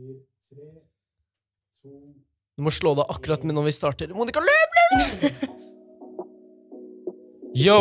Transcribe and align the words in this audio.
sier 0.00 0.16
tre, 0.48 0.66
to 1.84 1.90
Du 2.56 2.64
må 2.64 2.72
slå 2.72 2.94
deg 2.98 3.10
akkurat 3.12 3.44
med 3.44 3.54
når 3.56 3.64
vi 3.68 3.72
starter. 3.76 4.12
Monica, 4.16 4.40
løp, 4.44 4.70
løp! 4.78 5.40
Yo! 7.66 7.80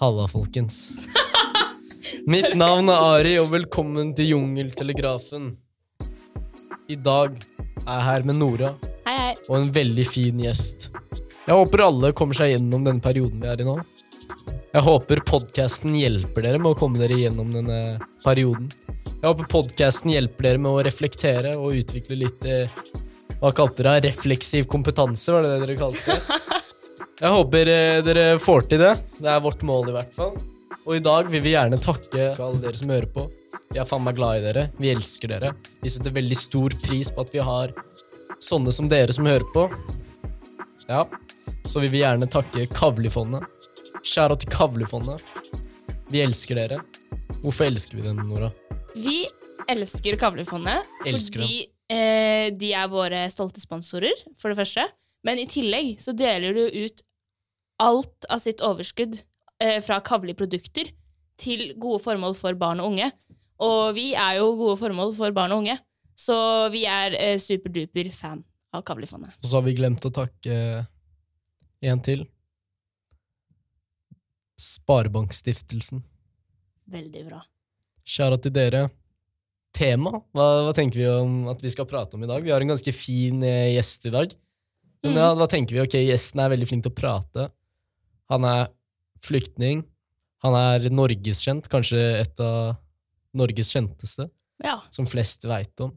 Halla, 0.00 0.26
folkens. 0.28 0.92
Mitt 2.32 2.52
navn 2.58 2.90
er 2.92 3.00
Ari, 3.16 3.34
og 3.40 3.50
velkommen 3.54 4.12
til 4.16 4.26
Jungeltelegrafen. 4.34 5.44
I 6.92 6.96
dag 6.96 7.36
er 7.36 7.90
jeg 7.90 8.04
her 8.06 8.22
med 8.28 8.36
Nora 8.38 8.68
Hei, 9.06 9.14
hei. 9.16 9.32
og 9.48 9.56
en 9.58 9.70
veldig 9.74 10.04
fin 10.06 10.38
gjest. 10.44 10.90
Jeg 11.46 11.54
håper 11.54 11.82
alle 11.86 12.12
kommer 12.16 12.36
seg 12.38 12.52
gjennom 12.54 12.84
denne 12.86 13.02
perioden 13.02 13.40
vi 13.42 13.48
er 13.50 13.62
i 13.62 13.66
nå. 13.66 13.76
Jeg 14.76 14.82
håper 14.86 15.22
podkasten 15.26 15.94
hjelper 15.96 16.42
dere 16.44 16.58
med 16.60 16.70
å 16.74 16.78
komme 16.78 17.00
dere 17.00 17.16
gjennom 17.18 17.48
denne 17.54 17.78
perioden. 18.24 18.68
Jeg 19.26 19.32
håper 19.34 19.46
podkasten 19.50 20.12
hjelper 20.12 20.46
dere 20.46 20.58
med 20.62 20.70
å 20.70 20.82
reflektere 20.86 21.56
og 21.58 21.74
utvikle 21.74 22.14
litt 22.20 22.44
eh, 22.46 22.70
Hva 23.40 23.50
kalte 23.50 23.82
dere 23.82 23.98
det? 23.98 24.12
Refleksiv 24.12 24.68
kompetanse, 24.70 25.32
var 25.34 25.42
det 25.42 25.48
det 25.50 25.64
dere 25.64 25.74
kalte 25.80 26.14
det? 26.14 26.36
Jeg 27.24 27.32
håper 27.34 27.70
eh, 27.72 27.96
dere 28.06 28.26
får 28.38 28.68
til 28.70 28.84
det. 28.84 28.92
Det 29.18 29.32
er 29.32 29.40
vårt 29.42 29.64
mål, 29.66 29.88
i 29.90 29.94
hvert 29.96 30.12
fall. 30.14 30.36
Og 30.84 30.92
i 30.94 31.02
dag 31.02 31.26
vil 31.32 31.42
vi 31.42 31.56
gjerne 31.56 31.80
takke 31.82 32.28
alle 32.36 32.60
dere 32.62 32.78
som 32.78 32.92
hører 32.94 33.08
på. 33.16 33.24
Vi 33.72 33.80
er 33.82 33.88
faen 33.90 34.04
meg 34.06 34.20
glad 34.20 34.38
i 34.38 34.44
dere. 34.44 34.64
Vi 34.78 34.92
elsker 34.92 35.32
dere. 35.34 35.50
Vi 35.82 35.90
setter 35.90 36.14
veldig 36.14 36.38
stor 36.38 36.76
pris 36.84 37.10
på 37.10 37.24
at 37.26 37.34
vi 37.34 37.42
har 37.48 37.74
sånne 38.46 38.76
som 38.78 38.86
dere 38.92 39.16
som 39.16 39.26
hører 39.26 39.48
på. 39.50 39.64
Ja, 40.86 41.02
så 41.66 41.82
vil 41.82 41.90
vi 41.96 42.04
gjerne 42.04 42.30
takke 42.30 42.68
Kavlifondet. 42.70 43.42
Skjæra 44.06 44.38
til 44.38 44.54
Kavlifondet. 44.54 45.18
Vi 46.14 46.22
elsker 46.22 46.62
dere. 46.62 46.78
Hvorfor 47.42 47.68
elsker 47.68 47.98
vi 47.98 48.06
den, 48.06 48.20
Nora? 48.26 48.50
Vi 48.96 49.26
elsker 49.70 50.16
Kavlefondet 50.20 50.86
Elsker 51.06 51.42
fordi 51.42 51.66
eh, 51.92 52.48
de 52.54 52.72
er 52.74 52.88
våre 52.90 53.26
stolte 53.32 53.62
sponsorer, 53.62 54.14
for 54.40 54.52
det 54.52 54.58
første. 54.60 54.86
Men 55.26 55.40
i 55.42 55.48
tillegg 55.50 55.96
så 56.02 56.14
deler 56.16 56.56
du 56.56 56.64
ut 56.86 57.02
alt 57.82 58.28
av 58.32 58.40
sitt 58.42 58.62
overskudd 58.64 59.18
eh, 59.62 59.78
fra 59.84 60.00
Kavli-produkter 60.04 60.92
til 61.40 61.68
gode 61.80 62.00
formål 62.04 62.36
for 62.38 62.56
barn 62.58 62.80
og 62.82 62.94
unge. 62.94 63.10
Og 63.62 63.96
vi 63.96 64.10
er 64.18 64.38
jo 64.40 64.52
gode 64.58 64.78
formål 64.80 65.14
for 65.16 65.34
barn 65.36 65.54
og 65.54 65.64
unge, 65.64 65.78
så 66.16 66.36
vi 66.72 66.84
er 66.88 67.16
eh, 67.18 67.36
superduper 67.42 68.10
fan 68.14 68.42
av 68.76 68.84
Kavli-fondet. 68.86 69.36
Og 69.42 69.50
så 69.50 69.60
har 69.60 69.66
vi 69.66 69.76
glemt 69.76 70.08
å 70.08 70.12
takke 70.14 70.58
en 71.86 72.04
til. 72.04 72.24
Sparebankstiftelsen. 74.60 76.00
Veldig 76.90 77.24
bra. 77.28 77.40
Kjære 78.06 78.38
til 78.44 78.54
dere. 78.54 78.84
Tema? 79.76 80.12
Hva, 80.32 80.44
hva 80.64 80.72
tenker 80.76 81.00
vi 81.02 81.06
om 81.10 81.48
at 81.52 81.60
vi 81.64 81.68
skal 81.72 81.88
prate 81.90 82.16
om 82.16 82.22
i 82.24 82.28
dag? 82.30 82.44
Vi 82.46 82.52
har 82.54 82.62
en 82.64 82.70
ganske 82.72 82.92
fin 82.96 83.42
eh, 83.44 83.74
gjest 83.76 84.06
i 84.08 84.14
dag. 84.14 84.32
Men 85.04 85.12
Mm. 85.12 85.18
ja, 85.20 85.26
hva 85.38 85.46
tenker 85.46 85.76
vi? 85.76 85.82
Ok, 85.84 85.94
Gjesten 86.00 86.40
er 86.42 86.48
veldig 86.50 86.66
flink 86.66 86.82
til 86.86 86.90
å 86.90 86.96
prate. 86.96 87.50
Han 88.32 88.44
er 88.48 88.70
flyktning. 89.22 89.84
Han 90.42 90.54
er 90.58 90.88
norgeskjent, 90.90 91.68
kanskje 91.70 92.00
et 92.22 92.40
av 92.42 92.76
Norges 93.36 93.70
kjenteste, 93.74 94.30
Ja. 94.64 94.80
som 94.90 95.06
flest 95.06 95.44
veit 95.44 95.78
om. 95.84 95.92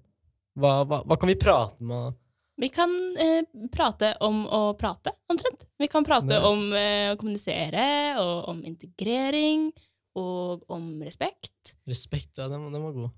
Hva, 0.60 0.84
hva, 0.86 1.04
hva 1.08 1.18
kan 1.20 1.30
vi 1.30 1.36
prate 1.40 1.80
med 1.82 2.14
Vi 2.60 2.68
kan 2.70 2.92
eh, 3.18 3.42
prate 3.72 4.18
om 4.22 4.46
å 4.46 4.78
prate, 4.78 5.14
omtrent. 5.32 5.64
Vi 5.80 5.88
kan 5.88 6.04
prate 6.04 6.28
Nei. 6.28 6.40
om 6.44 6.74
eh, 6.74 7.14
å 7.14 7.18
kommunisere, 7.18 8.18
og 8.20 8.50
om 8.52 8.62
integrering, 8.68 9.72
og 10.18 10.66
om 10.72 10.92
respekt. 11.06 11.76
Respekt? 11.90 12.38
Ja, 12.38 12.48
den, 12.52 12.68
den 12.74 12.86
var 12.86 12.96
god. 12.96 13.10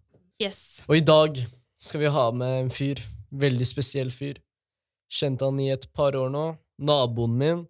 Yes. 0.42 0.82
Og 0.90 0.98
i 0.98 1.06
dag 1.06 1.38
skal 1.82 2.04
vi 2.04 2.14
ha 2.14 2.28
med 2.36 2.58
en 2.66 2.72
fyr. 2.74 3.02
Veldig 3.32 3.68
spesiell 3.68 4.12
fyr. 4.14 4.42
Kjente 5.12 5.48
han 5.48 5.60
i 5.62 5.70
et 5.74 5.88
par 5.96 6.16
år 6.18 6.32
nå. 6.34 6.46
Naboen 6.82 7.38
min. 7.38 7.64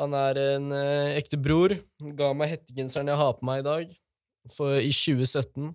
Han 0.00 0.14
er 0.16 0.38
en 0.40 0.72
eh, 0.74 1.18
ekte 1.18 1.38
bror. 1.40 1.74
Ga 2.16 2.32
meg 2.36 2.54
hettegenseren 2.54 3.10
jeg 3.10 3.20
har 3.20 3.34
på 3.36 3.46
meg 3.46 3.60
i 3.60 3.66
dag, 3.66 3.90
for 4.54 4.78
i 4.80 4.92
2017. 4.94 5.72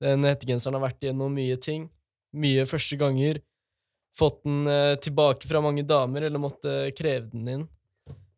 Den 0.00 0.26
hettegenseren 0.28 0.78
har 0.78 0.86
vært 0.86 1.02
igjennom 1.04 1.34
mye 1.34 1.56
ting. 1.60 1.88
Mye 2.36 2.66
første 2.70 2.98
ganger. 3.00 3.40
Fått 4.16 4.42
den 4.46 4.66
eh, 4.70 4.94
tilbake 5.02 5.48
fra 5.50 5.62
mange 5.64 5.84
damer, 5.86 6.26
eller 6.28 6.42
måtte 6.42 6.76
kreve 6.98 7.30
den 7.32 7.50
inn. 7.54 7.66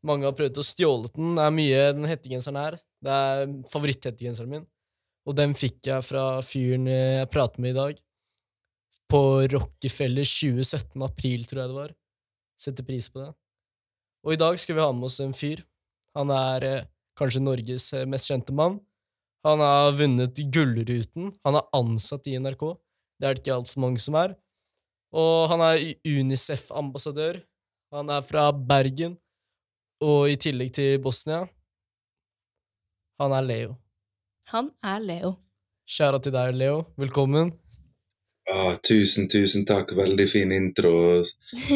Mange 0.03 0.27
har 0.27 0.37
prøvd 0.37 0.59
å 0.59 0.67
stjåle 0.67 1.13
den. 1.15 1.37
Det 1.39 1.45
er 1.45 1.55
mye 1.59 1.85
den 1.99 2.09
hettegenseren 2.11 2.59
er. 2.63 2.81
Det 3.03 3.11
er 3.13 3.53
favoritthettegenseren 3.73 4.51
min. 4.51 4.67
Og 5.27 5.37
den 5.39 5.55
fikk 5.55 5.87
jeg 5.87 6.07
fra 6.07 6.25
fyren 6.47 6.89
jeg 6.91 7.29
prater 7.31 7.63
med 7.63 7.75
i 7.75 7.79
dag. 7.79 8.01
På 9.11 9.23
Rockefeller 9.53 10.27
2017, 10.27 11.03
april, 11.05 11.45
tror 11.47 11.63
jeg 11.63 11.73
det 11.73 11.79
var. 11.79 11.93
Setter 12.59 12.87
pris 12.87 13.09
på 13.13 13.21
det. 13.23 13.31
Og 14.23 14.35
i 14.35 14.41
dag 14.41 14.59
skal 14.61 14.79
vi 14.79 14.85
ha 14.85 14.93
med 14.95 15.09
oss 15.11 15.21
en 15.23 15.35
fyr. 15.37 15.65
Han 16.17 16.31
er 16.35 16.67
eh, 16.67 16.89
kanskje 17.19 17.43
Norges 17.43 17.91
eh, 17.97 18.07
mest 18.09 18.31
kjente 18.31 18.55
mann. 18.55 18.79
Han 19.47 19.63
har 19.63 19.93
vunnet 19.99 20.39
Gullruten. 20.55 21.33
Han 21.43 21.59
er 21.59 21.69
ansatt 21.75 22.29
i 22.31 22.37
NRK. 22.39 22.63
Det 23.19 23.29
er 23.29 23.35
det 23.35 23.43
ikke 23.43 23.57
altfor 23.59 23.83
mange 23.85 24.03
som 24.03 24.17
er. 24.19 24.37
Og 25.13 25.51
han 25.51 25.63
er 25.67 25.83
Unicef-ambassadør. 26.07 27.43
Han 27.93 28.09
er 28.15 28.23
fra 28.25 28.47
Bergen, 28.57 29.19
og 30.01 30.31
i 30.33 30.39
tillegg 30.41 30.71
til 30.73 30.97
Bosnia. 31.05 31.43
Han 33.23 33.33
er 33.37 33.45
Leo. 33.47 33.75
Han 34.53 34.71
er 34.83 35.03
Leo. 35.07 35.35
Kjære 35.93 36.19
til 36.25 36.35
deg, 36.35 36.55
Leo. 36.59 36.79
Velkommen. 36.99 37.53
Ah, 38.51 38.75
tusen, 38.83 39.29
tusen 39.31 39.63
takk. 39.69 39.93
Veldig 39.95 40.27
fin 40.33 40.51
intro. 40.55 41.23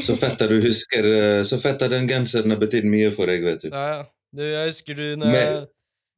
Så 0.03 0.17
fett 0.19 0.43
at 0.43 0.51
du 0.51 0.57
husker 0.65 1.07
eh, 1.07 1.43
Så 1.47 1.61
fett 1.63 1.83
at 1.87 1.93
den 1.95 2.09
genseren 2.11 2.51
har 2.51 2.59
betydd 2.59 2.89
mye 2.91 3.13
for 3.15 3.31
deg, 3.31 3.45
vet 3.47 3.63
du. 3.63 3.71
Ja, 3.71 3.85
ja. 3.93 4.01
Du, 4.37 4.43
jeg 4.43 4.73
husker 4.73 4.99
du 4.99 5.05
når 5.23 5.31
jeg, 5.37 5.53
Men- 5.55 5.69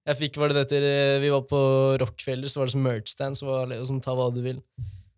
jeg 0.09 0.17
fikk 0.23 0.39
var 0.41 0.55
det 0.57 0.63
etter 0.65 0.87
eh, 0.89 1.19
Vi 1.21 1.29
var 1.35 1.45
på 1.51 1.61
Rockefeller, 2.01 2.49
så 2.49 2.63
var 2.63 2.71
det 2.71 2.77
sånn 2.79 2.87
merch-stand, 2.89 3.37
så 3.39 3.51
var 3.51 3.69
Leo 3.69 3.85
sånn 3.85 4.01
ta 4.05 4.17
hva 4.17 4.31
du 4.33 4.41
vil. 4.47 4.63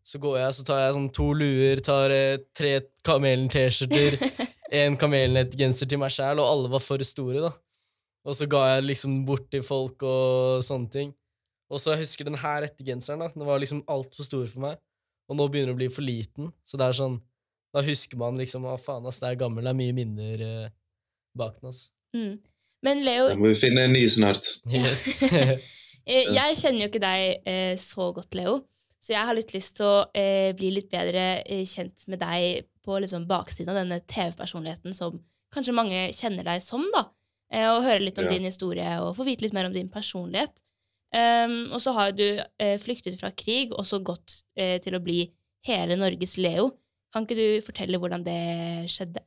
Så 0.03 0.19
går 0.19 0.41
jeg, 0.41 0.55
så 0.59 0.65
tar 0.67 0.81
jeg 0.83 0.97
sånn 0.97 1.11
to 1.15 1.29
luer, 1.39 1.79
tar 1.87 2.11
eh, 2.11 2.41
tre 2.59 2.73
Kamelen-T-skjorter, 3.07 4.19
en 4.83 4.97
Kamelen-genser 4.99 5.87
til 5.87 6.03
meg 6.03 6.11
sjæl, 6.11 6.43
og 6.43 6.51
alle 6.51 6.73
var 6.75 6.83
for 6.83 7.07
store, 7.07 7.45
da. 7.47 7.53
Og 8.29 8.37
så 8.37 8.47
ga 8.51 8.67
jeg 8.75 8.87
liksom 8.89 9.23
bort 9.29 9.49
til 9.53 9.65
folk 9.65 10.03
og 10.05 10.61
sånne 10.65 10.93
ting. 10.93 11.13
Og 11.71 11.81
så 11.81 11.95
jeg 11.95 12.03
husker 12.03 12.27
den 12.27 12.39
her 12.41 12.67
ettergenseren, 12.67 13.23
da. 13.23 13.31
Den 13.33 13.47
var 13.49 13.61
liksom 13.63 13.83
altfor 13.91 14.27
stor 14.27 14.47
for 14.51 14.67
meg. 14.67 14.81
Og 15.31 15.39
nå 15.39 15.47
begynner 15.47 15.71
den 15.71 15.79
å 15.79 15.81
bli 15.81 15.91
for 15.93 16.05
liten. 16.05 16.51
Så 16.67 16.81
det 16.81 16.89
er 16.89 16.97
sånn 17.01 17.21
Da 17.71 17.85
husker 17.87 18.19
man 18.19 18.35
liksom 18.35 18.65
Å, 18.67 18.73
faen, 18.83 19.05
ass, 19.07 19.21
det 19.23 19.29
er 19.29 19.43
gammel. 19.45 19.63
Det 19.63 19.71
er 19.71 19.79
mye 19.79 19.95
minner 19.95 20.41
eh, 20.43 20.73
bak 21.39 21.61
den, 21.61 21.71
ass. 21.71 21.85
Mm. 22.17 22.41
Men 22.83 23.05
Leo, 23.07 23.29
Da 23.31 23.37
må 23.39 23.53
vi 23.53 23.61
finne 23.61 23.85
en 23.87 23.95
ny 23.95 24.03
snart. 24.11 24.57
Yes. 24.67 25.23
eh, 25.31 26.33
jeg 26.35 26.59
kjenner 26.59 26.83
jo 26.83 26.91
ikke 26.91 27.05
deg 27.05 27.47
eh, 27.47 27.77
så 27.79 28.11
godt, 28.17 28.35
Leo. 28.35 28.59
Så 29.01 29.15
jeg 29.15 29.29
har 29.29 29.37
litt 29.37 29.55
lyst 29.55 29.79
til 29.79 29.87
å 29.87 30.03
eh, 30.17 30.51
bli 30.57 30.73
litt 30.75 30.91
bedre 30.93 31.45
eh, 31.45 31.63
kjent 31.69 32.05
med 32.11 32.21
deg 32.21 32.67
på 32.85 32.99
liksom, 33.01 33.25
baksiden 33.31 33.71
av 33.73 33.79
denne 33.81 34.01
TV-personligheten 34.11 34.97
som 34.97 35.21
kanskje 35.55 35.77
mange 35.77 36.03
kjenner 36.17 36.47
deg 36.51 36.65
som, 36.65 36.85
da. 36.93 37.07
Eh, 37.51 37.67
og 37.67 37.83
høre 37.83 38.03
litt 38.05 38.19
om 38.19 38.25
Ja. 38.29 38.31
din 38.31 38.47
historie 38.47 39.01
og 39.03 39.17
få 39.17 39.25
vite 39.27 39.43
litt 39.43 39.53
mer 39.57 39.67
om 39.67 39.73
din 39.75 39.89
personlighet. 39.89 40.53
Um, 41.13 41.73
og 41.75 41.81
så 41.83 41.93
har 41.93 42.13
du 42.13 42.39
eh, 42.39 42.79
flyktet 42.79 43.19
fra 43.19 43.33
krig 43.35 43.73
og 43.73 43.83
så 43.85 43.99
gått 43.99 44.45
eh, 44.55 44.79
til 44.79 44.95
å 44.95 45.03
bli 45.03 45.33
hele 45.67 45.97
Norges 45.99 46.37
Leo. 46.39 46.77
Kan 47.13 47.27
ikke 47.27 47.35
du 47.35 47.61
fortelle 47.67 47.99
hvordan 47.99 48.23
det 48.23 48.87
skjedde? 48.87 49.25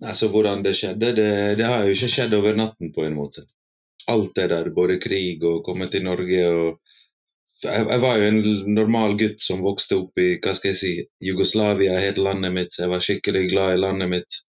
Altså, 0.00 0.30
hvordan 0.32 0.62
det 0.64 0.72
skjedde, 0.78 1.12
det, 1.18 1.58
det 1.60 1.66
har 1.68 1.84
jo 1.84 1.92
ikke 1.92 2.08
skjedd 2.08 2.32
over 2.32 2.56
natten, 2.56 2.92
på 2.94 3.04
en 3.04 3.18
måte. 3.18 3.44
Alt 4.08 4.32
det 4.38 4.48
der, 4.48 4.70
både 4.72 4.96
krig 4.96 5.44
og 5.44 5.60
komme 5.66 5.90
til 5.92 6.06
Norge 6.06 6.46
og 6.48 6.80
jeg, 7.60 7.84
jeg 7.90 8.00
var 8.00 8.16
jo 8.16 8.28
en 8.30 8.40
normal 8.72 9.18
gutt 9.20 9.42
som 9.44 9.60
vokste 9.60 9.98
opp 10.00 10.16
i 10.16 10.38
hva 10.40 10.54
skal 10.56 10.72
jeg 10.72 10.78
si, 10.80 10.92
Jugoslavia, 11.20 11.98
het 12.00 12.16
landet 12.16 12.54
mitt. 12.56 12.78
Jeg 12.80 12.88
var 12.88 13.04
skikkelig 13.04 13.50
glad 13.50 13.74
i 13.74 13.82
landet 13.84 14.08
mitt. 14.08 14.40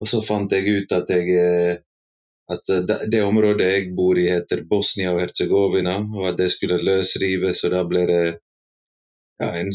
Og 0.00 0.08
så 0.10 0.20
fant 0.22 0.52
jeg 0.52 0.82
ut 0.82 0.92
at 0.92 1.10
jeg 1.12 1.36
eh, 1.40 1.76
at 2.52 2.68
eh, 2.68 2.82
det, 2.88 2.98
det 3.12 3.22
området 3.26 3.68
jeg 3.70 3.92
bor 3.96 4.18
i, 4.18 4.28
heter 4.30 4.64
Bosnia 4.70 5.12
og 5.14 5.22
Herzegovina, 5.24 5.98
og 6.14 6.28
at 6.30 6.40
det 6.40 6.50
skulle 6.54 6.82
løsrives. 6.82 7.64
Og 7.66 7.74
da 7.74 7.84
ble 7.88 8.04
det 8.10 8.24
ja, 9.42 9.50
en, 9.60 9.72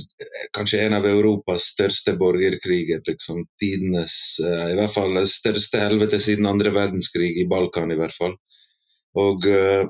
kanskje 0.57 0.81
en 0.85 0.97
av 0.97 1.07
Europas 1.07 1.68
største 1.75 2.15
borgerkriger. 2.18 3.01
liksom 3.07 3.45
Tidenes 3.62 4.15
eh, 4.45 4.68
I 4.73 4.77
hvert 4.79 4.95
fall 4.95 5.23
største 5.29 5.83
helvete 5.83 6.21
siden 6.23 6.50
andre 6.50 6.73
verdenskrig, 6.75 7.33
i 7.41 7.47
Balkan 7.50 7.91
i 7.91 8.00
hvert 8.00 8.15
fall. 8.18 8.38
Og, 9.19 9.45
eh, 9.47 9.83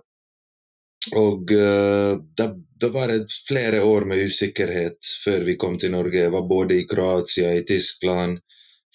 og 1.18 1.54
eh, 1.54 2.16
da, 2.38 2.50
da 2.82 2.90
var 2.94 3.14
det 3.14 3.30
flere 3.48 3.84
år 3.86 4.10
med 4.10 4.26
usikkerhet 4.26 5.14
før 5.24 5.46
vi 5.48 5.58
kom 5.62 5.78
til 5.80 5.94
Norge. 5.94 6.26
Jeg 6.26 6.34
var 6.34 6.50
både 6.50 6.82
i 6.82 6.88
Kroatia, 6.90 7.54
i 7.56 7.66
Tyskland, 7.68 8.42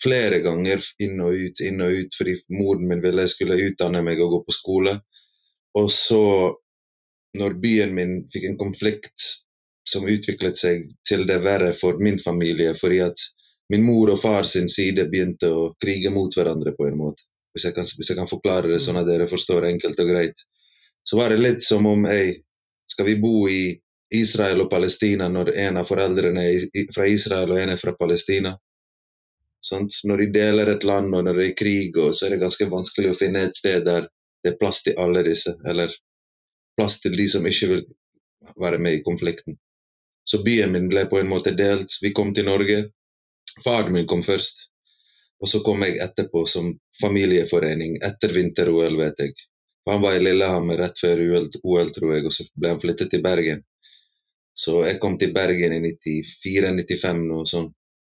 flere 0.02 0.40
ganger 0.44 0.82
inn 1.02 1.20
og 1.25 1.34
ut, 1.34 1.60
inn 1.64 1.81
og 1.84 1.93
ut, 2.00 2.16
fordi 2.19 2.37
moren 2.52 2.87
min 2.90 3.02
ville 3.04 3.25
jeg 3.25 3.34
skulle 3.34 3.60
utdanne 3.70 4.02
meg 4.04 4.20
og 4.20 4.34
gå 4.34 4.43
på 4.46 4.56
skole. 4.56 4.98
Og 5.76 5.88
så, 5.93 6.22
når 7.37 7.56
byen 7.62 7.94
min 7.96 8.19
fikk 8.32 8.50
en 8.50 8.60
konflikt 8.60 9.31
som 9.87 10.08
utviklet 10.10 10.58
seg 10.58 10.88
til 11.08 11.25
det 11.28 11.38
verre 11.44 11.72
for 11.78 12.00
min 12.02 12.19
familie, 12.22 12.75
fordi 12.81 13.00
at 13.06 13.26
min 13.72 13.84
mor 13.87 14.12
og 14.12 14.20
far 14.22 14.46
sin 14.46 14.69
side 14.70 15.08
begynte 15.10 15.50
å 15.50 15.70
krige 15.82 16.12
mot 16.14 16.34
hverandre 16.34 16.75
på 16.76 16.87
en 16.87 16.98
måte. 16.98 17.25
Hvis 17.54 17.66
jeg 17.66 17.75
kan, 17.76 17.88
hvis 17.98 18.10
jeg 18.12 18.19
kan 18.19 18.31
forklare 18.31 18.70
det 18.70 18.82
sånn 18.84 18.98
at 19.00 19.08
dere 19.08 19.28
forstår 19.31 19.66
enkelt 19.70 20.00
og 20.02 20.10
greit. 20.10 20.43
Så 21.06 21.19
var 21.19 21.32
det 21.32 21.40
litt 21.40 21.64
som 21.64 21.87
om 21.88 22.04
ei, 22.10 22.37
skal 22.90 23.08
vi 23.08 23.16
bo 23.22 23.46
i 23.48 23.72
Israel 24.14 24.62
og 24.62 24.70
Palestina 24.70 25.26
når 25.32 25.54
en 25.64 25.81
av 25.81 25.88
foreldrene 25.88 26.44
er 26.46 26.90
fra 26.94 27.06
Israel 27.10 27.54
og 27.54 27.62
en 27.62 27.75
er 27.75 27.81
fra 27.81 27.94
Palestina? 27.98 28.52
Sant? 29.64 29.94
Når 30.05 30.23
de 30.23 30.26
deler 30.35 30.73
et 30.73 30.85
land 30.85 31.14
og 31.14 31.25
når 31.26 31.41
det 31.41 31.47
er 31.50 31.58
krig, 31.58 31.97
så 32.14 32.26
er 32.26 32.35
det 32.35 32.43
ganske 32.44 32.69
vanskelig 32.70 33.12
å 33.12 33.19
finne 33.19 33.47
et 33.47 33.58
sted 33.58 33.85
der 33.87 34.08
det 34.44 34.53
er 34.53 34.58
plass 34.61 34.82
til 34.87 34.99
alle 35.03 35.25
disse, 35.26 35.56
eller 35.67 35.91
plass 36.79 37.00
til 37.03 37.17
de 37.19 37.25
som 37.31 37.47
ikke 37.49 37.70
vil 37.73 37.81
være 38.62 38.79
med 38.79 38.99
i 38.99 39.03
konflikten. 39.03 39.56
Så 40.26 40.43
byen 40.47 40.73
min 40.75 40.88
ble 40.91 41.06
på 41.11 41.19
en 41.19 41.31
måte 41.31 41.55
delt. 41.58 41.97
Vi 42.03 42.12
kom 42.14 42.32
til 42.35 42.47
Norge. 42.47 42.79
Faren 43.64 43.94
min 43.94 44.06
kom 44.11 44.23
først. 44.26 44.69
Og 45.43 45.50
så 45.50 45.61
kom 45.67 45.82
jeg 45.85 45.99
etterpå 46.03 46.44
som 46.50 46.73
familieforening 47.00 47.99
etter 48.06 48.35
vinter-OL, 48.35 48.97
vet 49.03 49.23
jeg. 49.23 49.35
Han 49.87 50.03
var 50.03 50.17
i 50.17 50.23
Lillehammer 50.23 50.81
rett 50.82 50.99
før 50.99 51.23
OL, 51.31 51.91
tror 51.94 52.14
jeg, 52.14 52.25
og 52.26 52.35
så 52.35 52.47
ble 52.55 52.73
han 52.73 52.81
flyttet 52.82 53.12
til 53.12 53.23
Bergen. 53.23 53.62
Så 54.56 54.81
jeg 54.87 54.99
kom 55.03 55.19
til 55.20 55.35
Bergen 55.37 55.76
i 55.76 55.82
94-95, 55.85 57.26
noe 57.29 57.47
sånn. 57.47 57.69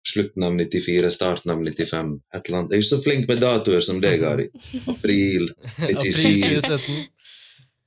Slutten 0.08 0.44
av 0.44 0.56
94, 0.58 1.12
starten 1.14 1.52
av 1.54 1.60
95. 1.62 2.14
Et 2.34 2.48
eller 2.48 2.58
annet. 2.58 2.72
Jeg 2.74 2.80
er 2.80 2.84
ikke 2.84 2.90
så 2.96 3.02
flink 3.06 3.28
med 3.30 3.42
datoer 3.44 3.84
som 3.86 4.00
deg, 4.02 4.24
Ari. 4.26 4.48
April 4.90 5.52
97. 5.78 5.84
April 5.92 6.16
2017. 6.42 7.02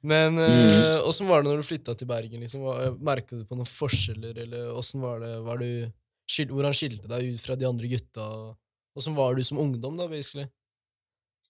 Men 0.04 0.34
Mm. 0.36 0.42
eh, 0.44 1.26
var 1.28 1.42
det 1.42 1.48
når 1.50 1.56
du 1.62 1.66
flytta 1.66 1.94
til 1.96 2.06
Bergen? 2.06 2.40
Liksom? 2.44 2.60
Merka 3.02 3.38
du 3.38 3.44
på 3.48 3.56
noen 3.56 3.66
forskjeller, 3.66 4.36
eller 4.44 4.70
åssen 4.76 5.00
var 5.00 5.20
det 5.20 5.40
var 5.46 5.58
du, 5.58 5.90
Hvordan 6.24 6.72
skilte 6.76 7.08
deg 7.08 7.34
ut 7.34 7.40
fra 7.44 7.56
de 7.56 7.66
andre 7.68 7.88
gutta? 7.88 8.54
Åssen 8.96 9.16
var 9.16 9.34
du 9.34 9.42
som 9.44 9.58
ungdom, 9.58 9.96
da, 9.96 10.06
basically? 10.08 10.46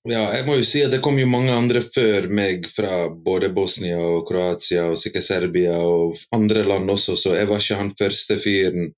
Ja, 0.04 0.32
jeg 0.36 0.44
må 0.46 0.58
jo 0.58 0.64
si 0.68 0.82
at 0.84 0.90
det 0.92 1.00
kom 1.00 1.16
jo 1.16 1.24
mange 1.30 1.52
andre 1.54 1.80
før 1.80 2.26
meg 2.28 2.66
fra 2.74 3.06
både 3.08 3.48
Bosnia 3.54 3.96
og 4.02 4.26
Kroatia 4.28 4.90
og 4.90 4.98
sikkert 5.00 5.24
Serbia 5.24 5.78
og 5.80 6.18
andre 6.34 6.64
land 6.66 6.90
også, 6.92 7.14
så 7.16 7.32
jeg 7.38 7.48
var 7.48 7.62
ikke 7.62 7.78
han 7.78 7.94
første 7.96 8.36
fyren 8.42 8.90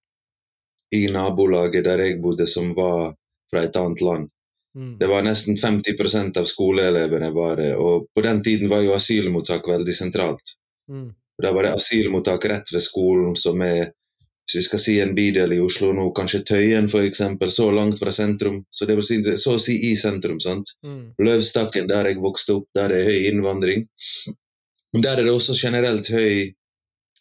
i 0.95 1.07
nabolaget 1.13 1.85
der 1.85 2.03
jeg 2.05 2.21
bodde 2.23 2.47
som 2.47 2.73
var 2.77 3.15
fra 3.51 3.63
et 3.65 3.77
annet 3.77 4.01
land. 4.01 4.31
Mm. 4.77 4.97
Det 5.01 5.09
var 5.09 5.25
nesten 5.25 5.57
50% 5.57 6.37
av 6.39 6.49
skoleelevene 6.51 7.31
det, 7.57 7.75
og 7.77 8.09
på 8.15 8.23
den 8.23 8.43
tiden 8.45 8.69
var 8.69 8.85
jo 8.85 8.95
asylmottak 8.95 9.69
veldig 9.69 9.95
sentralt. 9.95 10.57
Mm. 10.91 11.15
Da 11.43 11.53
var 11.53 11.65
det 11.65 11.77
asylmottak 11.77 12.45
rett 12.45 12.73
ved 12.73 12.83
skolen, 12.83 13.37
som 13.37 13.63
er 13.63 13.93
hvis 14.47 14.61
vi 14.61 14.63
skal 14.63 14.79
si 14.79 14.93
en 15.03 15.15
bydel 15.17 15.57
i 15.57 15.59
Oslo 15.59 15.89
nå, 15.91 16.05
kanskje 16.15 16.45
Tøyen 16.47 16.87
f.eks., 16.87 17.23
så 17.51 17.65
langt 17.75 17.99
fra 17.99 18.13
sentrum. 18.15 18.61
Så 18.71 18.87
det 18.87 18.95
vil 18.95 19.07
si, 19.09 19.17
så 19.43 19.57
å 19.57 19.63
si 19.63 19.75
i 19.89 19.97
sentrum. 19.99 20.39
sant? 20.41 20.71
Mm. 20.87 21.17
Løvstakken, 21.19 21.89
der 21.91 22.13
jeg 22.13 22.21
vokste 22.23 22.61
opp, 22.61 22.69
der 22.79 22.95
er 22.95 23.11
høy 23.11 23.27
innvandring. 23.27 23.89
Men 24.95 25.03
der 25.03 25.19
er 25.19 25.27
det 25.27 25.35
også 25.35 25.57
generelt 25.59 26.07
høy 26.15 26.55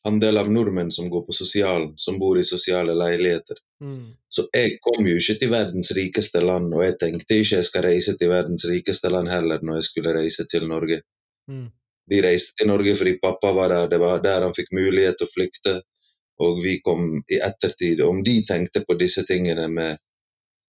andel 0.06 0.38
av 0.38 0.52
nordmenn 0.52 0.92
som 0.92 1.10
går 1.10 1.22
på 1.26 1.34
sosialen, 1.34 1.94
som 1.98 2.20
bor 2.20 2.38
i 2.40 2.44
sosiale 2.44 2.94
leiligheter. 2.94 3.58
Mm. 3.82 4.14
Så 4.30 4.46
jeg 4.54 4.78
kom 4.86 5.08
jo 5.08 5.16
ikke 5.18 5.38
til 5.42 5.52
verdens 5.54 5.90
rikeste 5.98 6.44
land, 6.46 6.74
og 6.74 6.84
jeg 6.86 6.98
tenkte 7.02 7.40
ikke 7.42 7.60
jeg 7.60 7.68
skal 7.70 7.86
reise 7.88 8.14
til 8.20 8.30
verdens 8.30 8.68
rikeste 8.70 9.10
land 9.10 9.32
heller 9.34 9.64
når 9.66 9.82
jeg 9.82 9.88
skulle 9.90 10.14
reise 10.18 10.46
til 10.52 10.68
Norge. 10.70 11.02
Mm. 11.50 11.68
Vi 12.12 12.22
reiste 12.22 12.54
til 12.60 12.70
Norge 12.70 12.94
fordi 13.00 13.18
pappa 13.22 13.52
var 13.58 13.74
der, 13.74 13.88
det 13.90 14.00
var 14.00 14.22
der 14.22 14.46
han 14.46 14.54
fikk 14.58 14.70
mulighet 14.78 15.18
til 15.18 15.30
å 15.30 15.34
flykte. 15.34 15.76
Og 16.46 16.60
vi 16.62 16.76
kom 16.86 17.08
i 17.32 17.40
ettertid. 17.40 18.02
Om 18.04 18.22
de 18.28 18.42
tenkte 18.46 18.84
på 18.86 18.98
disse 19.00 19.24
tingene 19.26 19.70
med, 19.72 20.02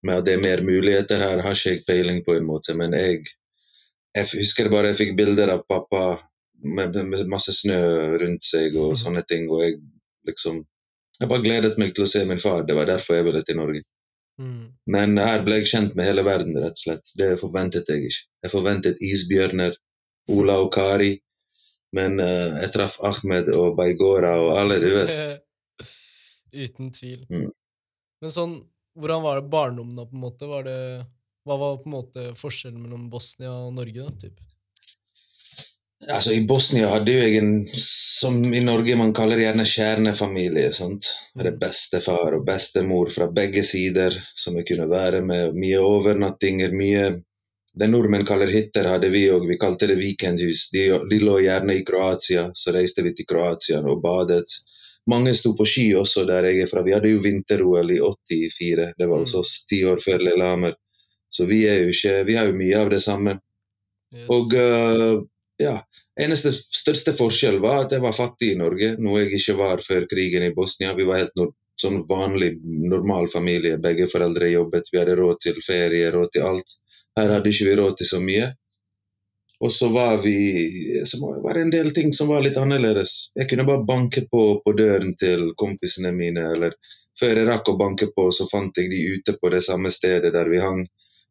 med 0.06 0.20
at 0.20 0.28
det 0.28 0.36
er 0.36 0.44
mer 0.44 0.62
muligheter 0.64 1.20
her, 1.20 1.42
har 1.42 1.58
ikke 1.58 1.74
jeg 1.74 1.84
peiling 1.88 2.22
på 2.24 2.36
en 2.38 2.46
måte. 2.46 2.76
Men 2.78 2.94
jeg, 2.96 3.26
jeg 4.16 4.30
husker 4.32 4.70
bare 4.72 4.94
jeg 4.94 5.00
fikk 5.02 5.16
bilder 5.18 5.52
av 5.58 5.66
pappa 5.68 6.06
med, 6.62 6.96
med, 7.08 7.26
masse 7.30 7.52
snø 7.56 7.80
rundt 8.22 8.46
seg 8.46 8.76
og 8.80 8.96
sånne 9.00 9.22
ting. 9.28 9.50
Og 9.50 9.64
jeg 9.64 9.78
liksom 10.26 10.64
Jeg 11.16 11.30
bare 11.30 11.40
gledet 11.40 11.78
meg 11.80 11.94
til 11.96 12.04
å 12.04 12.08
se 12.10 12.20
min 12.28 12.40
far. 12.40 12.66
Det 12.68 12.74
var 12.76 12.84
derfor 12.90 13.16
jeg 13.16 13.24
ville 13.24 13.40
til 13.48 13.56
Norge. 13.56 13.80
Mm. 14.36 14.64
Men 14.92 15.16
her 15.16 15.40
ble 15.46 15.62
jeg 15.62 15.70
kjent 15.70 15.94
med 15.96 16.04
hele 16.04 16.26
verden, 16.26 16.58
rett 16.60 16.76
og 16.76 16.82
slett. 16.82 17.12
Det 17.16 17.30
forventet 17.40 17.88
jeg 17.88 18.04
ikke. 18.04 18.26
Jeg 18.44 18.52
forventet 18.52 19.00
isbjørner, 19.00 19.78
Ola 20.36 20.58
og 20.60 20.68
Kari. 20.74 21.14
Men 21.96 22.20
uh, 22.20 22.58
jeg 22.60 22.68
traff 22.74 22.98
Ahmed 23.00 23.48
og 23.54 23.78
Baigora 23.78 24.34
og 24.42 24.50
alle, 24.60 24.76
du 24.82 24.90
vet. 24.92 25.14
Uten 26.66 26.92
tvil. 26.92 27.24
Mm. 27.32 27.48
Men 28.20 28.32
sånn, 28.32 28.58
hvordan 29.00 29.24
var 29.24 29.40
det 29.40 29.52
barndommen 29.52 29.96
da, 29.96 30.04
på 30.08 30.16
en 30.16 30.24
måte? 30.26 30.50
Var 30.50 30.68
det, 30.68 30.78
hva 31.48 31.58
var 31.60 31.80
på 31.80 31.88
en 31.88 31.96
måte 31.96 32.26
forskjellen 32.36 32.82
mellom 32.82 33.08
Bosnia 33.12 33.54
og 33.64 33.72
Norge, 33.76 34.04
da? 34.04 34.26
Typ? 34.26 34.44
Altså, 36.08 36.32
I 36.32 36.42
Bosnia 36.46 36.88
hadde 36.92 37.12
jo 37.14 37.22
jeg 37.22 37.38
en, 37.40 37.52
som 37.76 38.38
i 38.54 38.60
Norge 38.64 38.96
man 38.98 39.12
kaller 39.16 39.40
gjerne 39.42 39.64
kjernefamilie. 39.66 40.72
sant? 40.74 41.08
Det 41.34 41.46
er 41.50 41.58
bestefar 41.60 42.36
og 42.38 42.44
bestemor 42.46 43.10
fra 43.14 43.26
begge 43.32 43.64
sider 43.66 44.14
som 44.38 44.56
jeg 44.58 44.68
kunne 44.70 44.88
være 44.90 45.22
med. 45.26 45.54
Mye 45.54 45.80
overnattinger, 45.82 46.72
mye 46.74 47.08
Det 47.78 47.88
nordmenn 47.90 48.24
kaller 48.26 48.50
hytter, 48.52 48.86
hadde 48.88 49.10
vi 49.12 49.26
òg. 49.30 49.46
Vi 49.48 49.58
kalte 49.60 49.86
det 49.88 49.96
weekendhus. 50.00 50.70
De, 50.72 50.86
de 51.10 51.18
lå 51.20 51.38
gjerne 51.44 51.74
i 51.76 51.84
Kroatia, 51.84 52.50
så 52.54 52.72
reiste 52.74 53.02
vi 53.04 53.12
til 53.14 53.26
Kroatia 53.28 53.80
og 53.82 54.00
badet. 54.02 54.46
Mange 55.10 55.34
sto 55.36 55.52
på 55.58 55.64
ski 55.68 55.86
også 55.94 56.24
der 56.28 56.48
jeg 56.50 56.62
er 56.64 56.70
fra. 56.72 56.82
Vi 56.86 56.94
hadde 56.96 57.12
jo 57.12 57.20
vinter-OL 57.24 57.92
i 57.92 58.00
84. 58.00 58.94
Det 58.98 59.08
var 59.10 59.20
hos 59.24 59.34
Mm. 59.34 59.40
oss 59.40 59.52
ti 59.68 59.84
år 59.84 60.00
før 60.04 60.18
Lillehammer. 60.24 60.74
Så 61.30 61.46
vi 61.46 61.64
er 61.68 61.82
jo 61.84 61.88
ikke 61.94 62.24
Vi 62.26 62.34
har 62.36 62.46
jo 62.46 62.58
mye 62.58 62.78
av 62.80 62.90
det 62.90 63.02
samme. 63.02 63.38
Yes. 64.14 64.28
Og 64.30 64.54
uh, 64.54 65.22
ja, 65.58 65.76
eneste 66.24 66.52
største 66.56 67.12
forskjell 67.16 67.58
var 67.62 67.84
at 67.84 67.94
jeg 67.94 68.04
var 68.04 68.16
fattig 68.16 68.52
i 68.52 68.58
Norge, 68.58 68.94
noe 69.02 69.24
jeg 69.24 69.40
ikke 69.40 69.56
var 69.60 69.82
før 69.86 70.06
krigen 70.10 70.46
i 70.46 70.52
Bosnia. 70.56 70.94
Vi 70.96 71.06
var 71.08 71.22
helt 71.22 71.34
nor 71.36 71.52
sånn 71.80 72.02
vanlig, 72.08 72.54
normal 72.64 73.28
familie. 73.32 73.80
Begge 73.82 74.08
foreldre 74.12 74.48
jobbet, 74.48 74.88
vi 74.92 75.00
hadde 75.00 75.16
råd 75.18 75.42
til 75.44 75.58
ferie, 75.66 76.12
råd 76.14 76.32
til 76.32 76.46
alt. 76.50 76.78
Her 77.16 77.34
hadde 77.36 77.52
ikke 77.52 77.68
vi 77.68 77.76
råd 77.80 77.98
til 77.98 78.10
så 78.12 78.20
mye. 78.22 78.52
Og 79.64 79.72
så 79.72 79.88
var 79.88 80.18
vi 80.20 80.36
Så 81.08 81.16
var 81.20 81.54
det 81.54 81.60
en 81.62 81.70
del 81.72 81.90
ting 81.96 82.12
som 82.12 82.28
var 82.28 82.42
litt 82.44 82.58
annerledes. 82.60 83.30
Jeg 83.34 83.48
kunne 83.48 83.64
bare 83.64 83.84
banke 83.88 84.26
på 84.30 84.60
på 84.64 84.72
døren 84.76 85.14
til 85.16 85.52
kompisene 85.56 86.12
mine, 86.12 86.44
eller 86.56 86.76
før 87.20 87.40
jeg 87.40 87.48
rakk 87.48 87.68
å 87.68 87.78
banke 87.80 88.10
på, 88.16 88.28
så 88.32 88.48
fant 88.50 88.76
jeg 88.76 88.90
de 88.92 89.00
ute 89.16 89.36
på 89.40 89.48
det 89.52 89.62
samme 89.64 89.90
stedet 89.90 90.32
der 90.34 90.50
vi 90.52 90.60
hang. 90.60 90.84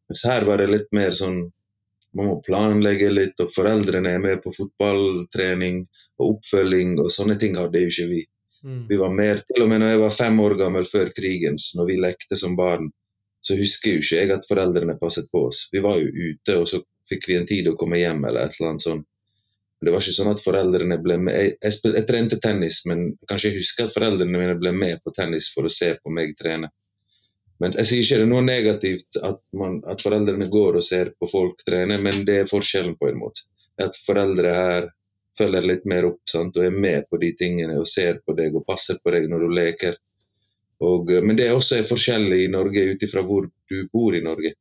Mens 0.08 0.24
her 0.26 0.46
var 0.46 0.58
det 0.58 0.70
litt 0.72 0.90
mer 0.92 1.14
sånn 1.14 1.44
man 2.16 2.30
må 2.30 2.36
planlegge 2.46 3.10
litt, 3.12 3.40
og 3.42 3.52
foreldrene 3.54 4.14
er 4.16 4.22
med 4.22 4.42
på 4.44 4.52
fotballtrening 4.56 5.82
og 6.18 6.36
oppfølging, 6.36 6.96
og 7.02 7.12
sånne 7.12 7.36
ting 7.40 7.58
hadde 7.60 7.82
jo 7.82 7.92
ikke 7.92 8.10
vi. 8.12 8.22
mm. 8.64 8.84
Vi 8.90 9.00
var 9.00 9.12
mer, 9.14 9.42
Til 9.48 9.64
og 9.64 9.72
med 9.72 9.82
når 9.82 9.92
jeg 9.94 10.04
var 10.04 10.20
fem 10.20 10.40
år 10.40 10.56
gammel 10.62 10.88
før 10.92 11.12
krigen, 11.16 11.58
så 11.58 11.80
når 11.80 11.90
vi 11.90 11.98
lekte 12.00 12.38
som 12.40 12.56
barn, 12.56 12.88
så 13.46 13.56
husker 13.58 13.94
jo 13.94 14.02
ikke 14.02 14.22
jeg 14.22 14.32
at 14.34 14.48
foreldrene 14.48 14.96
passet 14.98 15.28
på 15.32 15.44
oss. 15.50 15.66
Vi 15.72 15.82
var 15.84 16.00
jo 16.00 16.08
ute, 16.08 16.56
og 16.56 16.66
så 16.70 16.80
fikk 17.10 17.28
vi 17.28 17.36
en 17.38 17.46
tid 17.46 17.68
å 17.70 17.76
komme 17.78 18.00
hjem, 18.00 18.24
eller 18.24 18.46
et 18.46 18.56
eller 18.58 18.72
annet 18.72 18.86
sånt. 18.86 19.06
Det 19.84 19.92
var 19.92 20.00
ikke 20.00 20.16
sånn 20.16 20.32
at 20.32 20.40
foreldrene 20.40 20.96
ble 21.04 21.18
med. 21.20 21.36
Jeg, 21.36 21.52
jeg, 21.60 21.74
spil, 21.76 21.94
jeg 21.98 22.08
trente 22.08 22.38
tennis, 22.42 22.80
men 22.88 23.10
kanskje 23.28 23.52
jeg 23.52 23.60
husker 23.60 23.86
at 23.86 23.94
foreldrene 23.94 24.40
mine 24.40 24.56
ble 24.58 24.72
med 24.72 25.02
på 25.04 25.12
tennis 25.14 25.50
for 25.52 25.68
å 25.68 25.72
se 25.72 25.92
på 26.00 26.12
meg 26.16 26.32
trene. 26.40 26.72
Men 27.62 27.72
Jeg 27.72 27.88
sier 27.88 28.02
ikke 28.04 28.18
det 28.20 28.26
er 28.26 28.30
noe 28.30 28.44
negativt 28.44 29.18
at, 29.24 29.38
man, 29.56 29.78
at 29.88 30.02
foreldrene 30.04 30.48
går 30.52 30.76
og 30.76 30.84
ser 30.84 31.12
på 31.16 31.28
folk 31.30 31.62
trene, 31.64 31.96
men 32.02 32.24
det 32.28 32.40
er 32.42 32.50
forskjellen 32.50 32.98
på 33.00 33.08
en 33.08 33.20
måte. 33.22 33.46
At 33.80 33.96
foreldre 34.06 34.52
her 34.52 34.90
følger 35.38 35.64
litt 35.68 35.86
mer 35.88 36.08
opp 36.08 36.20
sant? 36.28 36.56
og 36.56 36.64
er 36.64 36.76
med 36.76 37.08
på 37.10 37.20
de 37.22 37.32
tingene 37.38 37.78
og 37.80 37.88
ser 37.88 38.20
på 38.24 38.36
deg 38.36 38.56
og 38.56 38.66
passer 38.68 39.00
på 39.02 39.12
deg 39.14 39.28
når 39.32 39.46
du 39.46 39.56
leker. 39.56 39.96
Og, 40.84 41.12
eh, 41.12 41.24
men 41.24 41.38
det 41.38 41.48
er 41.48 41.56
også 41.56 41.80
forskjellig 41.88 42.42
i 42.44 42.52
Norge 42.52 42.84
ut 42.92 43.02
ifra 43.02 43.24
hvor 43.24 43.48
du 43.48 43.76
bor 43.92 44.16
i 44.16 44.24
Norge. 44.24 44.52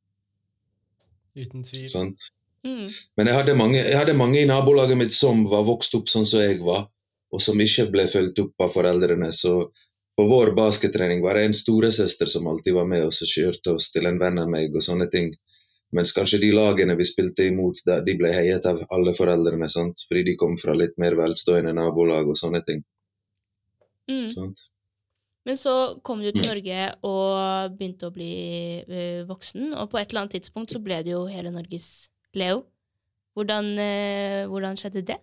Uten 1.36 1.64
tvil. 1.68 1.88
sant? 1.92 2.30
Mm. 2.66 2.90
Men 3.18 3.28
jeg 3.30 3.36
hadde, 3.36 3.56
mange, 3.60 3.82
jeg 3.84 3.98
hadde 3.98 4.18
mange 4.18 4.40
i 4.42 4.48
nabolaget 4.50 4.98
mitt 4.98 5.14
som 5.14 5.44
var 5.52 5.68
vokst 5.68 5.94
opp 5.98 6.08
sånn 6.10 6.26
som 6.26 6.42
jeg 6.42 6.62
var, 6.66 6.88
og 7.36 7.44
som 7.44 7.60
ikke 7.62 7.90
ble 7.92 8.08
fulgt 8.10 8.40
opp 8.42 8.64
av 8.66 8.72
foreldrene. 8.74 9.30
Så 9.36 9.70
på 10.16 10.26
vår 10.30 10.54
baskettrening 10.56 11.22
var 11.24 11.36
det 11.36 11.46
en 11.50 11.58
storesøster 11.58 12.30
som 12.32 12.48
alltid 12.48 12.74
var 12.74 12.88
med 12.88 13.04
oss 13.08 13.22
og 13.26 13.32
kjørte 13.32 13.76
oss 13.76 13.90
til 13.92 14.08
en 14.08 14.20
venn 14.22 14.40
av 14.40 14.50
meg 14.52 14.76
og 14.76 14.84
sånne 14.84 15.10
ting. 15.12 15.34
Mens 15.96 16.12
kanskje 16.16 16.40
de 16.42 16.52
lagene 16.56 16.96
vi 16.98 17.08
spilte 17.08 17.46
imot, 17.48 17.82
de 17.86 18.16
ble 18.20 18.32
heiet 18.34 18.66
av 18.68 18.82
alle 18.96 19.14
foreldrene, 19.16 19.68
sant? 19.72 20.02
fordi 20.08 20.24
de 20.32 20.38
kom 20.40 20.56
fra 20.60 20.76
litt 20.76 20.96
mer 21.02 21.18
velstående 21.20 21.76
nabolag 21.76 22.32
og 22.32 22.40
sånne 22.40 22.64
ting. 22.68 22.82
Mm. 24.12 24.30
Sant? 24.32 24.66
Men 25.46 25.60
så 25.62 26.00
kom 26.02 26.24
du 26.24 26.32
til 26.32 26.42
Mm. 26.42 26.50
Norge 26.50 26.80
og 27.06 27.78
begynte 27.78 28.08
å 28.08 28.14
bli 28.14 28.34
eh, 28.82 29.22
voksen, 29.30 29.74
og 29.74 29.92
på 29.92 30.00
et 30.00 30.10
eller 30.10 30.26
annet 30.26 30.40
tidspunkt 30.40 30.72
så 30.74 30.82
ble 30.82 31.04
det 31.04 31.12
jo 31.14 31.26
hele 31.30 31.52
Norges 31.54 32.10
Leo. 32.34 32.66
Hvordan, 33.36 33.78
eh, 33.78 34.48
hvordan 34.48 34.80
skjedde 34.80 35.06
det? 35.06 35.20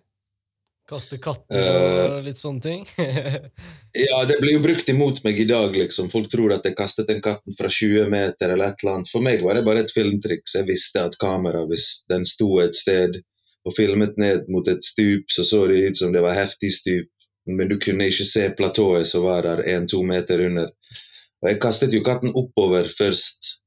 Kaste 0.89 1.15
katter 1.23 2.17
og 2.17 2.25
litt 2.25 2.39
sånne 2.39 2.63
ting. 2.63 2.81
Ja, 3.93 4.23
det 4.25 4.39
blir 4.41 4.55
jo 4.55 4.61
brukt 4.63 4.87
imot 4.89 5.19
meg 5.21 5.37
i 5.37 5.45
dag, 5.45 5.75
liksom. 5.77 6.07
Folk 6.09 6.25
tror 6.31 6.55
at 6.55 6.63
jeg 6.65 6.73
kastet 6.75 7.11
den 7.11 7.19
katten 7.21 7.53
fra 7.53 7.69
20 7.69 8.07
meter 8.09 8.49
eller 8.55 8.73
et 8.73 8.81
eller 8.81 8.97
annet. 8.97 9.11
For 9.13 9.21
meg 9.21 9.43
var 9.45 9.53
det 9.53 9.61
bare 9.67 9.83
et 9.85 9.93
filmtriks. 9.93 10.55
Jeg 10.57 10.65
visste 10.65 11.03
at 11.05 11.17
kamera, 11.21 11.61
hvis 11.69 12.01
den 12.09 12.25
sto 12.25 12.57
et 12.63 12.73
sted 12.73 13.19
og 13.63 13.75
filmet 13.77 14.17
ned 14.17 14.49
mot 14.51 14.67
et 14.67 14.81
stup, 14.83 15.29
så 15.29 15.45
så 15.45 15.61
det 15.69 15.83
ut 15.85 16.01
som 16.01 16.11
det 16.15 16.25
var 16.25 16.35
heftig 16.39 16.73
stup. 16.73 17.11
Men 17.45 17.69
du 17.69 17.77
kunne 17.77 18.09
ikke 18.09 18.25
se 18.25 18.49
platået 18.57 19.07
som 19.07 19.27
var 19.27 19.45
der 19.45 19.61
én-to 19.75 20.01
meter 20.03 20.41
under. 20.47 20.73
Og 21.43 21.51
jeg 21.51 21.61
kastet 21.61 21.93
jo 21.93 22.01
katten 22.03 22.33
oppover 22.33 22.89
først. 22.97 23.59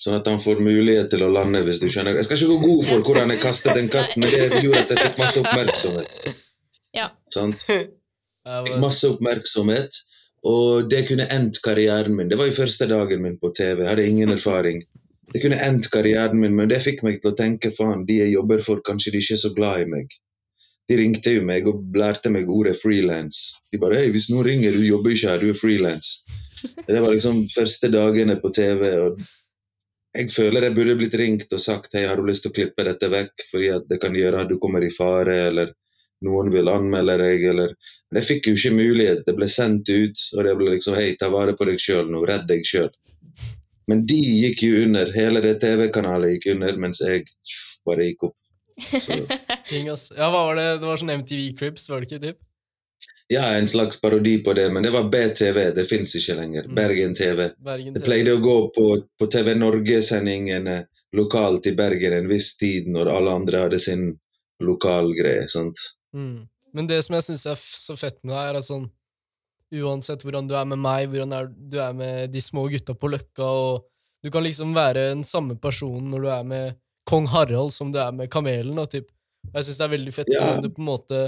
Sånn 0.00 0.16
at 0.16 0.28
han 0.28 0.42
får 0.42 0.62
mulighet 0.64 1.10
til 1.12 1.22
å 1.26 1.32
lande, 1.32 1.60
hvis 1.62 1.78
du 1.78 1.90
skjønner. 1.92 2.18
Jeg 2.18 2.26
skal 2.26 2.38
ikke 2.40 2.54
gå 2.54 2.60
god 2.66 2.86
for 2.90 3.06
hvordan 3.06 3.34
jeg 3.34 3.42
kastet 3.42 3.76
den 3.76 3.90
katten, 3.92 4.24
men 4.24 4.32
det 4.32 4.62
gjorde 4.64 4.86
at 4.86 4.94
jeg 4.94 5.02
fikk 5.06 5.20
masse 5.20 5.42
oppmerksomhet. 5.44 6.46
Ja. 6.96 7.10
Sant? 7.34 7.66
Masse 8.84 9.10
oppmerksomhet, 9.10 10.00
og 10.48 10.88
det 10.90 11.04
kunne 11.10 11.28
endt 11.32 11.60
karrieren 11.64 12.16
min. 12.16 12.30
Det 12.30 12.38
var 12.40 12.48
jo 12.48 12.56
første 12.56 12.88
dagen 12.90 13.22
min 13.22 13.36
på 13.40 13.52
TV, 13.56 13.84
jeg 13.84 13.90
hadde 13.90 14.08
ingen 14.08 14.32
erfaring. 14.32 14.82
Det 15.30 15.42
kunne 15.44 15.60
endt 15.62 15.90
karrieren 15.92 16.40
min, 16.40 16.56
men 16.56 16.70
det 16.70 16.80
fikk 16.82 17.04
meg 17.06 17.20
til 17.20 17.32
å 17.32 17.38
tenke 17.38 17.70
faen, 17.76 18.06
de 18.08 18.18
jeg 18.22 18.34
jobber 18.34 18.64
for, 18.66 18.82
kanskje 18.86 19.14
de 19.14 19.22
ikke 19.22 19.36
er 19.36 19.42
så 19.44 19.52
glad 19.54 19.84
i 19.84 19.90
meg. 19.92 20.16
De 20.90 20.96
ringte 20.98 21.36
jo 21.36 21.42
meg 21.46 21.68
og 21.70 21.84
lærte 21.94 22.32
meg 22.34 22.48
ordet 22.50 22.74
frilans. 22.80 23.44
De 23.70 23.78
bare 23.78 24.00
hei, 24.00 24.08
hvis 24.10 24.26
noen 24.32 24.48
ringer, 24.48 24.74
du 24.74 24.82
jobber 24.82 25.14
ikke 25.14 25.28
her, 25.30 25.44
du 25.44 25.52
er 25.52 25.60
frilans. 25.60 26.16
Det 26.88 26.98
var 26.98 27.12
liksom 27.14 27.44
første 27.52 27.92
dagene 27.92 28.34
på 28.40 28.50
TV, 28.56 28.82
og 29.04 29.20
jeg 30.18 30.32
føler 30.34 30.66
jeg 30.66 30.74
burde 30.74 30.96
blitt 30.98 31.14
ringt 31.20 31.54
og 31.54 31.62
sagt 31.62 31.94
hei, 31.94 32.08
har 32.10 32.18
du 32.18 32.26
lyst 32.26 32.42
til 32.42 32.50
å 32.50 32.56
klippe 32.56 32.84
dette 32.88 33.12
vekk, 33.12 33.46
fordi 33.52 33.70
at 33.76 33.86
det 33.92 34.00
kan 34.02 34.16
gjøre 34.18 34.42
at 34.42 34.50
du 34.50 34.56
kommer 34.58 34.82
i 34.82 34.90
fare, 34.96 35.36
eller 35.52 35.70
noen 36.26 36.50
vil 36.52 36.68
anmelde 36.72 37.16
deg, 37.22 37.44
eller 37.52 37.74
Men 38.10 38.18
jeg 38.20 38.26
fikk 38.26 38.48
jo 38.48 38.56
ikke 38.58 38.74
mulighet. 38.74 39.20
Det 39.26 39.36
ble 39.38 39.46
sendt 39.48 39.88
ut, 39.88 40.22
og 40.34 40.44
det 40.44 40.56
ble 40.58 40.72
liksom 40.74 40.96
Hei, 40.98 41.14
ta 41.18 41.28
vare 41.30 41.54
på 41.54 41.68
deg 41.68 41.78
sjøl 41.78 42.10
nå. 42.10 42.24
Redd 42.26 42.48
deg 42.50 42.66
sjøl. 42.66 42.90
Men 43.86 44.02
de 44.06 44.18
gikk 44.18 44.64
jo 44.66 44.84
under. 44.84 45.12
Hele 45.14 45.42
det 45.44 45.60
TV-kanalet 45.62 46.36
gikk 46.36 46.50
under, 46.56 46.76
mens 46.82 47.02
jeg 47.04 47.28
bare 47.86 48.10
gikk 48.10 48.30
opp. 48.30 48.36
Ja, 49.70 50.26
hva 50.32 50.46
var 50.48 50.56
det? 50.58 50.68
Det 50.82 50.88
var 50.88 50.98
sånn 50.98 51.12
MTV 51.20 51.52
Cribs, 51.58 51.86
var 51.90 52.02
det 52.02 52.10
ikke? 52.10 52.22
typ? 52.24 52.38
ja, 53.32 53.56
en 53.56 53.68
slags 53.68 54.00
parodi 54.00 54.38
på 54.44 54.52
det, 54.52 54.70
men 54.70 54.82
det 54.82 54.90
var 54.90 55.02
BTV. 55.02 55.58
Det 55.74 55.84
fins 55.86 56.16
ikke 56.18 56.34
lenger. 56.34 56.64
Mm. 56.66 56.74
Bergen 56.74 57.14
TV. 57.14 57.44
Bergen 57.62 57.94
Det 57.94 58.02
pleide 58.02 58.34
å 58.34 58.40
gå 58.42 58.56
på, 58.74 58.86
på 59.18 59.28
TV 59.30 59.52
Norge-sendingene 59.54 60.80
lokalt 61.16 61.68
i 61.70 61.74
Bergen 61.78 62.16
en 62.16 62.26
viss 62.30 62.56
tid, 62.58 62.88
når 62.90 63.12
alle 63.12 63.36
andre 63.38 63.62
hadde 63.64 63.78
sin 63.78 64.02
lokalgreie. 64.58 65.46
sant? 65.48 65.78
Mm. 66.16 66.48
Men 66.74 66.88
det 66.90 67.00
som 67.06 67.16
jeg 67.16 67.26
syns 67.26 67.46
er 67.50 67.60
så 67.60 67.96
fett 67.98 68.18
med 68.22 68.34
deg, 68.34 68.42
er 68.48 68.60
at 68.60 68.68
sånn 68.70 68.88
Uansett 69.70 70.24
hvordan 70.26 70.48
du 70.50 70.56
er 70.58 70.64
med 70.66 70.80
meg, 70.82 71.04
hvordan 71.12 71.30
er, 71.36 71.46
du 71.46 71.76
er 71.78 71.92
med 71.94 72.32
de 72.34 72.40
små 72.42 72.64
gutta 72.72 72.90
på 72.98 73.06
Løkka, 73.12 73.46
og 73.46 73.84
du 74.18 74.26
kan 74.34 74.42
liksom 74.42 74.72
være 74.74 75.12
den 75.12 75.22
samme 75.22 75.54
personen 75.62 76.08
når 76.10 76.24
du 76.24 76.30
er 76.34 76.48
med 76.50 76.80
kong 77.06 77.28
Harald 77.30 77.70
som 77.74 77.92
du 77.94 78.00
er 78.02 78.10
med 78.10 78.26
kamelen. 78.34 78.78
Og 78.82 78.90
typ. 78.90 79.06
Og 79.46 79.60
jeg 79.60 79.68
syns 79.68 79.78
det 79.78 79.86
er 79.86 79.92
veldig 79.94 80.14
fett 80.16 80.32
yeah. 80.32 80.42
hvordan 80.42 80.66
du 80.66 80.74
på 80.74 80.82
en 80.82 80.90
måte 80.90 81.20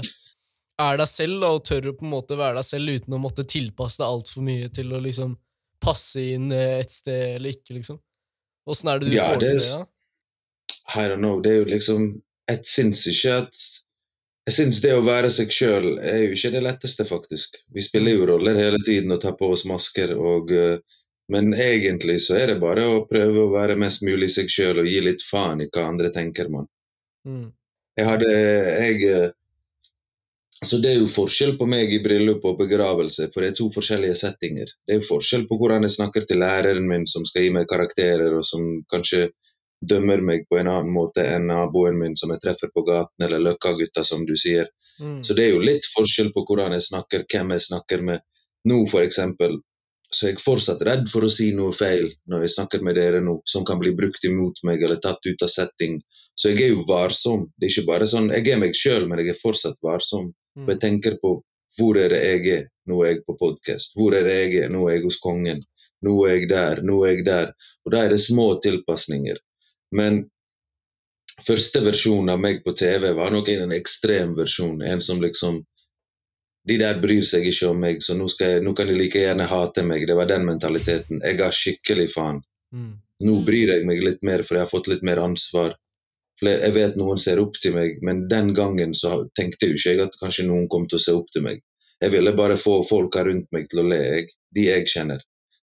er 0.83 0.99
deg 0.99 1.09
selv, 1.09 1.39
da, 1.39 1.53
og 1.55 1.63
tør 1.67 1.89
å 1.91 1.95
på 1.97 2.05
en 2.05 2.13
måte 2.13 2.37
være 2.37 2.57
deg 2.59 2.67
selv 2.67 2.97
uten 2.97 3.15
å 3.15 3.21
måtte 3.21 3.47
tilpasse 3.47 4.01
deg 4.01 4.09
altfor 4.09 4.45
mye 4.45 4.69
til 4.73 4.91
å 4.93 5.01
liksom 5.05 5.37
passe 5.83 6.23
inn 6.33 6.51
eh, 6.55 6.79
et 6.81 6.93
sted 6.93 7.37
eller 7.37 7.55
ikke, 7.55 7.77
liksom. 7.77 7.99
Åssen 8.69 8.89
er 8.89 9.01
det 9.01 9.11
du 9.11 9.17
Ja, 9.17 9.29
får 9.31 9.41
det 9.41 9.49
til 9.51 9.63
det? 9.63 9.71
da? 9.73 9.87
I 10.99 11.07
don't 11.11 11.23
know. 11.23 11.39
Det 11.43 11.51
er 11.51 11.61
jo 11.61 11.65
liksom 11.69 12.05
Jeg 12.49 12.67
syns 12.67 13.05
ikke 13.07 13.35
at 13.43 13.65
Jeg 14.43 14.55
syns 14.57 14.81
det 14.83 14.91
å 14.91 15.03
være 15.05 15.29
seg 15.31 15.53
sjøl 15.55 15.85
er 16.03 16.17
jo 16.25 16.33
ikke 16.35 16.51
det 16.51 16.61
letteste, 16.65 17.05
faktisk. 17.07 17.61
Vi 17.71 17.83
spiller 17.85 18.17
jo 18.17 18.27
roller 18.33 18.59
hele 18.59 18.81
tiden 18.83 19.15
og 19.15 19.21
tar 19.23 19.37
på 19.39 19.53
oss 19.55 19.63
masker, 19.69 20.15
og 20.17 20.51
eh, 20.51 20.77
Men 21.31 21.53
egentlig 21.55 22.17
så 22.19 22.35
er 22.35 22.49
det 22.51 22.59
bare 22.59 22.83
å 22.83 23.05
prøve 23.07 23.45
å 23.45 23.51
være 23.53 23.77
mest 23.79 24.01
mulig 24.03 24.27
seg 24.33 24.49
sjøl 24.51 24.81
og 24.81 24.89
gi 24.91 24.99
litt 24.99 25.21
faen 25.23 25.61
i 25.63 25.69
hva 25.71 25.85
andre 25.87 26.09
tenker, 26.11 26.49
mann. 26.51 26.67
Mm. 27.23 27.45
Jeg 27.95 28.09
hadde 28.09 28.33
jeg 28.33 29.07
eh, 29.07 29.31
Altså 30.63 30.77
Det 30.79 30.91
er 30.91 30.99
jo 31.01 31.07
forskjell 31.11 31.57
på 31.59 31.65
meg 31.67 31.91
i 31.91 32.01
bryllup 32.03 32.45
og 32.47 32.59
begravelse, 32.61 33.25
for 33.33 33.43
det 33.43 33.49
er 33.49 33.55
to 33.57 33.65
forskjellige 33.73 34.15
settinger. 34.15 34.69
Det 34.87 34.93
er 34.93 35.01
jo 35.01 35.09
forskjell 35.09 35.43
på 35.49 35.57
hvordan 35.59 35.83
jeg 35.83 35.95
snakker 35.97 36.27
til 36.27 36.39
læreren 36.39 36.87
min, 36.87 37.03
som 37.09 37.25
skal 37.27 37.43
gi 37.43 37.49
meg 37.51 37.67
karakterer, 37.67 38.31
og 38.37 38.45
som 38.47 38.69
kanskje 38.93 39.25
dømmer 39.89 40.21
meg 40.25 40.45
på 40.49 40.59
en 40.59 40.69
annen 40.71 40.93
måte 40.93 41.25
enn 41.27 41.49
naboen 41.49 41.99
min 41.99 42.15
som 42.19 42.31
jeg 42.33 42.41
treffer 42.43 42.71
på 42.73 42.85
gaten, 42.87 43.25
eller 43.25 43.41
Løkka-gutta, 43.43 44.05
som 44.07 44.25
du 44.29 44.35
sier. 44.39 44.69
Mm. 44.99 45.21
Så 45.25 45.35
det 45.37 45.47
er 45.47 45.55
jo 45.55 45.63
litt 45.65 45.87
forskjell 45.95 46.31
på 46.35 46.45
hvordan 46.47 46.75
jeg 46.77 46.87
snakker, 46.87 47.27
hvem 47.31 47.53
jeg 47.55 47.67
snakker 47.67 48.03
med. 48.09 48.25
Nå, 48.69 48.83
eksempel, 49.01 49.57
så 50.13 50.27
er 50.27 50.33
jeg 50.33 50.43
fortsatt 50.45 50.83
redd 50.85 51.07
for 51.11 51.25
å 51.25 51.31
si 51.33 51.49
noe 51.57 51.73
feil 51.75 52.11
når 52.29 52.45
jeg 52.45 52.53
snakker 52.55 52.83
med 52.85 52.95
dere 52.99 53.21
nå, 53.23 53.39
som 53.49 53.65
kan 53.67 53.81
bli 53.81 53.95
brukt 53.97 54.23
imot 54.29 54.61
meg 54.67 54.83
eller 54.85 55.01
tatt 55.03 55.25
ut 55.25 55.45
av 55.45 55.51
setting. 55.51 55.97
Så 56.37 56.53
jeg 56.53 56.67
er 56.67 56.75
jo 56.75 56.85
varsom. 56.87 57.47
Det 57.57 57.67
er 57.67 57.73
ikke 57.73 57.89
bare 57.89 58.09
sånn, 58.09 58.29
Jeg 58.33 58.47
er 58.49 58.61
meg 58.61 58.77
sjøl, 58.77 59.07
men 59.09 59.19
jeg 59.21 59.33
er 59.33 59.41
fortsatt 59.41 59.77
varsom. 59.81 60.31
Mm. 60.57 60.69
Jeg 60.69 60.79
tenker 60.85 61.17
på 61.21 61.39
hvor 61.77 61.97
er 61.97 62.13
det 62.13 62.21
jeg 62.21 62.49
er 62.53 62.65
nå 62.89 62.99
er 63.01 63.15
jeg 63.15 63.23
på 63.25 63.33
podkast? 63.39 63.95
Hvor 63.97 64.13
er 64.13 64.27
det 64.27 64.35
jeg 64.35 64.65
er 64.65 64.73
nå 64.73 64.85
er 64.87 64.97
jeg 64.97 65.07
hos 65.07 65.17
kongen? 65.23 65.63
Nå 66.05 66.13
er 66.27 66.35
jeg 66.37 66.49
der, 66.51 66.81
nå 66.85 66.99
er 67.07 67.15
jeg 67.15 67.25
der. 67.25 67.53
Og 67.85 67.95
da 67.95 68.03
er 68.03 68.13
det 68.13 68.21
små 68.21 68.59
tilpasninger. 68.63 69.39
Men 69.93 70.23
første 71.45 71.81
versjon 71.85 72.31
av 72.33 72.41
meg 72.41 72.63
på 72.65 72.73
TV 72.77 73.11
var 73.17 73.33
nok 73.33 73.49
en 73.53 73.75
ekstrem 73.75 74.35
versjon. 74.39 74.81
En 74.81 75.01
som 75.01 75.21
liksom 75.23 75.63
De 76.63 76.77
der 76.79 76.95
bryr 77.03 77.25
seg 77.27 77.43
ikke 77.49 77.73
om 77.73 77.81
meg, 77.83 77.97
så 77.99 78.13
nå, 78.15 78.29
skal 78.31 78.53
jeg, 78.53 78.61
nå 78.63 78.71
kan 78.71 78.87
de 78.87 78.93
like 78.95 79.19
gjerne 79.19 79.43
hate 79.51 79.83
meg. 79.83 80.05
Det 80.07 80.15
var 80.15 80.29
den 80.29 80.45
mentaliteten. 80.47 81.19
Jeg 81.19 81.35
ga 81.41 81.49
skikkelig 81.51 82.05
faen. 82.13 82.37
Mm. 82.71 82.93
Nå 83.19 83.33
Mm. 83.33 83.45
bryr 83.45 83.71
jeg 83.73 83.85
meg 83.85 83.99
litt 84.03 84.23
mer, 84.23 84.43
for 84.43 84.55
jeg 84.55 84.63
har 84.63 84.71
fått 84.71 84.87
litt 84.87 85.03
mer 85.03 85.19
ansvar. 85.19 85.75
Jeg 86.41 86.71
vet 86.75 86.95
noen 86.95 87.19
ser 87.19 87.41
opp 87.43 87.59
til 87.59 87.75
meg, 87.75 87.99
men 88.01 88.29
den 88.29 88.53
gangen 88.53 88.95
så 88.95 89.27
tenkte 89.35 89.67
jo 89.67 89.75
ikke 89.75 89.91
jeg 89.91 89.99
at 90.05 90.15
kanskje 90.21 90.47
noen 90.47 90.69
kom 90.69 90.87
til 90.87 91.01
å 91.01 91.03
se 91.03 91.11
opp 91.11 91.27
til 91.35 91.43
meg. 91.43 91.59
Jeg 92.01 92.11
ville 92.15 92.33
bare 92.35 92.57
få 92.57 92.81
folka 92.87 93.23
rundt 93.27 93.47
meg 93.51 93.67
til 93.69 93.83
å 93.83 93.87
le, 93.87 93.99
jeg. 94.15 94.31
De 94.55 94.65
jeg 94.69 94.87
kjenner. 94.87 95.19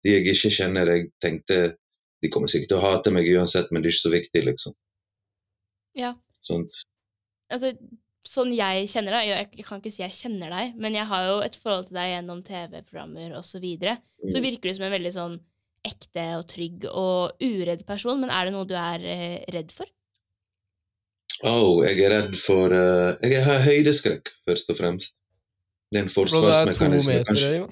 De 0.05 0.17
jeg 0.17 0.27
ikke 0.33 0.51
kjenner, 0.57 0.87
jeg 0.97 1.11
tenkte 1.21 1.77
de 2.25 2.31
kommer 2.33 2.49
sikkert 2.51 2.71
til 2.73 2.79
å 2.81 2.85
hate 2.87 3.13
meg 3.15 3.29
uansett, 3.37 3.71
men 3.71 3.83
det 3.83 3.91
er 3.91 3.97
ikke 3.97 4.07
så 4.09 4.13
viktig, 4.15 4.43
liksom. 4.51 4.75
Ja. 5.97 6.15
Sånt. 6.45 6.83
altså, 7.53 7.73
sånn 8.27 8.53
jeg 8.55 8.87
kjenner 8.91 9.17
deg 9.17 9.29
jeg, 9.31 9.65
kan 9.67 9.81
ikke 9.81 9.91
si 9.95 10.03
jeg 10.03 10.15
kjenner 10.15 10.51
deg, 10.53 10.77
men 10.79 10.95
jeg 10.95 11.07
har 11.11 11.25
jo 11.29 11.37
et 11.47 11.57
forhold 11.59 11.89
til 11.89 11.97
deg 11.99 12.13
gjennom 12.13 12.43
TV-programmer 12.47 13.37
osv. 13.39 13.51
Så, 13.57 13.61
videre. 13.63 13.97
så 14.31 14.39
Mm. 14.41 14.45
virker 14.47 14.69
du 14.71 14.75
som 14.77 14.87
en 14.89 14.95
veldig 14.97 15.13
sånn 15.15 15.37
ekte 15.87 16.25
og 16.39 16.47
trygg 16.51 16.87
og 16.91 17.37
uredd 17.43 17.85
person. 17.87 18.21
Men 18.21 18.31
er 18.35 18.45
det 18.49 18.55
noe 18.57 18.67
du 18.67 18.75
er 18.75 19.05
eh, 19.07 19.45
redd 19.55 19.71
for? 19.75 19.87
Oh, 21.45 21.83
jeg 21.85 22.01
er 22.01 22.11
redd 22.15 22.37
for 22.41 22.73
uh, 22.73 23.13
Jeg 23.23 23.43
har 23.45 23.61
høydeskrekk, 23.67 24.31
først 24.49 24.71
og 24.73 24.79
fremst. 24.79 25.13
Det 25.93 26.01
er 26.01 26.07
en 26.07 26.11
Bro, 26.11 26.25
det 26.25 26.33
er 26.33 26.73
to 26.73 26.73
forsvarsmekanisme. 26.73 27.13
meter 27.13 27.29
kanskje. 27.29 27.51
jo. 27.61 27.67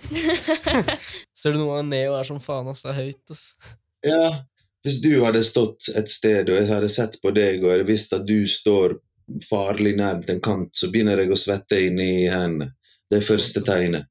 Ser 1.40 1.54
du 1.54 1.58
noen 1.62 1.70
ganger 1.72 1.88
ned 1.90 2.10
og 2.12 2.18
er 2.20 2.28
som 2.28 2.38
faen, 2.44 2.68
ass. 2.70 2.84
Det 2.84 2.92
er 2.92 3.00
høyt, 3.00 3.32
ass. 3.34 3.46
Ja, 4.04 4.44
hvis 4.84 5.00
du 5.00 5.10
hadde 5.24 5.42
stått 5.44 5.88
et 5.96 6.10
sted 6.12 6.50
og 6.50 6.58
jeg 6.58 6.68
hadde 6.68 6.88
sett 6.92 7.18
på 7.22 7.32
deg 7.34 7.62
og 7.62 7.70
jeg 7.70 7.78
hadde 7.78 7.88
visst 7.88 8.12
at 8.16 8.26
du 8.28 8.44
står 8.50 8.98
farlig 9.48 9.94
nærmt 9.96 10.28
en 10.30 10.42
kant, 10.44 10.70
så 10.76 10.90
begynner 10.92 11.22
jeg 11.22 11.32
å 11.32 11.40
svette 11.40 11.78
inni 11.86 12.26
hendene. 12.28 12.74
Det 13.10 13.22
er 13.22 13.28
første 13.32 13.62
tegnet 13.64 14.10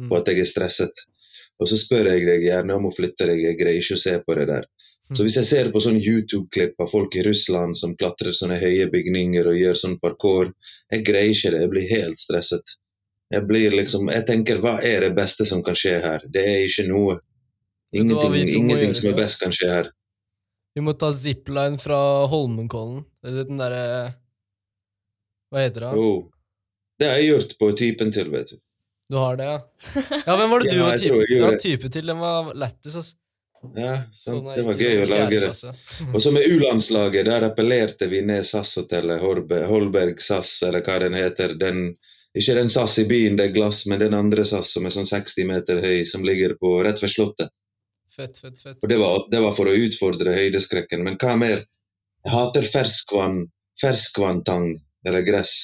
Mm. 0.00 0.08
på 0.08 0.16
at 0.16 0.28
jeg 0.28 0.38
er 0.40 0.46
stresset. 0.48 1.00
Og 1.60 1.68
så 1.68 1.76
spør 1.76 2.06
jeg 2.08 2.24
deg 2.24 2.42
gjerne 2.46 2.72
om 2.72 2.86
å 2.88 2.92
flytte 2.94 3.26
deg, 3.28 3.42
jeg 3.44 3.58
greier 3.58 3.82
ikke 3.82 3.98
å 3.98 4.00
se 4.00 4.14
på 4.24 4.36
det 4.38 4.46
der. 4.48 4.64
Så 5.12 5.26
hvis 5.26 5.36
jeg 5.36 5.44
ser 5.44 5.70
på 5.74 5.80
sånn 5.84 5.98
YouTube-klipp 6.00 6.80
av 6.80 6.88
folk 6.92 7.16
i 7.16 7.24
Russland 7.26 7.76
som 7.76 7.96
klatrer 8.00 8.32
sånne 8.32 8.56
høye 8.62 8.86
bygninger 8.92 9.44
og 9.50 9.58
gjør 9.58 9.76
sånn 9.76 9.98
parkour, 10.00 10.54
jeg 10.92 11.04
greier 11.04 11.34
ikke 11.34 11.50
det, 11.52 11.60
jeg 11.60 11.72
blir 11.74 11.88
helt 11.90 12.18
stresset. 12.22 12.76
Jeg 13.34 13.44
blir 13.46 13.70
liksom, 13.76 14.08
jeg 14.08 14.24
tenker, 14.26 14.62
hva 14.64 14.78
er 14.82 15.00
det 15.04 15.12
beste 15.18 15.44
som 15.44 15.62
kan 15.66 15.76
skje 15.76 15.98
her? 16.00 16.24
Det 16.32 16.46
er 16.48 16.64
ikke 16.64 16.86
noe. 16.88 17.18
Ingenting, 17.92 18.32
vi 18.32 18.42
ingenting 18.54 18.94
som 18.94 19.08
er 19.10 19.16
best 19.18 19.40
kan 19.42 19.54
skje 19.54 19.70
her. 19.70 19.90
Vi 20.74 20.82
må 20.86 20.94
ta 20.94 21.10
zipline 21.12 21.78
fra 21.82 22.26
Holmenkollen. 22.30 23.02
Det 23.22 23.46
Den 23.48 23.58
derre 23.58 23.84
Hva 25.50 25.64
heter 25.64 25.88
det? 25.88 25.94
Oh. 25.98 26.28
Det 27.00 27.08
har 27.08 27.18
jeg 27.18 27.32
gjort 27.32 27.56
på 27.58 27.70
typen 27.78 28.12
til, 28.14 28.30
vet 28.30 28.52
du. 28.52 28.60
Du 29.10 29.16
har 29.18 29.36
det, 29.36 29.48
ja? 29.48 29.58
Ja, 30.26 30.36
hvem 30.36 30.52
var 30.52 30.62
det 30.62 30.70
du 30.70 30.76
Ja, 30.76 30.84
var 30.86 30.98
type, 31.00 31.24
du 31.26 31.40
var 31.42 31.58
type 31.58 31.90
til? 31.90 32.06
Den 32.06 32.22
var 32.22 32.52
lættis, 32.54 32.94
altså. 32.94 33.16
Ja, 33.76 33.96
sant? 34.14 34.46
Sånn 34.46 34.46
det 34.54 34.62
var 34.64 34.78
gøy 34.78 35.00
å 35.02 35.06
sånn 35.08 35.10
lage 35.16 35.40
det. 35.42 35.50
Og 36.14 36.22
så 36.22 36.32
med 36.32 36.46
U-landslaget, 36.54 37.26
der 37.28 37.48
appellerte 37.50 38.08
vi 38.08 38.22
ned 38.24 38.46
SAS-hotellet, 38.46 39.20
Holberg 39.68 40.22
SAS, 40.22 40.54
eller 40.68 40.84
hva 40.86 41.00
den 41.02 41.18
heter. 41.18 41.56
Den, 41.60 41.82
ikke 42.38 42.56
den 42.56 42.70
SAS 42.72 42.96
i 43.02 43.06
byen, 43.10 43.36
det 43.40 43.48
er 43.48 43.56
glass, 43.56 43.82
men 43.90 44.00
den 44.00 44.16
andre 44.16 44.46
SAS 44.48 44.70
som 44.76 44.86
er 44.86 44.94
sånn 44.94 45.08
60 45.08 45.48
meter 45.50 45.82
høy, 45.82 46.04
som 46.08 46.24
ligger 46.24 46.54
på 46.60 46.78
rett 46.86 47.02
ved 47.02 47.12
Slottet. 47.12 47.52
Fett, 48.16 48.38
fett, 48.38 48.62
fett. 48.62 48.76
Det 48.88 48.96
var, 48.96 49.26
det 49.30 49.40
var 49.40 49.54
for 49.54 49.70
å 49.70 49.76
utfordre 49.86 50.34
høydeskrekken. 50.34 51.04
Men 51.06 51.18
hva 51.20 51.36
mer? 51.38 51.64
Jeg 52.24 52.32
hater 52.34 52.66
ferskvann, 52.72 53.44
ferskvanntang 53.80 54.72
eller 55.06 55.24
gress. 55.24 55.54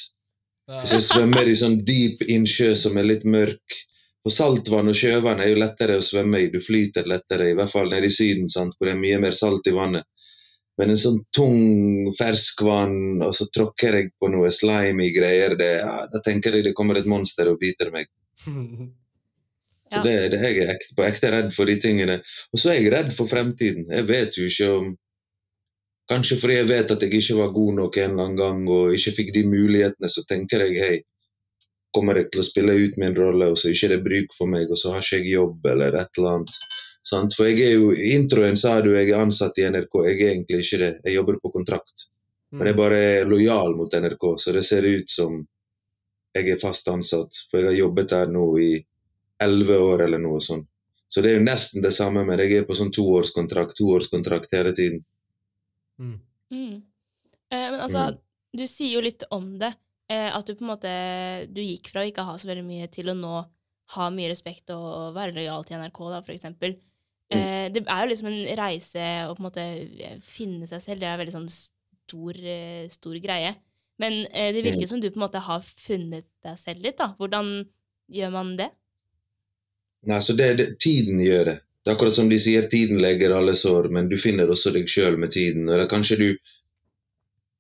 Ja. 0.66 0.80
Hvis 0.80 0.94
jeg 0.94 1.06
svømmer 1.06 1.46
i 1.46 1.56
sånn 1.58 1.80
dyp 1.86 2.22
innsjø 2.26 2.72
som 2.78 2.96
er 2.98 3.06
litt 3.06 3.26
mørk 3.28 3.82
For 4.26 4.34
saltvann 4.34 4.90
og 4.90 4.96
sjøvann 4.98 5.38
er 5.38 5.52
jo 5.52 5.58
lettere 5.60 6.00
å 6.00 6.02
svømme 6.02 6.40
i. 6.42 6.48
Du 6.50 6.58
flyter 6.58 7.06
lettere, 7.06 7.52
i 7.52 7.54
hvert 7.54 7.70
fall 7.70 7.92
nede 7.92 8.08
i 8.08 8.14
Syden, 8.14 8.48
sant? 8.50 8.74
hvor 8.74 8.88
det 8.88 8.96
er 8.96 8.98
mye 8.98 9.20
mer 9.22 9.36
salt 9.38 9.68
i 9.70 9.74
vannet. 9.76 10.02
Men 10.80 10.90
en 10.90 10.98
sånn 10.98 11.20
tung 11.30 12.10
ferskvann, 12.18 13.22
og 13.22 13.30
så 13.38 13.46
tråkker 13.54 14.00
jeg 14.00 14.10
på 14.18 14.32
noe 14.34 14.50
slimy 14.50 15.12
greier, 15.14 15.54
det, 15.54 15.70
ja, 15.78 15.94
da 16.10 16.20
tenker 16.26 16.58
jeg 16.58 16.66
det 16.66 16.74
kommer 16.74 16.98
et 16.98 17.06
monster 17.06 17.52
og 17.52 17.60
biter 17.62 17.94
meg. 17.94 18.10
Så 19.92 19.98
Ja. 19.98 20.02
det, 20.02 20.14
det 20.34 20.40
jeg 20.42 20.62
er 20.64 20.74
ekte, 20.74 20.94
på 20.96 21.04
ekte 21.06 21.30
redd 21.30 21.52
for 21.54 21.64
de 21.70 21.76
tingene. 21.80 22.20
Og 22.52 22.58
så 22.58 22.72
er 22.72 22.80
jeg 22.80 22.92
redd 22.92 23.12
for 23.14 23.30
fremtiden. 23.30 23.86
Jeg 23.90 24.08
vet 24.08 24.38
jo 24.38 24.46
ikke 24.50 24.70
om 24.78 24.94
Kanskje 26.06 26.36
fordi 26.38 26.54
jeg 26.54 26.68
vet 26.68 26.90
at 26.94 27.02
jeg 27.02 27.18
ikke 27.18 27.34
var 27.34 27.48
god 27.50 27.72
nok 27.74 27.96
en 27.98 28.12
eller 28.12 28.24
annen 28.24 28.36
gang 28.38 28.58
og 28.70 28.92
ikke 28.94 29.12
fikk 29.16 29.32
de 29.34 29.40
mulighetene, 29.50 30.06
så 30.06 30.22
tenker 30.30 30.62
jeg 30.62 30.76
hei, 30.78 30.98
kommer 31.96 32.20
jeg 32.20 32.28
til 32.30 32.42
å 32.42 32.46
spille 32.46 32.76
ut 32.78 32.98
min 33.02 33.16
rolle, 33.16 33.48
og 33.50 33.58
så 33.58 33.72
ikke 33.72 33.88
det 33.90 33.96
ikke 33.98 34.06
bruk 34.06 34.36
for 34.38 34.52
meg, 34.52 34.70
og 34.70 34.78
så 34.78 34.92
har 34.94 35.02
ikke 35.02 35.18
jeg 35.18 35.32
jobb 35.32 35.66
eller 35.72 35.98
et 35.98 36.20
eller 36.20 36.36
annet. 36.36 36.54
Sant? 37.06 37.34
For 37.34 37.50
jeg 37.50 37.58
er 37.64 37.74
jo, 37.80 37.90
I 37.90 38.12
introen 38.20 38.58
sa 38.60 38.76
du 38.84 38.92
jeg 38.94 39.10
er 39.10 39.22
ansatt 39.22 39.58
i 39.58 39.66
NRK, 39.66 39.98
jeg 40.06 40.20
er 40.20 40.30
egentlig 40.30 40.62
ikke 40.62 40.80
det. 40.84 40.92
Jeg 41.06 41.18
jobber 41.18 41.40
på 41.42 41.52
kontrakt. 41.58 42.06
Men 42.54 42.70
jeg 42.70 42.78
bare 42.78 42.98
er 43.18 43.28
lojal 43.28 43.74
mot 43.78 43.92
NRK, 43.92 44.26
så 44.38 44.54
det 44.54 44.62
ser 44.66 44.86
ut 44.86 45.10
som 45.10 45.40
jeg 46.36 46.52
er 46.54 46.60
fast 46.62 46.86
ansatt. 46.92 47.34
For 47.50 47.60
jeg 47.60 47.72
har 47.72 47.80
jobbet 47.80 48.12
der 48.14 48.30
nå 48.30 48.46
i 48.62 48.70
elleve 49.42 49.78
år 49.78 50.04
eller 50.06 50.18
noe 50.22 50.40
sånt. 50.40 50.66
Så 51.08 51.22
det 51.22 51.30
er 51.30 51.38
jo 51.38 51.44
nesten 51.46 51.82
det 51.84 51.92
samme, 51.94 52.24
men 52.26 52.38
jeg 52.42 52.52
er 52.58 52.64
på 52.66 52.74
sånn 52.74 52.90
toårskontrakt, 52.92 53.76
toårskontrakt 53.78 54.50
hele 54.56 54.72
tiden. 54.74 55.04
Mm. 56.00 56.16
Mm. 56.52 56.82
Eh, 57.50 57.68
men 57.70 57.80
altså, 57.80 58.10
Mm. 58.12 58.18
du 58.56 58.66
sier 58.66 58.92
jo 58.94 59.00
litt 59.00 59.22
om 59.30 59.58
det. 59.58 59.74
Eh, 60.08 60.30
at 60.36 60.46
du 60.46 60.54
på 60.54 60.62
en 60.62 60.70
måte 60.70 61.52
Du 61.52 61.60
gikk 61.60 61.88
fra 61.90 62.02
å 62.02 62.06
ikke 62.10 62.24
ha 62.24 62.36
så 62.38 62.46
veldig 62.46 62.64
mye 62.64 62.86
til 62.90 63.06
å 63.10 63.14
nå 63.16 63.46
ha 63.96 64.10
mye 64.10 64.28
respekt 64.30 64.70
og 64.70 65.14
være 65.14 65.34
lojal 65.34 65.64
til 65.64 65.76
NRK, 65.78 65.98
da, 66.10 66.20
for 66.22 66.32
eksempel. 66.34 66.76
Mm. 67.30 67.38
Eh, 67.38 67.68
det 67.70 67.84
er 67.86 68.02
jo 68.06 68.10
liksom 68.12 68.26
en 68.30 68.56
reise 68.56 68.98
å 69.26 69.34
på 69.34 69.40
en 69.42 69.48
måte 69.50 69.64
eh, 70.00 70.18
finne 70.22 70.66
seg 70.66 70.80
selv. 70.82 71.00
Det 71.00 71.06
er 71.06 71.14
en 71.14 71.20
veldig 71.26 71.34
sånn 71.34 71.48
stor, 71.50 72.34
eh, 72.38 72.88
stor 72.88 73.14
greie. 73.22 73.54
Men 73.98 74.26
eh, 74.32 74.52
det 74.52 74.62
virker 74.64 74.82
Mm. 74.86 74.88
som 74.88 75.00
du 75.00 75.10
på 75.10 75.16
en 75.16 75.28
måte 75.28 75.40
har 75.40 75.60
funnet 75.60 76.26
deg 76.42 76.56
selv 76.58 76.82
litt, 76.82 76.96
da. 76.98 77.14
Hvordan 77.18 77.66
gjør 78.10 78.30
man 78.32 78.56
det? 78.56 78.70
Nei, 80.06 80.20
så 80.22 80.32
det, 80.32 80.54
det, 80.54 80.66
Tiden 80.82 81.20
gjør 81.20 81.44
det. 81.44 81.56
Det 81.84 81.90
er 81.92 81.94
akkurat 81.94 82.14
som 82.14 82.28
de 82.28 82.36
sier, 82.42 82.64
tiden 82.70 82.98
legger 82.98 83.30
alle 83.30 83.54
sår, 83.54 83.88
men 83.94 84.08
du 84.10 84.16
finner 84.18 84.50
også 84.50 84.72
deg 84.74 84.88
sjøl 84.90 85.16
med 85.22 85.30
tiden. 85.30 85.68
Eller 85.70 85.86
kanskje 85.90 86.16
du 86.22 86.28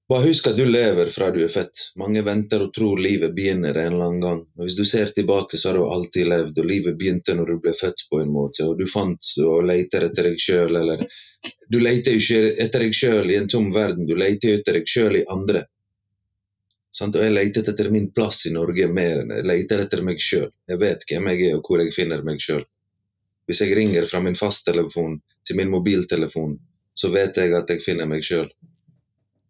Bare 0.06 0.22
husk 0.22 0.46
at 0.46 0.54
du 0.54 0.62
lever 0.62 1.08
fra 1.10 1.32
du 1.34 1.40
er 1.42 1.50
født. 1.50 1.80
Mange 1.98 2.20
venter 2.22 2.62
og 2.62 2.68
tror 2.74 3.00
livet 3.02 3.32
begynner 3.34 3.74
en 3.74 3.88
eller 3.88 4.04
annen 4.04 4.20
gang. 4.22 4.42
Og 4.54 4.62
Hvis 4.62 4.76
du 4.78 4.84
ser 4.86 5.10
tilbake, 5.14 5.58
så 5.58 5.72
har 5.72 5.78
du 5.78 5.82
alltid 5.82 6.28
levd, 6.30 6.60
og 6.62 6.68
livet 6.70 6.98
begynte 6.98 7.34
når 7.34 7.50
du 7.50 7.56
ble 7.64 7.72
født 7.80 8.04
på 8.10 8.20
en 8.22 8.30
måte. 8.30 8.62
Og 8.66 8.78
du 8.78 8.86
fant 8.86 9.32
og 9.42 9.66
leter 9.66 10.06
etter 10.06 10.28
deg 10.30 10.38
sjøl, 10.38 10.78
eller 10.78 11.02
Du 11.70 11.78
leter 11.82 12.14
jo 12.14 12.22
ikke 12.22 12.54
etter 12.62 12.82
deg 12.86 12.94
sjøl 12.94 13.30
i 13.30 13.38
en 13.38 13.50
tom 13.50 13.72
verden, 13.74 14.06
du 14.06 14.14
leter 14.14 14.60
etter 14.60 14.78
deg 14.78 14.86
sjøl 14.90 15.18
i 15.18 15.26
andre. 15.30 15.64
Og 17.04 17.18
jeg 17.20 17.32
leter 17.34 17.66
etter 17.70 17.90
min 17.92 18.08
plass 18.16 18.46
i 18.48 18.52
Norge 18.54 18.86
mer 18.88 19.20
enn 19.20 19.34
jeg 19.34 19.44
leter 19.48 19.82
etter 19.84 20.00
meg 20.06 20.22
sjøl. 20.22 20.48
Jeg 20.70 20.80
vet 20.80 21.04
hvem 21.10 21.28
jeg 21.32 21.50
er 21.50 21.58
og 21.58 21.68
hvor 21.68 21.82
jeg 21.82 21.92
finner 21.96 22.22
meg 22.24 22.40
sjøl. 22.40 22.62
Hvis 23.46 23.60
jeg 23.62 23.76
ringer 23.76 24.08
fra 24.10 24.22
min 24.24 24.38
fasttelefon 24.38 25.18
til 25.46 25.58
min 25.60 25.70
mobiltelefon, 25.70 26.56
så 26.96 27.12
vet 27.12 27.36
jeg 27.36 27.52
at 27.54 27.68
jeg 27.70 27.84
finner 27.84 28.08
meg 28.08 28.24
sjøl. 28.26 28.48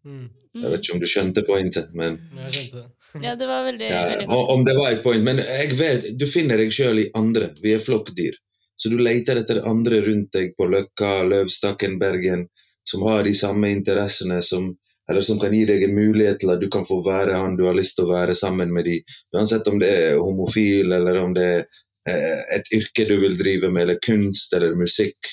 Mm. 0.05 0.27
Jeg 0.57 0.71
vet 0.73 0.83
ikke 0.83 0.95
om 0.95 1.01
du 1.01 1.07
skjønte 1.09 1.43
pointet, 1.45 1.93
men 1.97 2.17
Jeg 2.47 2.53
skjønte. 2.55 2.83
Ja, 3.25 3.35
det 3.39 3.47
var 3.49 3.63
veldig, 3.65 3.87
ja, 3.89 4.01
veldig. 4.11 4.27
Om 4.53 4.65
det 4.67 4.75
var 4.77 4.91
et 4.91 5.03
point. 5.05 5.23
Men 5.23 5.41
jeg 5.41 5.77
vet, 5.79 6.09
du 6.19 6.27
finner 6.29 6.59
deg 6.59 6.73
sjøl 6.73 7.01
i 7.03 7.09
andre. 7.17 7.51
Vi 7.63 7.73
er 7.77 7.83
flokkdyr. 7.83 8.37
Så 8.77 8.91
du 8.93 8.99
leter 9.01 9.39
etter 9.41 9.63
andre 9.65 10.03
rundt 10.05 10.33
deg 10.35 10.51
på 10.57 10.67
Løkka, 10.69 11.23
Løvstakken, 11.29 11.97
Bergen, 12.01 12.45
som 12.87 13.05
har 13.07 13.23
de 13.25 13.33
samme 13.37 13.71
interessene, 13.73 14.41
som, 14.45 14.69
eller 15.11 15.21
som 15.21 15.39
kan 15.39 15.53
gi 15.55 15.63
deg 15.65 15.83
en 15.83 15.95
mulighet 15.95 16.41
til 16.41 16.51
at 16.51 16.61
du 16.61 16.67
kan 16.71 16.85
få 16.87 16.99
være 17.05 17.37
han 17.39 17.55
du 17.57 17.65
har 17.67 17.77
lyst 17.77 17.95
til 17.97 18.07
å 18.07 18.13
være 18.13 18.35
sammen 18.35 18.73
med 18.75 18.87
de. 18.89 18.97
Uansett 19.35 19.67
om 19.71 19.79
det 19.79 19.89
er 19.89 20.19
homofil, 20.19 20.91
eller 20.91 21.19
om 21.21 21.35
det 21.37 21.47
er 21.47 21.61
eh, 22.09 22.41
et 22.57 22.71
yrke 22.75 23.07
du 23.07 23.15
vil 23.21 23.37
drive 23.39 23.71
med, 23.71 23.87
eller 23.87 24.01
kunst 24.03 24.53
eller 24.57 24.75
musikk. 24.75 25.31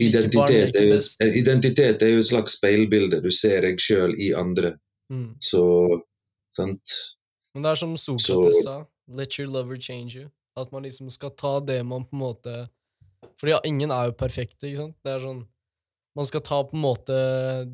Identitet 0.00 0.76
er, 0.76 0.88
jo, 0.90 1.00
eh, 1.24 1.38
identitet 1.40 2.02
er 2.04 2.14
jo 2.14 2.24
et 2.24 2.30
slags 2.30 2.56
speilbilde. 2.58 3.20
Du 3.24 3.30
ser 3.32 3.64
deg 3.64 3.80
sjøl 3.80 4.16
i 4.20 4.32
andre. 4.36 4.74
Mm. 5.12 5.36
Så 5.44 5.62
sant? 6.56 6.96
Men 7.54 7.64
det 7.64 7.72
er 7.72 7.80
som 7.80 7.94
Sokrates 8.00 8.64
sa, 8.64 8.80
let 9.08 9.38
your 9.38 9.48
lover 9.48 9.80
change 9.80 10.16
you. 10.16 10.30
At 10.56 10.72
man 10.72 10.88
liksom 10.88 11.10
skal 11.12 11.34
ta 11.36 11.58
det 11.60 11.82
man 11.84 12.04
på 12.08 12.16
en 12.16 12.22
måte 12.22 12.52
For 13.36 13.50
ja, 13.50 13.58
ingen 13.68 13.90
er 13.92 14.08
jo 14.08 14.14
perfekte, 14.16 14.70
ikke 14.70 14.80
sant? 14.80 14.96
Det 15.04 15.12
er 15.12 15.20
sånn 15.20 15.42
Man 16.16 16.28
skal 16.28 16.40
ta 16.44 16.62
på 16.64 16.76
en 16.76 16.84
måte 16.84 17.16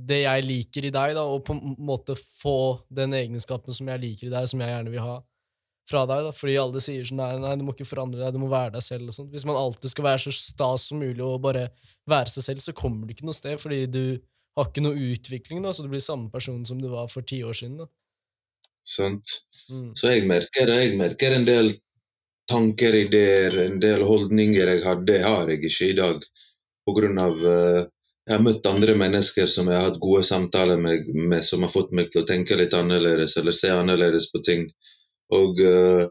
det 0.08 0.24
jeg 0.24 0.46
liker 0.46 0.88
i 0.88 0.94
deg, 0.94 1.12
da, 1.14 1.22
og 1.30 1.44
på 1.46 1.54
en 1.54 1.76
måte 1.78 2.16
få 2.18 2.80
den 2.90 3.14
egenskapen 3.14 3.74
som 3.76 3.90
jeg 3.92 4.02
liker 4.02 4.26
i 4.26 4.32
deg, 4.32 4.48
som 4.50 4.62
jeg 4.62 4.72
gjerne 4.72 4.90
vil 4.90 5.04
ha 5.04 5.20
fra 5.90 6.02
deg. 6.08 6.26
da, 6.26 6.32
Fordi 6.34 6.58
alle 6.60 6.82
sier 6.82 7.06
sånn 7.06 7.20
nei, 7.22 7.30
nei, 7.42 7.54
du 7.58 7.64
må 7.66 7.74
ikke 7.76 7.88
forandre 7.88 8.22
deg, 8.22 8.34
du 8.34 8.42
må 8.42 8.50
være 8.50 8.74
deg 8.76 8.84
selv. 8.84 9.10
og 9.10 9.16
sånt. 9.16 9.30
Hvis 9.34 9.46
man 9.48 9.58
alltid 9.60 9.94
skal 9.94 10.08
være 10.08 10.24
så 10.24 10.34
stas 10.36 10.88
som 10.90 11.02
mulig 11.02 11.22
og 11.24 11.40
bare 11.44 11.68
være 12.10 12.34
seg 12.34 12.48
selv, 12.48 12.64
så 12.64 12.76
kommer 12.76 13.06
du 13.06 13.14
ikke 13.14 13.28
noe 13.28 13.38
sted, 13.38 13.58
fordi 13.62 13.84
du 13.86 14.04
har 14.58 14.68
ikke 14.68 14.84
noe 14.84 15.06
utvikling, 15.12 15.62
da, 15.64 15.72
så 15.72 15.84
du 15.84 15.92
blir 15.92 16.04
samme 16.04 16.28
person 16.32 16.60
som 16.68 16.80
du 16.82 16.90
var 16.92 17.08
for 17.12 17.24
ti 17.24 17.40
år 17.46 17.56
siden. 17.56 17.80
da. 17.84 17.88
sant? 18.84 19.38
Mm. 19.70 19.92
Så 19.96 20.10
jeg 20.10 20.26
merker, 20.28 20.74
jeg 20.82 20.98
merker 20.98 21.36
en 21.36 21.46
del 21.48 21.74
tanker, 22.50 22.94
ideer, 23.06 23.54
en 23.64 23.78
del 23.80 24.02
holdninger 24.04 24.68
jeg 24.74 24.84
hadde, 24.84 25.18
har 25.22 25.50
jeg 25.50 25.62
ikke 25.62 25.90
i 25.92 25.98
dag. 25.98 26.24
På 26.82 26.94
grunn 26.96 27.18
av 27.22 27.44
eh, 27.46 27.84
Jeg 28.28 28.36
har 28.36 28.42
møtt 28.44 28.66
andre 28.70 28.94
mennesker 28.94 29.48
som 29.50 29.68
jeg 29.70 29.78
har 29.78 29.88
hatt 29.90 30.02
gode 30.02 30.22
samtaler 30.26 30.78
med, 30.78 31.08
med 31.10 31.42
som 31.44 31.64
har 31.66 31.72
fått 31.74 31.90
meg 31.96 32.12
til 32.12 32.22
å 32.22 32.26
tenke 32.28 32.58
litt 32.58 32.74
annerledes, 32.78 33.34
eller 33.40 33.54
se 33.56 33.70
annerledes 33.74 34.28
på 34.30 34.42
ting. 34.46 34.68
Og 35.34 35.58
uh, 35.58 36.04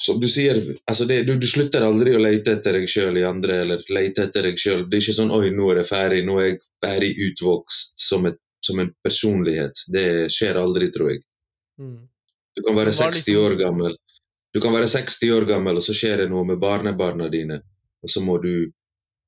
som 0.00 0.20
du 0.20 0.26
sier, 0.32 0.62
altså 0.90 1.04
det, 1.08 1.22
du, 1.28 1.34
du 1.40 1.46
slutter 1.48 1.84
aldri 1.84 2.14
å 2.16 2.22
lete 2.22 2.56
etter 2.56 2.78
deg 2.78 2.88
sjøl 2.90 3.20
i 3.20 3.26
andre, 3.28 3.60
eller 3.66 3.84
lete 3.92 4.26
etter 4.26 4.48
deg 4.48 4.60
sjøl. 4.60 4.86
Det 4.88 4.98
er 4.98 5.04
ikke 5.04 5.18
sånn 5.20 5.34
'oi, 5.34 5.50
nå 5.52 5.68
er 5.72 5.82
jeg 5.82 5.90
ferdig', 5.90 6.24
nå 6.24 6.38
er 6.40 6.48
jeg 6.48 6.62
ferdig 6.84 7.12
utvokst 7.28 8.06
som, 8.08 8.24
et, 8.30 8.40
som 8.64 8.80
en 8.80 8.90
personlighet. 9.04 9.84
Det 9.92 10.06
skjer 10.32 10.60
aldri, 10.60 10.88
tror 10.94 11.12
jeg. 11.12 11.20
Mm. 11.80 12.00
Du 12.56 12.62
kan 12.64 12.80
være 12.80 12.94
Men 12.94 12.98
hva 12.98 13.10
er 13.10 13.18
60 13.18 13.20
liksom- 13.20 13.44
år 13.44 13.58
gammel, 13.60 13.96
du 14.54 14.60
kan 14.62 14.72
være 14.72 14.88
60 14.88 15.32
år 15.34 15.44
gammel, 15.50 15.76
og 15.76 15.82
så 15.82 15.92
skjer 15.96 16.22
det 16.22 16.28
noe 16.30 16.46
med 16.46 16.60
barnebarna 16.62 17.28
dine. 17.28 17.60
Og 18.04 18.10
så 18.10 18.20
må 18.22 18.38
du 18.42 18.70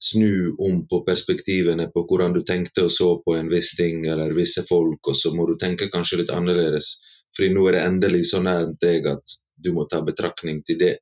snu 0.02 0.54
om 0.58 0.82
på 0.88 1.00
perspektivene 1.06 1.88
på 1.92 2.04
hvordan 2.08 2.34
du 2.36 2.42
tenkte 2.44 2.86
og 2.86 2.92
så 2.92 3.08
på 3.24 3.36
en 3.38 3.48
viss 3.52 3.72
ting 3.78 4.04
eller 4.06 4.34
visse 4.36 4.64
folk, 4.68 5.00
og 5.08 5.16
så 5.16 5.32
må 5.34 5.46
du 5.48 5.56
tenke 5.60 5.90
kanskje 5.92 6.20
litt 6.22 6.32
annerledes. 6.34 6.96
Fordi 7.36 7.52
nå 7.52 7.66
er 7.68 7.76
det 7.76 7.84
endelig 7.88 8.24
så 8.30 8.42
nærmt 8.44 8.80
deg 8.84 9.08
at 9.10 9.36
du 9.56 9.72
må 9.76 9.86
ta 9.88 10.02
betraktning 10.04 10.62
til 10.68 10.80
det 10.80 10.94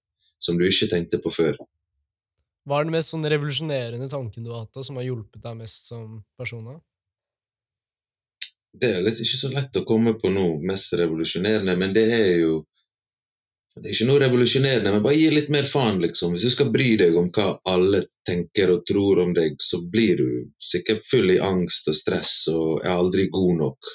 som 0.43 0.59
du 0.59 0.67
ikke 0.67 0.91
tenkte 0.93 1.21
på 1.23 1.33
før. 1.35 1.59
Hva 2.65 2.81
er 2.81 2.87
den 2.87 2.95
mest 2.95 3.13
sånn 3.13 3.27
revolusjonerende 3.29 4.09
tanken 4.09 4.45
du 4.45 4.53
har 4.55 4.65
hatt, 4.65 4.85
som 4.87 4.97
har 4.97 5.07
hjulpet 5.07 5.43
deg 5.43 5.57
mest 5.59 5.91
som 5.91 6.23
person? 6.39 6.79
Det 8.75 8.91
er 8.91 9.05
litt 9.05 9.21
ikke 9.23 9.39
så 9.39 9.51
lett 9.53 9.77
å 9.79 9.85
komme 9.87 10.17
på 10.19 10.31
noe 10.35 10.57
mest 10.67 10.95
revolusjonerende, 10.99 11.77
men 11.79 11.93
det 11.95 12.07
er 12.15 12.31
jo 12.41 12.63
Det 13.75 13.89
er 13.89 13.95
ikke 13.97 14.07
noe 14.07 14.21
revolusjonerende, 14.23 14.91
men 14.95 15.03
bare 15.03 15.19
gi 15.19 15.31
litt 15.35 15.49
mer 15.51 15.67
faen, 15.67 15.97
liksom. 16.03 16.37
Hvis 16.37 16.45
du 16.47 16.53
skal 16.53 16.71
bry 16.75 16.93
deg 17.01 17.17
om 17.19 17.27
hva 17.35 17.57
alle 17.73 18.05
tenker 18.29 18.71
og 18.71 18.85
tror 18.87 19.25
om 19.25 19.33
deg, 19.35 19.57
så 19.59 19.81
blir 19.91 20.21
du 20.21 20.29
sikkert 20.63 21.03
full 21.11 21.33
i 21.35 21.41
angst 21.43 21.91
og 21.91 21.97
stress 21.99 22.37
og 22.53 22.85
er 22.85 22.93
aldri 22.95 23.27
god 23.35 23.57
nok. 23.59 23.91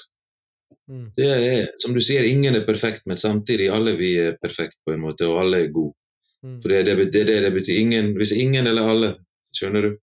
Mm. 0.90 1.06
Det 1.16 1.30
er, 1.30 1.64
som 1.80 1.96
du 1.96 2.02
sier, 2.04 2.28
ingen 2.28 2.58
er 2.58 2.66
perfekt, 2.66 3.06
men 3.08 3.20
samtidig 3.20 3.70
alle 3.72 3.96
vi 3.96 4.12
er 4.20 4.36
perfekt 4.42 4.76
på 4.84 4.92
en 4.92 5.00
måte, 5.06 5.24
og 5.30 5.40
alle 5.46 5.64
er 5.64 5.72
gode. 5.72 5.96
Mm. 6.44 6.60
For 6.60 6.72
det 6.72 6.80
er 6.80 6.88
det, 6.90 7.08
det, 7.14 7.40
det 7.46 7.52
betyr. 7.54 7.80
Ingen, 7.80 8.12
hvis 8.20 8.36
ingen 8.36 8.68
eller 8.68 8.92
alle, 8.92 9.10
skjønner 9.56 9.88
du? 9.88 9.96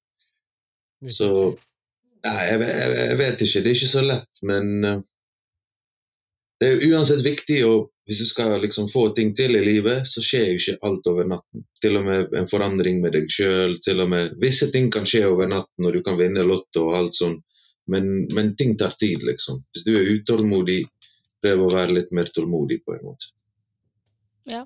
Så. 1.14 1.30
Nei, 2.26 2.40
jeg, 2.50 2.62
jeg, 2.66 2.98
jeg 2.98 3.18
vet 3.22 3.46
ikke. 3.46 3.62
Det 3.62 3.70
er 3.70 3.78
ikke 3.78 3.94
så 3.94 4.04
lett, 4.06 4.42
men 4.50 4.74
eh, 4.90 5.02
det 6.62 6.68
er 6.68 6.84
uansett 6.90 7.22
viktig 7.26 7.62
å 7.68 7.76
Hvis 8.08 8.22
du 8.22 8.26
skal 8.30 8.54
liksom 8.64 8.86
få 8.88 9.10
ting 9.12 9.34
til 9.36 9.58
i 9.60 9.62
livet, 9.66 10.06
så 10.08 10.22
skjer 10.24 10.46
jo 10.48 10.60
ikke 10.62 10.78
alt 10.88 11.08
over 11.12 11.26
natten. 11.28 11.66
Til 11.84 11.98
og 12.00 12.06
med 12.08 12.36
en 12.40 12.46
forandring 12.48 13.02
med 13.04 13.12
deg 13.18 13.26
sjøl. 13.28 13.74
Visse 14.40 14.70
ting 14.72 14.88
kan 14.88 15.04
skje 15.04 15.26
over 15.28 15.50
natten, 15.52 15.84
og 15.84 15.92
du 15.92 16.00
kan 16.06 16.16
vinne 16.16 16.46
Lotto 16.48 16.86
og 16.86 16.96
alt 17.02 17.20
sånt. 17.20 17.44
men, 17.92 18.30
men 18.32 18.54
ting 18.56 18.78
tar 18.80 18.96
tid, 18.96 19.26
liksom. 19.28 19.60
Hvis 19.76 19.84
du 19.84 19.92
er 20.00 20.08
utålmodig, 20.08 20.86
prøv 21.44 21.66
å 21.66 21.70
være 21.74 21.98
litt 21.98 22.16
mer 22.16 22.32
tålmodig, 22.32 22.80
på 22.86 22.96
en 22.96 23.06
måte. 23.10 23.30
Ja. 24.48 24.64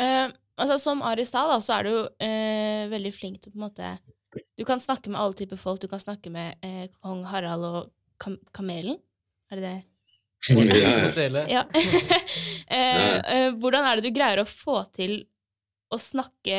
Eh, 0.00 0.32
altså, 0.56 0.80
som 0.80 1.04
Ari 1.04 1.28
sa, 1.28 1.44
da, 1.52 1.60
så 1.60 1.76
er 1.76 1.88
du 1.88 1.94
eh, 2.24 2.88
veldig 2.92 3.12
flink 3.12 3.40
til 3.42 3.52
på 3.52 3.60
en 3.60 3.68
måte 3.68 3.94
Du 4.56 4.64
kan 4.64 4.80
snakke 4.80 5.12
med 5.12 5.20
alle 5.20 5.36
typer 5.36 5.60
folk. 5.60 5.84
Du 5.84 5.90
kan 5.92 6.00
snakke 6.00 6.32
med 6.32 6.56
eh, 6.64 6.86
kong 7.02 7.26
Harald 7.28 7.68
og 7.68 7.92
kam 8.16 8.40
Kamelen. 8.56 8.96
Er 9.52 9.60
det 9.60 9.68
det? 9.68 9.78
Ja. 11.50 11.62
eh, 12.66 13.16
eh, 13.18 13.48
hvordan 13.62 13.86
er 13.86 13.98
det 13.98 14.10
du 14.10 14.16
greier 14.16 14.42
å 14.42 14.48
få 14.48 14.80
til 14.94 15.20
å 15.92 15.98
snakke 16.00 16.58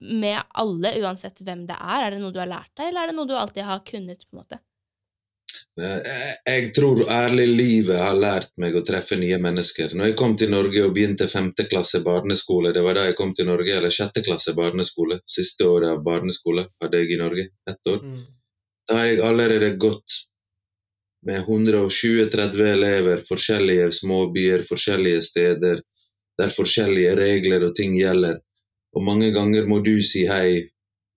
med 0.00 0.38
alle, 0.56 0.94
uansett 1.04 1.42
hvem 1.44 1.66
det 1.68 1.76
er? 1.76 2.06
Er 2.06 2.14
det 2.14 2.22
noe 2.22 2.34
du 2.34 2.40
har 2.40 2.50
lært 2.50 2.72
deg, 2.78 2.88
eller 2.88 3.04
er 3.04 3.12
det 3.12 3.18
noe 3.18 3.28
du 3.28 3.34
alltid 3.36 3.66
har 3.68 3.84
kunnet? 3.86 4.24
på 4.24 4.34
en 4.34 4.42
måte? 4.42 4.60
Eh, 5.80 6.32
Jeg 6.46 6.72
tror 6.76 7.04
ærlig 7.10 7.46
livet 7.50 8.00
har 8.00 8.16
lært 8.18 8.50
meg 8.60 8.76
å 8.76 8.84
treffe 8.86 9.18
nye 9.20 9.38
mennesker. 9.42 9.94
Når 9.94 10.10
jeg 10.10 10.18
kom 10.18 10.36
til 10.40 10.52
Norge 10.54 10.84
og 10.86 10.94
begynte 10.96 11.28
femte 11.30 11.68
klasse 11.70 12.00
barneskole, 12.04 12.72
det 12.74 12.82
var 12.86 12.98
da 12.98 13.06
jeg 13.08 13.18
kom 13.20 13.34
til 13.36 13.50
Norge, 13.50 13.76
eller 13.76 13.94
sjette 13.94 14.24
klasse 14.26 14.56
barneskole, 14.56 15.20
siste 15.30 15.68
året 15.68 15.92
av 15.92 16.04
barneskole 16.06 16.68
hadde 16.82 17.02
jeg 17.02 17.14
i 17.14 17.20
Norge, 17.20 17.48
ett 17.70 17.92
år. 17.92 18.00
Mm. 18.02 18.22
Da 18.88 18.98
har 19.00 19.10
jeg 19.10 19.22
allerede 19.24 19.74
gått 19.80 20.22
med 21.26 21.46
120-30 21.46 22.66
elever, 22.68 23.22
forskjellige 23.28 23.90
småbyer, 24.00 24.64
forskjellige 24.68 25.22
steder, 25.24 25.80
der 26.38 26.52
forskjellige 26.54 27.14
regler 27.16 27.68
og 27.68 27.74
ting 27.78 27.96
gjelder. 27.98 28.40
Og 28.94 29.04
mange 29.04 29.32
ganger 29.34 29.66
må 29.66 29.80
du 29.82 29.96
si 30.06 30.24
hei, 30.28 30.64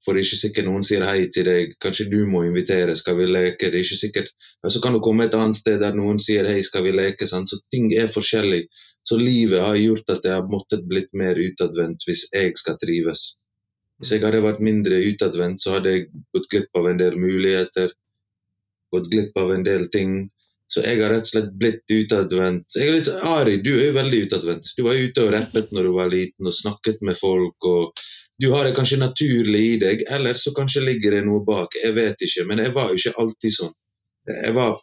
for 0.06 0.16
det 0.16 0.22
er 0.22 0.28
ikke 0.30 0.40
sikkert 0.40 0.68
noen 0.70 0.86
sier 0.88 1.04
hei 1.04 1.28
til 1.36 1.48
deg. 1.50 1.74
Kanskje 1.84 2.08
du 2.12 2.22
må 2.30 2.46
invitere, 2.48 2.96
skal 2.96 3.18
vi 3.20 3.26
leke? 3.28 3.68
Det 3.68 3.76
er 3.76 3.84
ikke 3.84 4.00
sikkert. 4.00 4.30
Og 4.64 4.72
så 4.72 4.82
kan 4.84 4.96
du 4.96 5.02
komme 5.04 5.28
et 5.28 5.36
annet 5.36 5.60
sted 5.60 5.82
der 5.84 5.98
noen 5.98 6.22
sier 6.24 6.48
hei, 6.48 6.62
skal 6.64 6.86
vi 6.86 6.94
leke? 6.96 7.28
Sant? 7.28 7.52
Så 7.52 7.60
ting 7.74 7.90
er 7.92 8.14
forskjellig. 8.14 8.64
Så 9.08 9.20
livet 9.20 9.64
har 9.64 9.76
gjort 9.80 10.16
at 10.16 10.24
jeg 10.24 10.36
har 10.38 10.48
måttet 10.52 10.88
blitt 10.88 11.12
mer 11.16 11.36
utadvendt 11.36 12.08
hvis 12.08 12.26
jeg 12.32 12.56
skal 12.60 12.80
trives. 12.80 13.34
Hvis 14.00 14.14
jeg 14.14 14.24
hadde 14.24 14.44
vært 14.46 14.64
mindre 14.64 15.00
utadvendt, 15.10 15.64
så 15.64 15.78
hadde 15.78 15.94
jeg 15.94 16.08
gått 16.36 16.50
glipp 16.54 16.80
av 16.80 16.90
en 16.92 17.00
del 17.02 17.16
muligheter. 17.20 17.92
Gått 18.96 19.10
glipp 19.12 19.38
av 19.40 19.54
en 19.54 19.66
del 19.68 19.88
ting. 19.94 20.28
Så 20.68 20.84
jeg 20.84 21.00
har 21.00 21.14
rett 21.14 21.28
og 21.28 21.32
slett 21.32 21.52
blitt 21.60 21.84
utadvendt. 21.92 22.76
Ari, 23.24 23.58
du 23.64 23.72
er 23.78 23.86
jo 23.90 23.98
veldig 23.98 24.24
utadvendt. 24.28 24.74
Du 24.76 24.84
var 24.88 25.00
ute 25.00 25.24
og 25.24 25.32
rappet 25.36 25.72
når 25.72 25.88
du 25.88 25.92
var 25.96 26.12
liten 26.12 26.50
og 26.50 26.56
snakket 26.56 27.00
med 27.08 27.20
folk. 27.20 27.56
og 27.68 28.02
Du 28.38 28.50
har 28.52 28.68
det 28.68 28.76
kanskje 28.76 29.00
naturlig 29.00 29.64
i 29.68 29.78
deg, 29.84 30.04
eller 30.12 30.40
så 30.40 30.52
kanskje 30.56 30.84
ligger 30.84 31.16
det 31.16 31.24
noe 31.28 31.46
bak. 31.48 31.78
Jeg 31.84 31.96
vet 31.96 32.28
ikke, 32.28 32.44
men 32.50 32.60
jeg 32.64 32.76
var 32.76 32.92
jo 32.92 33.00
ikke 33.00 33.16
alltid 33.24 33.56
sånn. 33.56 33.74
Jeg 34.28 34.54
var, 34.60 34.76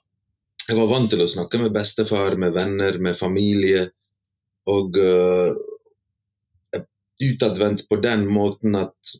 jeg 0.64 0.80
var 0.80 0.90
vant 0.94 1.12
til 1.12 1.20
å 1.20 1.28
snakke 1.28 1.60
med 1.60 1.76
bestefar, 1.76 2.38
med 2.40 2.56
venner, 2.56 2.98
med 2.98 3.20
familie. 3.20 3.84
Og 4.72 4.96
uh, 4.96 5.52
utadvendt 7.22 7.84
på 7.88 8.00
den 8.00 8.24
måten 8.26 8.74
at 8.80 9.14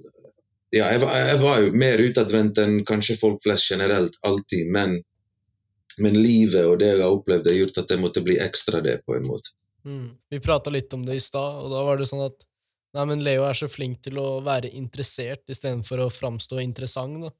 ja, 0.74 0.88
jeg, 0.92 1.00
var, 1.04 1.16
jeg 1.30 1.40
var 1.42 1.60
jo 1.62 1.74
mer 1.84 2.02
utadvendt 2.02 2.58
enn 2.62 2.80
kanskje 2.88 3.16
folk 3.20 3.42
flest 3.46 3.70
generelt, 3.70 4.16
alltid. 4.26 4.70
Men, 4.74 4.96
men 6.02 6.16
livet 6.18 6.66
og 6.66 6.80
det 6.82 6.90
jeg 6.92 7.02
har 7.02 7.14
opplevd, 7.14 7.46
har 7.50 7.60
gjort 7.60 7.78
at 7.84 7.94
jeg 7.94 8.02
måtte 8.02 8.22
bli 8.26 8.38
ekstra 8.42 8.80
det, 8.84 8.98
på 9.06 9.14
en 9.16 9.28
måte. 9.28 9.54
Mm. 9.84 10.08
Vi 10.32 10.40
prata 10.40 10.72
litt 10.72 10.92
om 10.96 11.04
det 11.06 11.18
i 11.18 11.22
stad, 11.22 11.60
og 11.62 11.70
da 11.70 11.84
var 11.86 12.00
det 12.00 12.10
sånn 12.10 12.26
at 12.26 12.44
Nei, 12.94 13.02
men 13.10 13.24
Leo 13.26 13.42
er 13.42 13.56
så 13.58 13.66
flink 13.66 14.04
til 14.06 14.20
å 14.22 14.36
være 14.46 14.68
interessert 14.78 15.50
istedenfor 15.50 16.04
å 16.04 16.12
framstå 16.14 16.60
interessant. 16.62 17.24
da. 17.24 17.30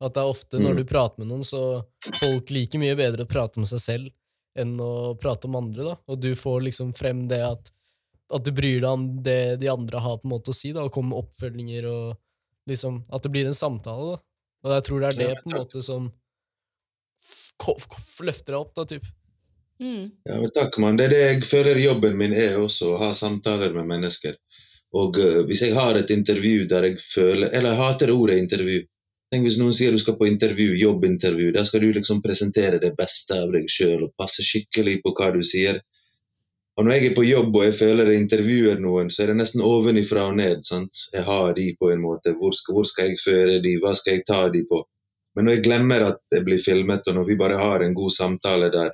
At 0.00 0.14
det 0.16 0.22
er 0.22 0.30
ofte 0.32 0.56
når 0.56 0.72
Mm. 0.72 0.76
du 0.78 0.84
prater 0.88 1.18
med 1.20 1.28
noen, 1.28 1.44
så 1.44 1.84
folk 2.18 2.48
liker 2.48 2.80
mye 2.80 2.96
bedre 2.96 3.26
å 3.26 3.28
prate 3.28 3.60
med 3.60 3.68
seg 3.68 3.82
selv 3.82 4.08
enn 4.56 4.78
å 4.80 5.12
prate 5.20 5.44
om 5.44 5.56
andre. 5.60 5.84
da. 5.84 5.96
Og 6.08 6.18
du 6.22 6.32
får 6.34 6.62
liksom 6.64 6.94
frem 6.96 7.28
det 7.28 7.42
at, 7.44 7.70
at 8.32 8.44
du 8.44 8.50
bryr 8.50 8.80
deg 8.80 8.88
om 8.88 9.04
det 9.22 9.60
de 9.60 9.68
andre 9.68 10.00
har 10.00 10.16
på 10.16 10.24
en 10.24 10.30
måte 10.38 10.54
å 10.54 10.56
si, 10.56 10.72
da, 10.72 10.80
og 10.84 10.92
kommer 10.92 11.12
med 11.12 11.28
oppfølginger 11.28 11.84
og 11.84 12.16
liksom 12.68 13.02
At 13.12 13.22
det 13.22 13.30
blir 13.34 13.46
en 13.46 13.54
samtale. 13.54 14.14
da. 14.16 14.22
Og 14.64 14.72
jeg 14.78 14.84
tror 14.84 15.00
det 15.00 15.08
er 15.12 15.18
det 15.18 15.28
Ja, 15.28 15.40
på 15.42 15.50
en 15.50 15.58
måte 15.60 15.82
som 15.82 16.06
f- 17.20 17.52
ko- 17.58 17.76
f- 17.78 18.20
løfter 18.24 18.52
deg 18.54 18.60
opp, 18.60 18.74
da, 18.74 18.84
typ. 18.84 19.04
Mm. 19.82 20.10
Ja, 20.24 20.40
men 20.40 20.50
takk, 20.54 20.78
mann. 20.78 20.96
Det 20.96 21.04
er 21.06 21.14
det 21.14 21.22
jeg 21.24 21.44
føler 21.50 21.80
jobben 21.82 22.16
min 22.16 22.32
er 22.32 22.56
også, 22.60 22.94
å 22.94 22.98
ha 23.02 23.12
samtaler 23.14 23.74
med 23.74 23.86
mennesker. 23.90 24.36
Og 24.94 25.18
uh, 25.18 25.42
hvis 25.48 25.62
jeg 25.66 25.74
har 25.74 25.96
et 25.98 26.10
intervju 26.14 26.68
der 26.70 26.84
jeg 26.86 27.00
føler 27.02 27.50
Eller 27.50 27.72
jeg 27.74 27.80
hater 27.82 28.12
ordet 28.14 28.38
intervju. 28.38 28.84
Tenk 29.32 29.42
hvis 29.48 29.56
noen 29.58 29.74
sier 29.74 29.90
du 29.90 29.98
skal 29.98 30.14
på 30.16 30.28
intervju, 30.30 30.76
jobbintervju. 30.78 31.50
Da 31.56 31.64
skal 31.66 31.80
du 31.82 31.88
liksom 31.92 32.22
presentere 32.22 32.78
det 32.78 32.92
beste 32.96 33.34
av 33.34 33.50
deg 33.52 33.66
sjøl 33.68 34.04
og 34.06 34.12
passe 34.20 34.44
skikkelig 34.46 35.00
på 35.02 35.10
hva 35.18 35.32
du 35.34 35.40
sier. 35.42 35.80
Og 36.74 36.86
når 36.86 36.96
jeg 36.96 37.06
er 37.06 37.14
på 37.14 37.24
jobb 37.26 37.54
og 37.54 37.64
jeg 37.68 37.74
føler 37.78 38.08
jeg 38.10 38.20
intervjuer 38.24 38.80
noen, 38.82 39.10
så 39.12 39.22
er 39.22 39.30
det 39.30 39.38
nesten 39.38 39.62
ovenifra 39.62 40.24
og 40.30 40.38
ned. 40.40 40.64
sant? 40.66 41.04
Jeg 41.14 41.22
har 41.28 41.52
de 41.54 41.68
på 41.78 41.92
en 41.92 42.02
måte. 42.02 42.34
Hvor 42.38 42.56
skal, 42.56 42.74
hvor 42.74 42.88
skal 42.90 43.12
jeg 43.12 43.20
føre 43.22 43.60
de? 43.62 43.76
Hva 43.82 43.94
skal 43.94 44.18
jeg 44.18 44.26
ta 44.26 44.40
de 44.50 44.64
på? 44.70 44.80
Men 45.34 45.46
når 45.46 45.56
jeg 45.56 45.64
glemmer 45.66 46.06
at 46.08 46.18
det 46.34 46.42
blir 46.46 46.62
filmet, 46.62 47.06
og 47.06 47.14
når 47.18 47.28
vi 47.30 47.38
bare 47.38 47.60
har 47.60 47.82
en 47.82 47.94
god 47.94 48.10
samtale 48.14 48.72
der 48.74 48.90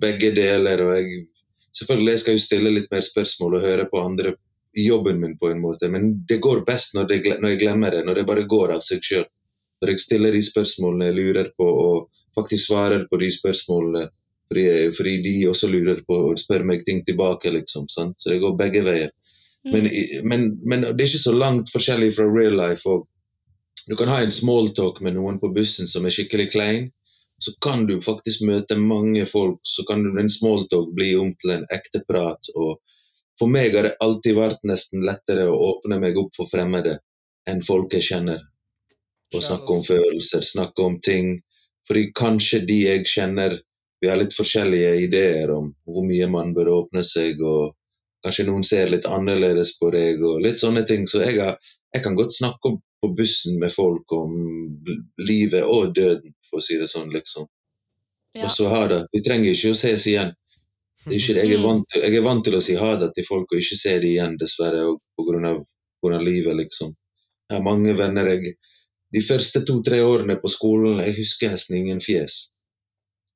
begge 0.00 0.32
deler, 0.36 0.86
og 0.86 0.96
jeg 0.96 1.26
Selvfølgelig 1.78 2.18
skal 2.18 2.34
jeg 2.34 2.42
stille 2.42 2.70
litt 2.74 2.88
mer 2.90 3.02
spørsmål 3.06 3.56
og 3.56 3.62
høre 3.62 3.84
på 3.90 4.00
andre 4.02 4.32
i 4.74 4.86
jobben 4.88 5.20
min 5.22 5.36
på 5.38 5.50
en 5.50 5.60
måte, 5.62 5.88
men 5.90 6.12
det 6.28 6.40
går 6.42 6.64
best 6.66 6.96
når, 6.96 7.06
det, 7.10 7.36
når 7.42 7.52
jeg 7.52 7.60
glemmer 7.60 7.94
det, 7.94 8.00
når 8.06 8.18
det 8.18 8.26
bare 8.26 8.46
går 8.50 8.74
av 8.74 8.82
seg 8.86 9.04
sjøl. 9.06 9.26
Når 9.80 9.92
jeg 9.92 10.02
stiller 10.02 10.34
de 10.34 10.42
spørsmålene 10.44 11.08
jeg 11.08 11.16
lurer 11.18 11.52
på, 11.58 11.66
og 11.66 12.24
faktisk 12.38 12.68
svarer 12.68 13.06
på 13.10 13.20
de 13.22 13.30
spørsmålene 13.34 14.08
fordi, 14.50 14.66
fordi 14.96 15.14
de 15.22 15.34
også 15.48 15.70
lurer 15.70 16.02
på 16.06 16.16
og 16.30 16.38
spør 16.42 16.64
meg 16.66 16.82
ting 16.86 17.04
tilbake, 17.06 17.52
liksom. 17.54 17.86
Sant? 17.88 18.16
Så 18.18 18.32
det 18.32 18.40
går 18.42 18.58
begge 18.58 18.82
veier. 18.82 19.12
Mm. 19.62 19.72
Men, 19.72 19.88
men, 20.24 20.46
men 20.66 20.86
det 20.88 21.04
er 21.04 21.10
ikke 21.12 21.22
så 21.22 21.34
langt 21.36 21.70
forskjellig 21.70 22.14
fra 22.16 22.26
real 22.26 22.56
life. 22.58 22.82
Og 22.90 23.06
du 23.86 23.94
kan 23.96 24.10
ha 24.10 24.18
en 24.24 24.34
smalltalk 24.34 24.98
med 25.06 25.14
noen 25.14 25.38
på 25.38 25.52
bussen 25.54 25.90
som 25.90 26.06
er 26.06 26.14
skikkelig 26.14 26.50
klein. 26.54 26.90
Så 27.40 27.54
kan 27.64 27.86
du 27.88 28.00
faktisk 28.04 28.42
møte 28.44 28.76
mange 28.76 29.22
folk, 29.30 29.60
så 29.64 29.86
kan 29.88 30.02
en 30.18 30.32
smalltalk 30.32 30.90
bli 30.96 31.14
om 31.16 31.30
til 31.40 31.54
en 31.54 31.68
ekte 31.72 32.02
prat. 32.08 32.50
Og 32.52 32.80
for 33.40 33.48
meg 33.48 33.72
har 33.78 33.86
det 33.86 33.96
alltid 34.04 34.36
vært 34.36 34.66
nesten 34.68 35.06
lettere 35.06 35.46
å 35.48 35.60
åpne 35.70 36.00
meg 36.02 36.18
opp 36.20 36.34
for 36.36 36.50
fremmede 36.50 36.98
enn 37.48 37.62
folk 37.64 37.94
jeg 37.96 38.10
kjenner. 38.10 38.42
Og 39.30 39.46
snakke 39.46 39.72
om 39.72 39.86
følelser, 39.86 40.44
snakke 40.44 40.84
om 40.84 40.98
ting. 41.00 41.38
Fordi 41.88 42.10
kanskje 42.18 42.60
de 42.66 42.78
jeg 42.82 43.06
kjenner, 43.08 43.56
vi 44.00 44.08
har 44.08 44.16
litt 44.20 44.34
forskjellige 44.36 44.94
ideer 45.04 45.50
om 45.52 45.70
hvor 45.88 46.06
mye 46.08 46.28
man 46.32 46.54
bør 46.56 46.72
åpne 46.74 47.02
seg, 47.04 47.40
og 47.44 47.74
kanskje 48.24 48.46
noen 48.48 48.64
ser 48.66 48.90
litt 48.92 49.06
annerledes 49.08 49.74
på 49.80 49.90
deg, 49.94 50.22
og 50.24 50.42
litt 50.44 50.60
sånne 50.60 50.84
ting. 50.88 51.06
Så 51.08 51.22
jeg, 51.24 51.38
har, 51.40 51.58
jeg 51.94 52.04
kan 52.04 52.16
godt 52.18 52.36
snakke 52.36 52.72
om, 52.72 52.80
på 53.00 53.08
bussen 53.16 53.56
med 53.60 53.72
folk 53.72 54.12
om 54.12 54.34
livet 55.24 55.64
og 55.64 55.94
døden, 55.96 56.34
for 56.50 56.60
å 56.60 56.64
si 56.64 56.76
det 56.80 56.90
sånn, 56.92 57.08
liksom. 57.14 57.46
Ja. 58.36 58.44
Og 58.46 58.52
så 58.52 58.68
ha 58.70 58.82
det. 58.90 58.98
Vi 59.14 59.22
trenger 59.24 59.54
ikke 59.54 59.72
å 59.72 59.78
ses 59.78 60.04
igjen. 60.06 60.34
Det 61.06 61.14
er 61.14 61.16
ikke. 61.16 61.36
Jeg, 61.38 61.52
er 61.54 61.58
Mm. 61.58 61.64
vant 61.64 61.86
til, 61.90 62.02
jeg 62.04 62.16
er 62.18 62.26
vant 62.26 62.44
til 62.44 62.56
å 62.58 62.60
si 62.60 62.74
ha 62.76 62.90
det 63.00 63.08
til 63.16 63.24
folk 63.28 63.48
og 63.52 63.58
ikke 63.62 63.78
se 63.80 63.94
det 64.02 64.10
igjen, 64.10 64.36
dessverre, 64.36 64.82
og 64.90 65.00
på 65.16 65.24
grunn 65.30 65.48
av, 65.48 65.62
på 66.00 66.08
grunn 66.08 66.20
av 66.20 66.26
livet, 66.28 66.56
liksom. 66.60 66.92
Jeg 67.48 67.56
har 67.56 67.64
mange 67.64 67.96
venner 67.96 68.28
jeg 68.28 68.54
De 69.12 69.20
første 69.26 69.64
to-tre 69.66 69.98
årene 70.06 70.36
på 70.38 70.46
skolen, 70.52 71.00
jeg 71.02 71.16
husker 71.16 71.50
nesten 71.50 71.76
ingen 71.80 72.00
fjes. 72.00 72.52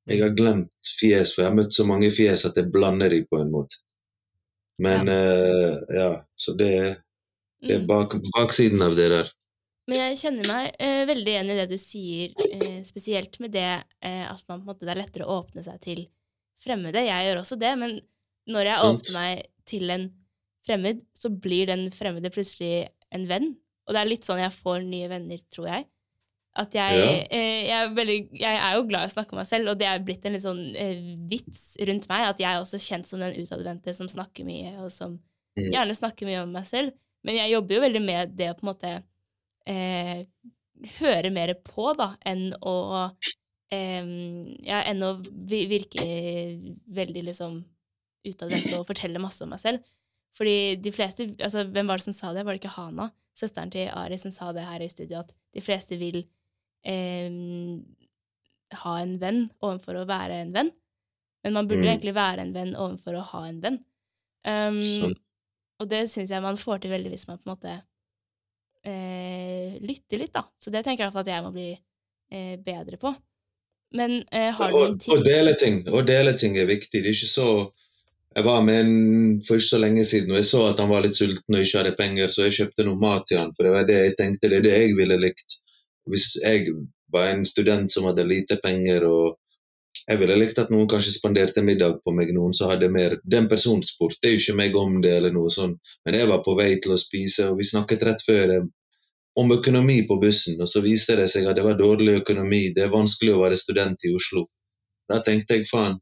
Jeg 0.09 0.21
har 0.21 0.35
glemt 0.37 0.91
fjes, 0.99 1.33
for 1.33 1.43
jeg 1.43 1.49
har 1.51 1.57
møtt 1.57 1.73
så 1.73 1.85
mange 1.87 2.11
fjes 2.13 2.45
at 2.45 2.57
jeg 2.59 2.69
blander 2.73 3.09
de 3.13 3.23
på 3.25 3.39
en 3.41 3.51
måte. 3.53 3.79
Men 4.81 5.07
eh, 5.09 5.77
ja, 5.95 6.09
så 6.35 6.53
det, 6.59 6.71
det 7.63 7.77
er 7.77 7.81
Mm. 7.81 7.87
bak, 7.89 8.11
baksiden 8.35 8.83
av 8.85 8.93
det 8.97 9.07
der. 9.09 9.29
Men 9.87 9.97
jeg 10.01 10.17
kjenner 10.19 10.49
meg 10.49 10.75
uh, 10.81 11.03
veldig 11.09 11.31
igjen 11.31 11.49
i 11.53 11.55
det 11.57 11.65
du 11.71 11.77
sier, 11.81 12.33
uh, 12.37 12.81
spesielt 12.85 13.39
med 13.41 13.53
det 13.53 13.69
at 14.01 14.43
man, 14.49 14.63
måte, 14.65 14.85
det 14.85 14.93
er 14.93 14.99
lettere 14.99 15.25
å 15.25 15.39
åpne 15.39 15.63
seg 15.65 15.79
til 15.81 16.03
fremmede. 16.61 17.01
Jeg 17.05 17.27
gjør 17.27 17.41
også 17.41 17.57
det, 17.61 17.71
men 17.79 17.95
når 18.49 18.69
jeg 18.69 18.81
Sånt. 18.81 19.01
åpner 19.01 19.17
meg 19.17 19.43
til 19.65 19.93
en 19.93 20.05
fremmed, 20.65 21.01
så 21.17 21.29
blir 21.29 21.69
den 21.69 21.87
fremmede 21.93 22.31
plutselig 22.33 22.87
en 23.13 23.25
venn. 23.29 23.51
Og 23.85 23.93
det 23.95 24.01
er 24.01 24.09
litt 24.09 24.25
sånn 24.27 24.41
jeg 24.41 24.53
får 24.53 24.85
nye 24.85 25.09
venner, 25.09 25.41
tror 25.53 25.69
jeg. 25.71 25.87
At 26.55 26.71
jeg, 26.77 26.95
Ja. 26.95 27.07
eh, 27.35 27.65
jeg, 27.67 27.75
er 27.75 27.89
veldig, 27.97 28.17
jeg 28.39 28.59
er 28.63 28.75
jo 28.77 28.83
glad 28.87 29.03
i 29.03 29.09
å 29.09 29.13
snakke 29.15 29.33
om 29.35 29.39
meg 29.41 29.47
selv, 29.49 29.69
og 29.73 29.79
det 29.79 29.87
er 29.91 29.99
blitt 30.07 30.25
en 30.25 30.31
litt 30.37 30.43
sånn 30.45 30.61
eh, 30.79 31.01
vits 31.27 31.75
rundt 31.89 32.07
meg, 32.07 32.21
at 32.29 32.39
jeg 32.39 32.47
er 32.47 32.61
også 32.63 32.79
kjent 32.79 33.07
som 33.09 33.19
den 33.19 33.35
utadvendte 33.41 33.93
som 33.97 34.07
snakker 34.07 34.45
mye, 34.47 34.77
og 34.83 34.91
som 34.91 35.19
Mm. 35.57 35.69
gjerne 35.71 35.93
snakker 35.95 36.27
mye 36.27 36.41
om 36.43 36.49
meg 36.51 36.65
selv. 36.67 36.91
Men 37.23 37.35
jeg 37.37 37.51
jobber 37.53 37.75
jo 37.77 37.81
veldig 37.85 38.01
med 38.03 38.33
det 38.35 38.49
å 38.51 38.55
på 38.59 38.65
en 38.65 38.69
måte 38.73 38.89
eh, 39.67 40.25
høre 40.99 41.29
mer 41.31 41.53
på, 41.63 41.93
da, 41.95 42.09
enn 42.27 42.49
å 42.59 42.73
eh, 43.71 44.03
Ja, 44.67 44.81
enn 44.83 45.03
å 45.03 45.13
virke 45.23 46.03
veldig 46.91 47.23
liksom 47.29 47.61
utadvendt 48.27 48.73
og 48.75 48.87
fortelle 48.89 49.21
masse 49.23 49.43
om 49.45 49.49
meg 49.53 49.61
selv. 49.63 49.79
Fordi 50.35 50.75
de 50.83 50.91
fleste 50.91 51.29
altså 51.39 51.63
Hvem 51.71 51.87
var 51.87 51.97
det 52.01 52.07
som 52.09 52.13
sa 52.17 52.33
det? 52.35 52.43
Var 52.45 52.51
det 52.57 52.59
ikke 52.63 52.75
Hana, 52.75 53.09
søsteren 53.37 53.71
til 53.71 53.87
Ari, 53.95 54.17
som 54.19 54.31
sa 54.35 54.51
det 54.55 54.65
her 54.67 54.83
i 54.83 54.89
studio, 54.91 55.19
at 55.23 55.31
de 55.55 55.61
fleste 55.63 55.95
vil 55.99 56.25
ha 58.75 58.95
en 59.01 59.17
venn 59.21 59.45
overfor 59.63 60.01
å 60.01 60.07
være 60.09 60.41
en 60.43 60.51
venn. 60.55 60.71
Men 61.45 61.53
man 61.53 61.67
burde 61.69 61.85
Mm. 61.85 61.91
egentlig 61.93 62.15
være 62.15 62.41
en 62.41 62.53
venn 62.53 62.75
overfor 62.75 63.17
å 63.19 63.25
ha 63.31 63.43
en 63.47 63.61
venn. 63.61 63.79
Um, 64.45 65.13
og 65.81 65.89
det 65.89 66.09
syns 66.09 66.31
jeg 66.31 66.41
man 66.41 66.57
får 66.57 66.81
til 66.81 66.91
veldig 66.91 67.09
hvis 67.09 67.27
man 67.27 67.37
på 67.37 67.49
en 67.49 67.55
måte 67.55 67.75
eh, 68.85 69.77
lytter 69.81 70.21
litt, 70.21 70.33
da. 70.33 70.45
Så 70.61 70.71
det 70.71 70.83
tenker 70.85 71.03
jeg 71.03 71.09
i 71.09 71.13
hvert 71.13 71.17
fall 71.17 71.25
at 71.25 71.33
jeg 71.33 71.43
må 71.45 71.51
bli 71.55 71.71
eh, 72.31 72.55
bedre 72.61 72.99
på. 73.01 73.15
Men 73.95 74.23
eh, 74.31 74.51
har 74.53 74.69
du 74.69 74.77
noen 74.77 74.99
tips? 74.99 75.15
Å 75.15 75.23
dele 75.25 75.55
ting. 75.57 75.81
Og 75.89 76.05
dele 76.07 76.33
ting 76.37 76.57
er 76.57 76.69
viktig. 76.69 77.01
Det 77.01 77.09
er 77.09 77.17
ikke 77.17 77.31
så 77.33 77.49
Jeg 78.35 78.43
var 78.43 78.61
med 78.67 78.79
en 78.81 79.43
for 79.47 79.55
ikke 79.55 79.69
så 79.69 79.77
lenge 79.79 80.03
siden, 80.03 80.31
og 80.33 80.41
jeg 80.41 80.47
så 80.49 80.61
at 80.67 80.79
han 80.83 80.89
var 80.91 81.05
litt 81.05 81.15
sulten 81.15 81.55
og 81.55 81.61
ikke 81.61 81.77
hadde 81.79 81.93
penger, 81.95 82.27
så 82.27 82.43
jeg 82.43 82.55
kjøpte 82.57 82.83
noe 82.83 82.99
mat 82.99 83.23
til 83.29 83.39
han, 83.39 83.53
for 83.55 83.63
det 83.63 83.71
var 83.71 83.85
det 83.87 83.95
jeg 83.95 84.15
tenkte, 84.19 84.49
det 84.51 84.57
er 84.57 84.65
det 84.65 84.73
jeg 84.75 84.97
ville 84.97 85.15
likt. 85.21 85.55
Hvis 86.09 86.35
jeg 86.41 86.69
var 87.13 87.31
en 87.31 87.45
student 87.45 87.91
som 87.93 88.05
hadde 88.09 88.27
lite 88.27 88.57
penger, 88.63 89.05
og 89.07 89.37
jeg 90.05 90.19
ville 90.21 90.37
likt 90.37 90.59
at 90.61 90.71
noen 90.73 90.87
kanskje 90.91 91.15
spanderte 91.15 91.63
middag 91.65 91.99
på 92.05 92.13
meg, 92.13 92.33
noen 92.35 92.53
som 92.53 92.69
hadde 92.69 92.91
mer 92.93 93.17
Den 93.23 93.47
personen 93.49 93.85
spurte 93.87 94.29
jo 94.29 94.41
ikke 94.41 94.57
meg 94.57 94.75
om 94.77 94.99
det, 95.01 95.15
eller 95.17 95.33
noe 95.33 95.51
sånt, 95.53 95.79
men 96.05 96.17
jeg 96.19 96.29
var 96.29 96.43
på 96.45 96.57
vei 96.59 96.75
til 96.83 96.93
å 96.93 96.99
spise, 97.01 97.49
og 97.49 97.61
vi 97.61 97.69
snakket 97.69 98.05
rett 98.05 98.25
før 98.25 98.57
eh, 98.57 98.67
om 99.35 99.51
økonomi 99.51 100.01
på 100.07 100.19
bussen, 100.21 100.59
og 100.61 100.69
så 100.71 100.83
viste 100.83 101.17
det 101.19 101.27
seg 101.31 101.47
at 101.49 101.57
det 101.57 101.65
var 101.65 101.79
dårlig 101.79 102.21
økonomi, 102.21 102.69
det 102.75 102.85
er 102.85 102.93
vanskelig 102.93 103.33
å 103.35 103.41
være 103.41 103.59
student 103.59 104.05
i 104.07 104.13
Oslo. 104.15 104.45
Da 105.11 105.19
tenkte 105.25 105.57
jeg 105.57 105.67
faen, 105.71 105.97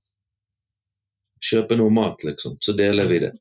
kjøpe 1.43 1.77
noe 1.79 1.91
mat, 1.93 2.21
liksom, 2.23 2.59
så 2.63 2.75
deler 2.77 3.09
vi 3.09 3.23
det. 3.25 3.33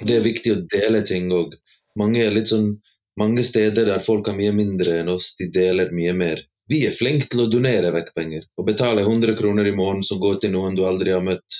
Det 0.00 0.16
er 0.16 0.24
viktig 0.24 0.52
å 0.52 0.62
dele 0.72 1.04
ting 1.06 1.30
òg. 1.32 1.54
Mange 2.00 2.24
er 2.24 2.34
litt 2.34 2.50
sånn 2.50 2.72
mange 3.20 3.44
steder 3.46 3.86
der 3.86 4.02
folk 4.06 4.26
har 4.28 4.36
mye 4.38 4.52
mindre 4.54 4.98
enn 5.00 5.12
oss, 5.12 5.34
de 5.38 5.48
deler 5.52 5.92
mye 5.94 6.14
mer. 6.16 6.42
Vi 6.70 6.80
er 6.88 6.96
flinke 6.96 7.28
til 7.30 7.44
å 7.44 7.50
donere 7.52 7.92
vekk 7.92 8.14
penger, 8.16 8.46
og 8.56 8.66
betale 8.70 9.04
100 9.04 9.36
kroner 9.38 9.68
i 9.68 9.74
måneden 9.76 10.04
som 10.08 10.20
går 10.22 10.40
til 10.42 10.54
noen 10.54 10.76
du 10.76 10.84
aldri 10.88 11.12
har 11.12 11.24
møtt, 11.24 11.58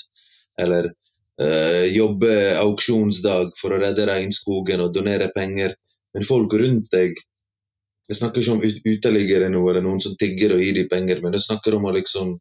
eller 0.61 0.89
øh, 0.89 1.85
jobbe 1.93 2.33
auksjonsdag 2.63 3.53
for 3.61 3.75
å 3.75 3.79
redde 3.83 4.07
regnskogen 4.09 4.81
og 4.81 4.95
donere 4.95 5.29
penger. 5.35 5.75
Men 6.15 6.27
folk 6.27 6.53
rundt 6.59 6.91
deg 6.95 7.17
Jeg 8.05 8.19
snakker 8.19 8.43
ikke 8.43 8.53
om 8.53 8.91
uteliggere 8.91 9.47
nå, 9.49 9.63
eller 9.65 9.81
noen 9.81 10.01
som 10.01 10.13
tigger 10.13 10.51
og 10.53 10.59
gir 10.61 10.75
dem 10.77 10.89
penger, 10.91 11.23
men 11.23 11.33
jeg 11.33 11.47
snakker 11.47 11.73
om 11.73 11.87
å 11.89 11.93
liksom 11.95 12.35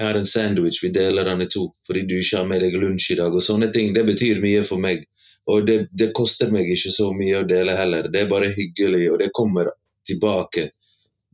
Jeg 0.00 0.06
har 0.06 0.16
en 0.16 0.26
sandwich, 0.26 0.78
vi 0.80 0.88
deler 0.88 1.28
den 1.28 1.44
i 1.44 1.48
to 1.52 1.66
fordi 1.86 2.06
du 2.08 2.14
ikke 2.16 2.38
har 2.38 2.46
med 2.48 2.62
deg 2.64 2.78
lunsj 2.80 3.10
i 3.12 3.18
dag, 3.18 3.34
og 3.36 3.44
sånne 3.44 3.68
ting. 3.74 3.92
Det 3.92 4.06
betyr 4.08 4.40
mye 4.40 4.62
for 4.64 4.80
meg. 4.80 5.04
Og 5.46 5.66
det, 5.66 5.88
det 5.92 6.12
koster 6.14 6.50
meg 6.52 6.68
ikke 6.70 6.92
så 6.94 7.10
mye 7.16 7.40
å 7.40 7.46
dele 7.48 7.74
heller. 7.78 8.08
Det 8.12 8.20
er 8.24 8.28
bare 8.30 8.52
hyggelig, 8.54 9.06
og 9.12 9.18
det 9.22 9.32
kommer 9.36 9.72
tilbake 10.08 10.70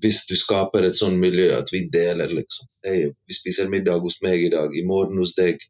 hvis 0.03 0.27
du 0.29 0.35
skaper 0.37 0.85
et 0.85 0.99
sånn 0.99 1.17
miljø 1.21 1.55
at 1.57 1.71
vi 1.73 1.87
deler, 1.93 2.29
liksom. 2.29 2.69
Hey, 2.85 3.11
vi 3.27 3.35
spiser 3.35 3.71
middag 3.73 4.03
hos 4.05 4.19
meg 4.23 4.43
i 4.45 4.51
dag, 4.53 4.75
i 4.77 4.85
morgen 4.85 5.19
hos 5.23 5.33
deg. 5.39 5.63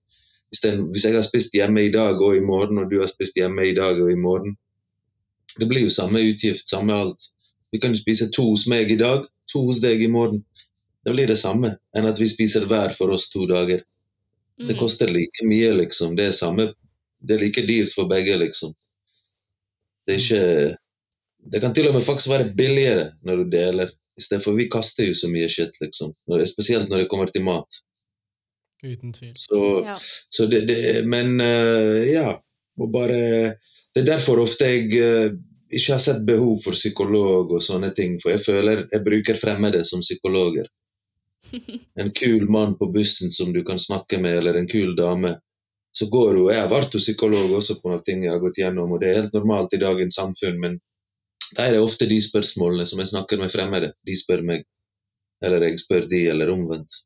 Hvis, 0.50 1.04
jeg 1.04 1.14
har 1.14 1.22
spist 1.26 1.54
hjemme 1.54 1.84
i 1.86 1.92
dag 1.94 2.20
og 2.22 2.36
i 2.36 2.42
morgen, 2.42 2.80
og 2.82 2.90
du 2.90 2.98
har 3.00 3.10
spist 3.10 3.38
hjemme 3.38 3.66
i 3.66 3.74
dag 3.76 3.98
og 4.02 4.10
i 4.12 4.18
morgen 4.18 4.56
Det 5.58 5.66
blir 5.68 5.86
jo 5.86 5.90
samme 5.90 6.20
utgift, 6.20 6.68
samme 6.68 6.92
alt. 6.92 7.30
Vi 7.72 7.78
kan 7.80 7.94
jo 7.94 7.98
spise 8.00 8.26
to 8.30 8.42
hos 8.50 8.66
meg 8.68 8.90
i 8.92 8.98
dag, 9.00 9.24
to 9.48 9.62
hos 9.64 9.78
deg 9.80 10.02
i 10.04 10.08
morgen. 10.12 10.42
Det 11.04 11.14
blir 11.14 11.26
det 11.30 11.38
samme 11.40 11.70
enn 11.96 12.08
at 12.10 12.20
vi 12.20 12.28
spiser 12.28 12.66
hver 12.68 12.92
for 12.98 13.14
oss 13.14 13.28
to 13.32 13.46
dager. 13.48 13.80
Det 14.58 14.74
Mm. 14.74 14.78
koster 14.78 15.08
like 15.08 15.44
mye, 15.44 15.72
liksom. 15.72 16.16
Det 16.16 16.26
er 16.28 16.32
samme 16.32 16.74
Det 17.20 17.36
er 17.36 17.42
like 17.42 17.64
dyrt 17.66 17.94
for 17.94 18.08
begge, 18.10 18.36
liksom. 18.40 18.74
Det 20.06 20.14
er 20.16 20.24
ikke 20.24 20.76
Det 21.52 21.60
kan 21.62 21.74
til 21.74 21.86
og 21.86 21.94
med 21.94 22.02
faktisk 22.02 22.28
være 22.28 22.52
billigere 22.58 23.12
når 23.22 23.36
du 23.36 23.50
deler. 23.50 23.90
I 24.18 24.22
stedet 24.22 24.42
for 24.44 24.56
vi 24.56 24.64
kaster 24.72 25.06
jo 25.06 25.14
så 25.14 25.28
mye 25.30 25.48
skitt, 25.48 25.76
liksom. 25.80 26.14
Når 26.26 26.44
spesielt 26.50 26.88
når 26.90 27.04
det 27.04 27.10
kommer 27.10 27.30
til 27.30 27.44
mat. 27.46 27.78
Uten 28.82 29.12
tvil. 29.12 29.32
Så, 29.34 29.60
Ja. 29.84 29.98
så 30.30 30.46
det, 30.46 30.66
det 30.68 31.06
Men 31.06 31.40
uh, 31.40 32.02
ja. 32.12 32.40
Og 32.78 32.92
bare 32.92 33.54
Det 33.94 34.02
er 34.02 34.10
derfor 34.16 34.40
ofte 34.42 34.64
jeg 34.64 34.90
uh, 35.00 35.38
ikke 35.72 35.92
har 35.92 36.00
sett 36.02 36.26
behov 36.26 36.60
for 36.64 36.72
psykolog 36.72 37.52
og 37.52 37.62
sånne 37.62 37.94
ting. 37.94 38.18
For 38.22 38.34
jeg 38.34 38.44
føler 38.46 38.86
jeg 38.92 39.04
bruker 39.04 39.38
fremmede 39.40 39.84
som 39.84 40.00
psykologer. 40.00 40.66
En 42.00 42.10
kul 42.10 42.50
mann 42.50 42.74
på 42.78 42.90
bussen 42.92 43.32
som 43.32 43.52
du 43.52 43.62
kan 43.64 43.78
snakke 43.78 44.18
med, 44.18 44.38
eller 44.38 44.58
en 44.58 44.68
kul 44.68 44.96
dame. 44.96 45.36
Så 45.96 46.08
går 46.12 46.34
hun 46.36 46.50
Jeg 46.52 46.60
har 46.60 46.68
vært 46.68 46.92
hos 46.92 47.06
psykolog 47.06 47.54
også 47.56 47.78
på 47.80 47.88
noen 47.92 48.02
ting 48.04 48.24
jeg 48.26 48.34
har 48.34 48.42
gått 48.42 48.58
gjennom, 48.60 48.90
og 48.92 49.00
det 49.00 49.08
er 49.10 49.20
helt 49.22 49.36
normalt 49.36 49.72
i 49.72 49.80
dagens 49.80 50.18
samfunn, 50.18 50.58
men 50.60 50.74
der 51.56 51.70
er 51.70 51.76
det 51.76 51.80
ofte 51.84 52.08
de 52.10 52.18
spørsmålene 52.20 52.84
som 52.88 53.00
jeg 53.00 53.12
snakker 53.14 53.38
med 53.40 53.52
fremmede. 53.54 53.92
De 54.04 54.16
spør 54.18 54.42
meg. 54.44 54.64
Eller 55.44 55.62
jeg 55.68 55.78
spør 55.80 56.08
de, 56.10 56.20
eller 56.32 56.50
omvendt. 56.52 56.98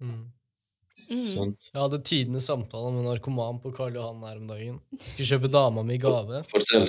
Mm. 0.00 0.22
Mm. 1.04 1.26
Jeg 1.52 1.76
hadde 1.76 2.00
tidenes 2.06 2.46
samtale 2.48 2.90
med 2.94 3.02
en 3.04 3.10
narkoman 3.10 3.58
på 3.60 3.72
Karl 3.76 3.96
Johan 3.98 4.22
her 4.24 4.38
om 4.40 4.46
dagen. 4.48 4.78
Jeg 4.94 5.10
Skulle 5.10 5.28
kjøpe 5.34 5.50
dama 5.52 5.84
mi 5.84 5.98
gave. 6.00 6.40
Fortell. 6.48 6.88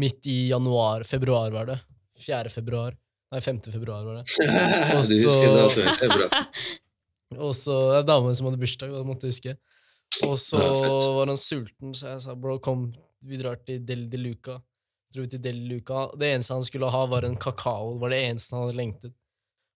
Midt 0.00 0.26
i 0.28 0.36
januar. 0.50 1.04
Februar 1.08 1.54
var 1.54 1.70
det. 1.70 1.78
4. 2.26 2.50
februar. 2.52 2.96
Nei, 3.32 3.40
5. 3.40 3.60
februar 3.72 4.04
var 4.04 4.20
det. 4.20 4.24
du 4.36 4.98
Og 4.98 5.04
så- 5.08 5.20
husker 5.22 5.54
datoen. 5.56 5.94
Det 6.00 6.10
er 6.10 6.18
bra. 6.18 6.44
Og 7.48 7.54
så 7.58 7.78
det 7.94 8.02
er 8.02 8.10
damen 8.10 8.34
som 8.36 8.46
hadde 8.50 8.60
bursdag, 8.60 8.92
da 8.94 9.00
måtte 9.06 9.26
jeg 9.26 9.34
huske. 9.34 9.56
Og 10.22 10.38
så 10.38 10.60
var 11.16 11.26
han 11.26 11.40
sulten, 11.40 11.94
så 11.96 12.12
jeg 12.12 12.22
sa 12.22 12.36
bro, 12.38 12.58
kom, 12.62 12.86
vi 13.24 13.40
drar 13.40 13.58
til 13.66 13.82
Del 13.86 14.06
de 14.10 14.20
Luca. 14.20 14.60
Dro 15.14 15.26
til 15.30 15.42
Del 15.42 15.62
de 15.64 15.74
Luca. 15.74 16.06
Det 16.18 16.30
eneste 16.30 16.54
han 16.54 16.66
skulle 16.66 16.90
ha, 16.92 17.04
var 17.10 17.26
en 17.26 17.38
kakao. 17.40 17.94
Det 17.94 18.02
var 18.04 18.14
det 18.14 18.22
eneste 18.28 18.54
han 18.54 18.66
hadde 18.66 18.78
lengtet. 18.78 19.14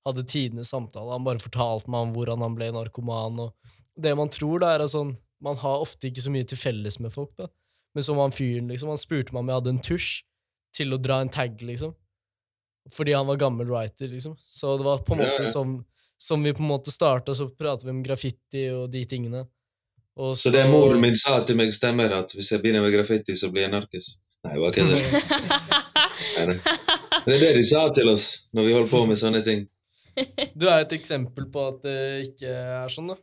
Hadde 0.07 0.25
tidenes 0.31 0.71
samtale. 0.73 1.11
Han 1.13 1.27
bare 1.27 1.43
fortalte 1.43 1.91
meg 1.91 2.07
om 2.07 2.15
hvordan 2.17 2.45
han 2.47 2.57
ble 2.59 2.71
narkoman. 2.75 3.43
Og 3.49 3.75
det 3.99 4.15
man 4.19 4.31
tror, 4.33 4.63
da, 4.63 4.75
er 4.75 4.87
at 4.87 4.95
sånn 4.95 5.17
Man 5.39 5.55
har 5.55 5.79
ofte 5.79 6.09
ikke 6.09 6.23
så 6.25 6.33
mye 6.35 6.47
til 6.51 6.59
felles 6.59 6.97
med 6.99 7.13
folk, 7.15 7.31
da. 7.39 7.47
Men 7.95 8.03
som 8.03 8.19
han 8.19 8.33
fyren, 8.35 8.67
liksom. 8.73 8.89
Han 8.91 8.99
spurte 8.99 9.31
meg 9.31 9.45
om 9.45 9.53
jeg 9.53 9.61
hadde 9.61 9.71
en 9.71 9.85
tusj 9.87 10.09
til 10.75 10.97
å 10.97 10.99
dra 10.99 11.21
en 11.23 11.31
tag, 11.31 11.61
liksom. 11.63 11.93
Fordi 12.91 13.15
han 13.15 13.29
var 13.29 13.39
gammel 13.39 13.71
writer, 13.71 14.11
liksom. 14.11 14.35
Så 14.43 14.73
det 14.81 14.87
var 14.89 15.05
på 15.07 15.15
en 15.15 15.23
måte 15.23 15.47
som 15.53 15.77
som 16.19 16.43
vi 16.43 16.55
på 16.55 16.63
en 16.63 16.69
måte 16.69 16.91
starta, 16.91 17.35
så 17.35 17.49
prater 17.49 17.87
vi 17.87 17.95
om 17.95 18.03
graffiti 18.03 18.65
og 18.75 18.91
de 18.91 19.05
tingene. 19.07 19.45
Og 20.19 20.35
Så 20.39 20.51
det 20.51 20.65
moren 20.71 21.01
min 21.03 21.17
sa 21.19 21.39
til 21.47 21.59
meg, 21.59 21.71
stemmer 21.75 22.13
at 22.17 22.33
hvis 22.35 22.51
jeg 22.51 22.63
begynner 22.63 22.83
med 22.83 22.95
graffiti, 22.95 23.37
så 23.39 23.53
blir 23.55 23.69
jeg 23.69 23.75
narkis? 23.75 24.17
Nei, 24.47 24.55
det 24.55 24.63
var 24.63 24.75
ikke 24.75 24.87
det. 24.91 25.03
Er 26.39 27.39
det 27.39 27.55
de 27.55 27.65
sa 27.67 27.85
til 27.95 28.09
oss 28.11 28.25
når 28.57 28.67
vi 28.67 28.75
holdt 28.75 28.91
på 28.91 29.05
med 29.07 29.19
sånne 29.21 29.43
ting. 29.47 29.65
Du 30.59 30.67
er 30.67 30.83
et 30.83 30.95
eksempel 30.97 31.47
på 31.53 31.65
at 31.71 31.83
det 31.87 31.99
ikke 32.27 32.51
er 32.51 32.91
sånn, 32.91 33.13
da. 33.13 33.19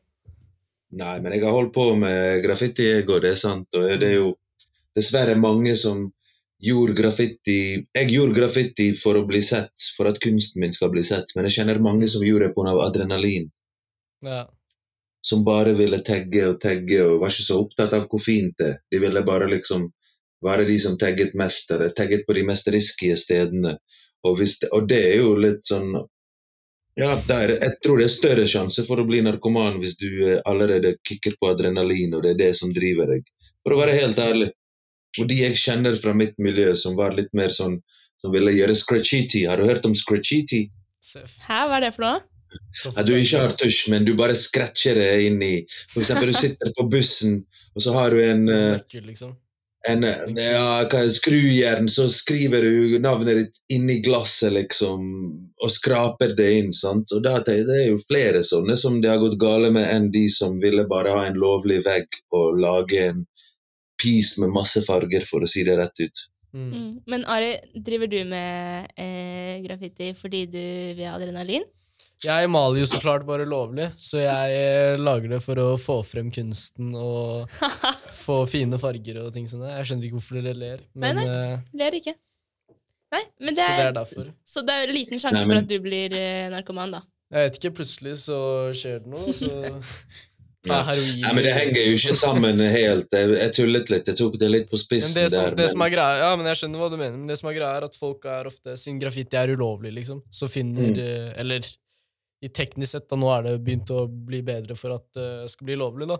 Nei, 0.96 1.16
men 1.20 1.34
jeg 1.36 1.44
har 1.44 1.56
holdt 1.56 1.74
på 1.76 1.90
med 2.00 2.44
graffiti, 2.46 2.86
jeg 2.88 3.08
òg, 3.08 3.18
det 3.26 3.34
er 3.34 3.40
sant. 3.40 3.68
Og 3.76 3.88
det 4.00 4.12
er 4.14 4.20
jo 4.22 4.30
dessverre 4.96 5.36
mange 5.36 5.76
som 5.80 6.06
gjorde 6.66 6.96
graffiti 6.96 7.58
Jeg 7.84 8.08
gjorde 8.14 8.38
graffiti 8.38 8.86
for 8.96 9.20
å 9.20 9.26
bli 9.28 9.42
sett, 9.44 9.90
for 9.98 10.08
at 10.08 10.22
kunsten 10.24 10.64
min 10.64 10.74
skal 10.76 10.94
bli 10.94 11.04
sett, 11.04 11.36
men 11.36 11.50
jeg 11.50 11.60
kjenner 11.60 11.84
mange 11.84 12.08
som 12.12 12.24
gjorde 12.24 12.48
det 12.48 12.56
pga. 12.56 12.78
adrenalin. 12.86 13.50
Ja. 14.24 14.46
Som 15.26 15.46
bare 15.46 15.74
ville 15.74 16.04
tagge 16.06 16.44
og 16.52 16.60
tagge 16.62 17.00
og 17.02 17.22
var 17.24 17.34
ikke 17.34 17.48
så 17.48 17.60
opptatt 17.64 17.94
av 17.98 18.04
hvor 18.12 18.22
fint 18.22 18.54
det. 18.62 18.76
De 18.94 19.00
ville 19.02 19.24
bare 19.26 19.48
liksom 19.50 19.88
være 20.46 20.68
de 20.68 20.76
som 20.84 20.98
tagget 21.02 21.34
mest, 21.34 21.72
eller 21.72 21.94
tagget 21.98 22.28
på 22.28 22.36
de 22.38 22.44
mest 22.46 22.68
risky 22.74 23.10
stedene. 23.18 23.78
Og, 24.26 24.36
hvis 24.40 24.60
det, 24.62 24.70
og 24.74 24.86
det 24.90 25.02
er 25.08 25.16
jo 25.24 25.34
litt 25.40 25.66
sånn 25.70 25.96
Ja, 26.96 27.10
der, 27.28 27.58
jeg 27.60 27.74
tror 27.84 28.00
det 28.00 28.06
er 28.06 28.14
større 28.14 28.44
sjanse 28.48 28.86
for 28.88 29.02
å 29.02 29.04
bli 29.08 29.18
narkoman 29.26 29.82
hvis 29.82 29.98
du 30.00 30.08
eh, 30.30 30.38
allerede 30.48 30.94
kicker 31.04 31.34
på 31.42 31.50
adrenalin, 31.52 32.14
og 32.16 32.24
det 32.24 32.30
er 32.32 32.38
det 32.40 32.54
som 32.56 32.72
driver 32.72 33.10
deg. 33.12 33.26
For 33.66 33.76
å 33.76 33.80
være 33.82 33.98
helt 33.98 34.22
ærlig. 34.24 34.48
Og 35.20 35.28
de 35.28 35.42
jeg 35.42 35.60
kjenner 35.60 35.98
fra 36.00 36.14
mitt 36.16 36.38
miljø 36.40 36.70
som 36.80 36.96
var 36.96 37.18
litt 37.18 37.34
mer 37.36 37.52
sånn 37.52 37.82
som 38.24 38.32
ville 38.32 38.54
gjøre 38.56 38.78
scratchiti. 38.80 39.44
Har 39.50 39.60
du 39.60 39.68
hørt 39.68 39.86
om 39.90 39.98
scratchiti? 39.98 40.70
Seff. 41.04 41.36
Hæ, 41.44 41.66
hva 41.68 41.82
er 41.82 41.88
det 41.88 41.92
for 41.98 42.08
noe? 42.08 42.24
At 42.96 43.08
du 43.08 43.16
ikke 43.16 43.42
har 43.42 43.56
tusj, 43.60 43.86
men 43.94 44.06
du 44.08 44.14
bare 44.18 44.36
scratcher 44.38 44.98
det 45.00 45.10
inn 45.30 45.42
i 45.44 45.56
For 45.92 46.04
eksempel, 46.04 46.34
du 46.34 46.40
sitter 46.40 46.76
på 46.78 46.88
bussen, 46.92 47.42
og 47.76 47.84
så 47.86 47.96
har 47.96 48.16
du 48.16 48.22
en, 48.24 48.48
eh, 48.52 49.00
liksom. 49.06 49.36
en 49.90 50.08
eh, 50.08 50.24
ja, 50.40 50.66
er 50.84 50.90
det, 50.92 51.16
skrujern, 51.18 51.90
så 51.92 52.08
skriver 52.14 52.66
du 52.66 52.98
navnet 53.04 53.42
ditt 53.42 53.62
inni 53.78 54.00
glasset, 54.06 54.54
liksom, 54.56 55.08
og 55.62 55.74
skraper 55.74 56.36
det 56.38 56.52
inn. 56.60 56.74
sant? 56.74 57.12
Og 57.16 57.24
da, 57.26 57.38
tenker 57.40 57.64
jeg, 57.64 57.70
Det 57.72 57.80
er 57.82 57.90
jo 57.92 58.04
flere 58.08 58.44
sånne 58.48 58.78
som 58.80 59.02
det 59.02 59.12
har 59.14 59.24
gått 59.24 59.40
gale 59.42 59.72
med, 59.76 59.88
enn 59.92 60.12
de 60.16 60.28
som 60.34 60.60
ville 60.64 60.88
bare 60.92 61.16
ha 61.16 61.26
en 61.28 61.40
lovlig 61.40 61.84
vegg 61.88 62.22
og 62.36 62.62
lage 62.62 63.10
en 63.10 63.26
piece 64.02 64.42
med 64.42 64.52
masse 64.52 64.82
farger, 64.84 65.24
for 65.30 65.44
å 65.44 65.50
si 65.50 65.64
det 65.64 65.78
rett 65.80 66.04
ut. 66.04 66.26
Mm. 66.56 66.72
Mm. 66.72 66.92
Men 67.06 67.26
Ari, 67.28 67.58
driver 67.84 68.08
du 68.08 68.22
med 68.30 68.88
eh, 68.96 69.60
graffiti 69.66 70.14
fordi 70.16 70.46
du 70.48 70.64
vil 70.96 71.08
ha 71.10 71.18
adrenalin? 71.18 71.66
Jeg 72.24 72.50
maler 72.50 72.80
jo 72.80 72.86
så 72.90 73.00
klart 73.04 73.26
bare 73.28 73.46
lovlig, 73.46 73.90
så 74.00 74.22
jeg 74.24 74.54
eh, 74.56 74.98
lager 74.98 75.30
det 75.36 75.42
for 75.44 75.60
å 75.62 75.66
få 75.82 75.98
frem 76.08 76.30
kunsten 76.34 76.94
og 76.96 77.50
få 78.26 78.38
fine 78.50 78.80
farger 78.82 79.20
og 79.26 79.34
ting 79.36 79.48
som 79.52 79.60
det. 79.66 79.74
Jeg 79.82 79.90
skjønner 79.92 80.08
ikke 80.08 80.20
hvorfor 80.20 80.40
dere 80.42 80.56
ler, 80.58 80.86
men 80.96 81.20
Nei, 81.20 81.26
nei, 81.28 81.58
Ler 81.84 81.98
ikke. 82.00 82.16
Nei, 83.16 83.24
men 83.40 83.56
det 83.56 83.64
Så 83.68 83.72
det 83.76 83.82
er, 83.84 83.90
er 83.92 83.98
derfor. 84.00 84.32
så 84.48 84.64
det 84.66 84.78
er 84.84 84.94
liten 84.96 85.20
sjanse 85.22 85.38
Nei, 85.42 85.46
men- 85.46 85.58
for 85.58 85.64
at 85.64 85.68
du 85.70 85.78
blir 85.84 86.16
eh, 86.18 86.48
narkoman, 86.56 86.96
da. 86.98 87.04
Jeg 87.36 87.50
vet 87.50 87.60
ikke, 87.60 87.74
plutselig 87.82 88.16
så 88.24 88.40
skjer 88.78 89.04
det 89.04 89.12
noe, 89.12 89.36
så 89.36 89.52
Ja. 90.66 90.80
Nei, 90.82 91.30
men 91.30 91.44
Det 91.46 91.52
henger 91.54 91.84
jo 91.86 91.94
ikke 91.94 92.14
sammen 92.18 92.58
helt. 92.58 93.12
Jeg, 93.14 93.34
jeg 93.38 93.52
tullet 93.54 93.90
litt. 93.94 94.08
Jeg 94.10 94.18
tok 94.18 94.34
det 94.42 94.48
litt 94.50 94.64
på 94.72 94.80
Men 94.80 94.82
spissen 94.82 95.14
det 95.14 95.28
som, 95.30 95.44
der. 95.44 95.52
det 95.60 95.68
men- 95.68 95.70
som 95.76 95.84
er 95.86 95.92
greia, 95.94 96.16
ja, 96.24 96.30
men 96.40 96.48
jeg 96.50 96.58
skjønner 96.58 96.82
hva 96.82 96.88
du 96.90 96.96
mener, 96.98 97.18
men 97.20 97.28
det 97.30 97.38
som 97.38 97.50
er 97.52 97.54
greia 97.60 97.76
er 97.78 97.86
at 97.86 97.94
folk 98.00 98.26
er 98.26 98.50
ofte, 98.50 98.74
siden 98.82 98.98
graffiti 99.04 99.38
er 99.38 99.54
ulovlig, 99.54 99.92
liksom, 100.00 100.24
så 100.34 100.50
finner 100.50 100.88
Mm. 100.90 100.98
eh, 101.04 101.34
Eller 101.44 101.70
i 102.44 102.50
teknisk 102.50 102.92
sett, 102.92 103.08
da 103.10 103.16
nå 103.16 103.30
er 103.38 103.44
det 103.44 103.64
begynt 103.64 103.90
å 103.96 104.06
bli 104.08 104.42
bedre 104.46 104.76
for 104.78 104.92
at 104.98 105.06
det 105.16 105.50
skal 105.52 105.66
bli 105.70 105.76
lovlig, 105.80 106.08
da. 106.08 106.18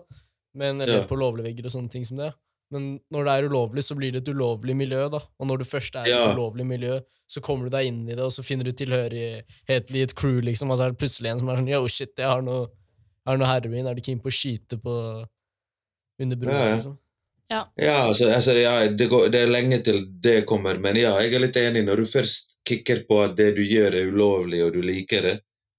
Men, 0.56 0.80
eller 0.80 1.02
Ja. 1.02 1.06
på 1.06 1.16
lovlige 1.18 1.44
vegger 1.50 1.66
og 1.66 1.72
sånne 1.72 1.90
ting 1.92 2.04
som 2.04 2.16
det. 2.16 2.32
Men 2.72 2.98
når 3.12 3.24
det 3.24 3.32
er 3.36 3.48
ulovlig, 3.48 3.84
så 3.84 3.94
blir 3.94 4.10
det 4.12 4.22
et 4.24 4.32
ulovlig 4.34 4.74
miljø, 4.74 5.08
da. 5.12 5.20
Og 5.38 5.46
når 5.46 5.58
du 5.58 5.64
først 5.64 5.94
er 6.00 6.06
i 6.08 6.10
Ja. 6.10 6.30
et 6.30 6.36
ulovlig 6.36 6.66
miljø, 6.66 7.00
så 7.28 7.40
kommer 7.42 7.64
du 7.68 7.70
deg 7.76 7.86
inn 7.86 8.08
i 8.08 8.14
det, 8.14 8.24
og 8.24 8.32
så 8.32 8.42
finner 8.42 8.64
du 8.64 8.72
tilhørighet 8.72 9.90
i 9.94 10.02
et 10.02 10.14
crew, 10.14 10.40
liksom, 10.40 10.70
og 10.70 10.78
så 10.78 10.86
er 10.86 10.90
det 10.90 10.98
plutselig 10.98 11.30
en 11.30 11.38
som 11.38 11.48
er 11.50 11.56
sånn 11.56 11.68
yo, 11.68 11.86
shit, 11.86 12.14
jeg 12.16 12.26
har 12.26 12.42
noe, 12.42 12.68
har 13.26 13.36
noe 13.36 13.46
heroin, 13.46 13.86
er 13.86 13.94
du 13.94 14.00
keen 14.00 14.18
på 14.20 14.30
å 14.30 14.34
skyte 14.34 14.80
på 14.82 15.26
under 16.20 16.36
broa, 16.36 16.52
Ja, 16.52 16.64
ja. 16.68 16.74
liksom? 16.76 16.98
Ja, 17.50 17.62
altså, 18.08 18.26
altså 18.34 18.54
ja, 18.58 18.88
det, 18.88 19.08
går, 19.08 19.28
det 19.30 19.42
er 19.44 19.52
lenge 19.52 19.78
til 19.84 20.00
det 20.20 20.46
kommer, 20.46 20.78
men 20.82 20.96
ja, 20.98 21.12
jeg 21.22 21.34
er 21.36 21.44
litt 21.44 21.56
enig. 21.60 21.84
Når 21.86 21.96
du 22.02 22.06
først 22.10 22.56
kicker 22.66 23.04
på 23.06 23.20
at 23.22 23.36
det 23.38 23.52
du 23.54 23.62
gjør 23.62 23.94
er 23.94 24.08
ulovlig, 24.10 24.64
og 24.66 24.72
du 24.74 24.80
liker 24.82 25.22
det, 25.22 25.36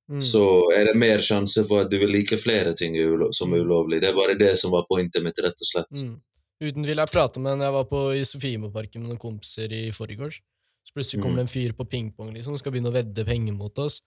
Mm. 0.10 0.22
så 0.24 0.42
er 0.72 0.86
det 0.88 0.96
mer 0.96 1.20
sjanse 1.20 1.66
for 1.68 1.82
at 1.84 1.90
du 1.92 1.98
vil 2.00 2.08
like 2.14 2.38
flere 2.40 2.72
ting 2.74 2.94
som 3.36 3.52
er 3.54 3.58
Mm. 3.60 3.66
ulovlig. 3.68 4.00
Det 4.02 4.08
er 4.10 4.16
bare 4.16 4.38
det 4.40 4.58
som 4.58 4.72
var 4.72 4.86
pointet 4.90 5.22
mitt, 5.22 5.36
rett 5.38 5.52
og 5.60 5.68
slett. 5.68 5.92
Mm. 5.92 6.22
Uten 6.62 6.84
tvil. 6.86 6.96
Jeg 6.98 7.12
prate 7.12 7.40
med 7.40 7.52
en 7.54 7.60
jeg 7.62 7.74
var 7.74 7.84
på 7.86 8.00
i 8.16 8.24
Sofiemoparken 8.24 9.02
med 9.04 9.10
noen 9.10 9.20
kompiser 9.20 9.68
i 9.72 9.92
forgårs. 9.92 10.40
Så 10.88 10.94
plutselig 10.96 11.22
kommer 11.22 11.36
det 11.44 11.50
en 11.50 11.52
fyr 11.52 11.74
på 11.76 11.84
pingpong 11.90 12.32
liksom, 12.34 12.54
og 12.54 12.60
skal 12.60 12.72
begynne 12.72 12.88
å 12.90 12.96
vedde 12.96 13.26
penger 13.28 13.54
mot 13.54 13.78
oss. 13.80 14.00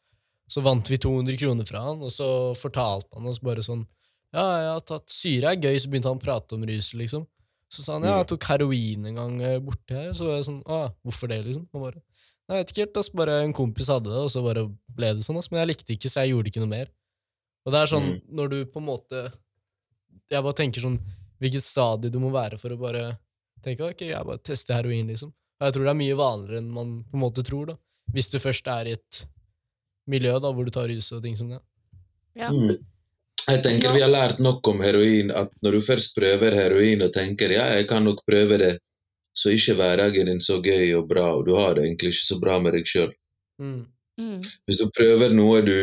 Så 0.48 0.62
vant 0.62 0.88
vi 0.88 0.96
200 0.96 1.36
kroner 1.36 1.66
fra 1.68 1.80
han, 1.84 2.00
og 2.02 2.10
så 2.10 2.56
fortalte 2.56 3.14
han 3.14 3.26
oss 3.26 3.38
bare 3.38 3.60
sånn 3.62 3.86
Ja, 4.32 4.40
jeg 4.62 4.72
har 4.72 4.80
tatt 4.80 5.06
syre 5.10 5.52
er 5.52 5.56
gøy, 5.60 5.76
så 5.78 5.90
begynte 5.90 6.08
han 6.08 6.18
å 6.18 6.22
prate 6.22 6.54
om 6.54 6.62
rus, 6.64 6.94
liksom. 6.94 7.26
Så 7.70 7.82
sa 7.84 7.92
han 7.98 8.04
ja, 8.08 8.16
jeg 8.22 8.28
tok 8.28 8.44
heroin 8.44 9.04
en 9.06 9.14
gang 9.14 9.40
eh, 9.42 9.58
borte 9.58 9.90
her. 9.94 10.12
Så 10.14 10.24
var 10.26 10.36
jeg 10.40 10.44
sånn 10.48 10.62
Å, 10.64 10.94
hvorfor 11.04 11.28
det, 11.28 11.44
liksom? 11.44 11.68
Han 11.74 11.82
bare 11.82 12.00
jeg 12.50 12.64
vet 12.64 12.72
ikke 12.72 12.82
helt, 12.84 12.96
altså 13.00 13.14
Bare 13.20 13.36
en 13.44 13.52
kompis 13.56 13.88
hadde 13.92 14.10
det, 14.10 14.18
og 14.18 14.30
så 14.32 14.42
bare 14.42 14.64
ble 14.96 15.12
det 15.14 15.24
sånn, 15.26 15.36
Altså. 15.38 15.52
Men 15.52 15.60
jeg 15.62 15.70
likte 15.72 15.94
ikke, 15.94 16.10
så 16.10 16.24
jeg 16.24 16.32
gjorde 16.34 16.50
ikke 16.50 16.62
noe 16.64 16.72
mer. 16.72 16.88
Og 17.66 17.72
det 17.74 17.80
er 17.80 17.90
sånn, 17.92 18.08
Mm. 18.10 18.20
når 18.36 18.50
du 18.50 18.58
på 18.66 18.80
en 18.80 18.86
måte 18.86 19.32
Jeg 20.30 20.42
bare 20.42 20.54
tenker 20.54 20.80
sånn 20.80 20.98
hvilket 21.40 21.62
stadie 21.64 22.10
du 22.10 22.18
må 22.20 22.30
være 22.30 22.58
for 22.58 22.70
å 22.70 22.78
bare 22.78 23.18
tenke 23.64 23.80
ok, 23.80 24.00
jeg 24.12 24.24
bare 24.26 24.38
tester 24.38 24.74
heroin, 24.74 25.08
liksom. 25.08 25.32
Og 25.60 25.66
jeg 25.66 25.74
tror 25.74 25.84
det 25.84 25.90
er 25.90 26.00
mye 26.00 26.16
vanligere 26.16 26.58
enn 26.58 26.70
man 26.70 27.04
på 27.04 27.14
en 27.14 27.20
måte 27.24 27.42
tror, 27.44 27.66
da. 27.66 27.76
Hvis 28.12 28.30
du 28.30 28.38
først 28.38 28.66
er 28.68 28.86
i 28.86 28.92
et 28.92 29.26
miljø 30.06 30.38
da, 30.38 30.52
hvor 30.52 30.64
du 30.64 30.70
tar 30.70 30.88
rus 30.88 31.10
og 31.12 31.22
ting 31.22 31.36
som 31.36 31.48
det. 31.48 31.60
Ja. 32.36 32.50
Mm. 32.50 32.78
Jeg 33.48 33.62
tenker 33.64 33.94
vi 33.94 34.02
har 34.04 34.12
lært 34.12 34.38
nok 34.38 34.66
om 34.68 34.80
heroin 34.84 35.30
at 35.34 35.50
når 35.64 35.72
du 35.72 35.80
først 35.80 36.14
prøver 36.14 36.54
heroin 36.54 37.02
og 37.02 37.12
tenker 37.12 37.50
ja, 37.50 37.64
jeg 37.74 37.88
kan 37.88 38.04
nok 38.04 38.20
prøve 38.28 38.58
det, 38.58 38.78
så 39.40 39.48
er 39.48 39.56
ikke 39.56 39.78
hverdagen 39.78 40.28
din 40.28 40.42
så 40.44 40.58
gøy 40.60 40.92
og 40.98 41.08
bra, 41.08 41.30
og 41.38 41.46
du 41.48 41.54
har 41.56 41.76
det 41.76 41.86
egentlig 41.86 42.12
ikke 42.12 42.28
så 42.28 42.38
bra 42.42 42.58
med 42.60 42.76
deg 42.76 42.88
sjøl. 42.88 43.12
Mm. 43.62 43.84
Mm. 44.20 44.40
Hvis 44.68 44.80
du 44.80 44.90
prøver 44.92 45.32
noe 45.32 45.62
du 45.64 45.78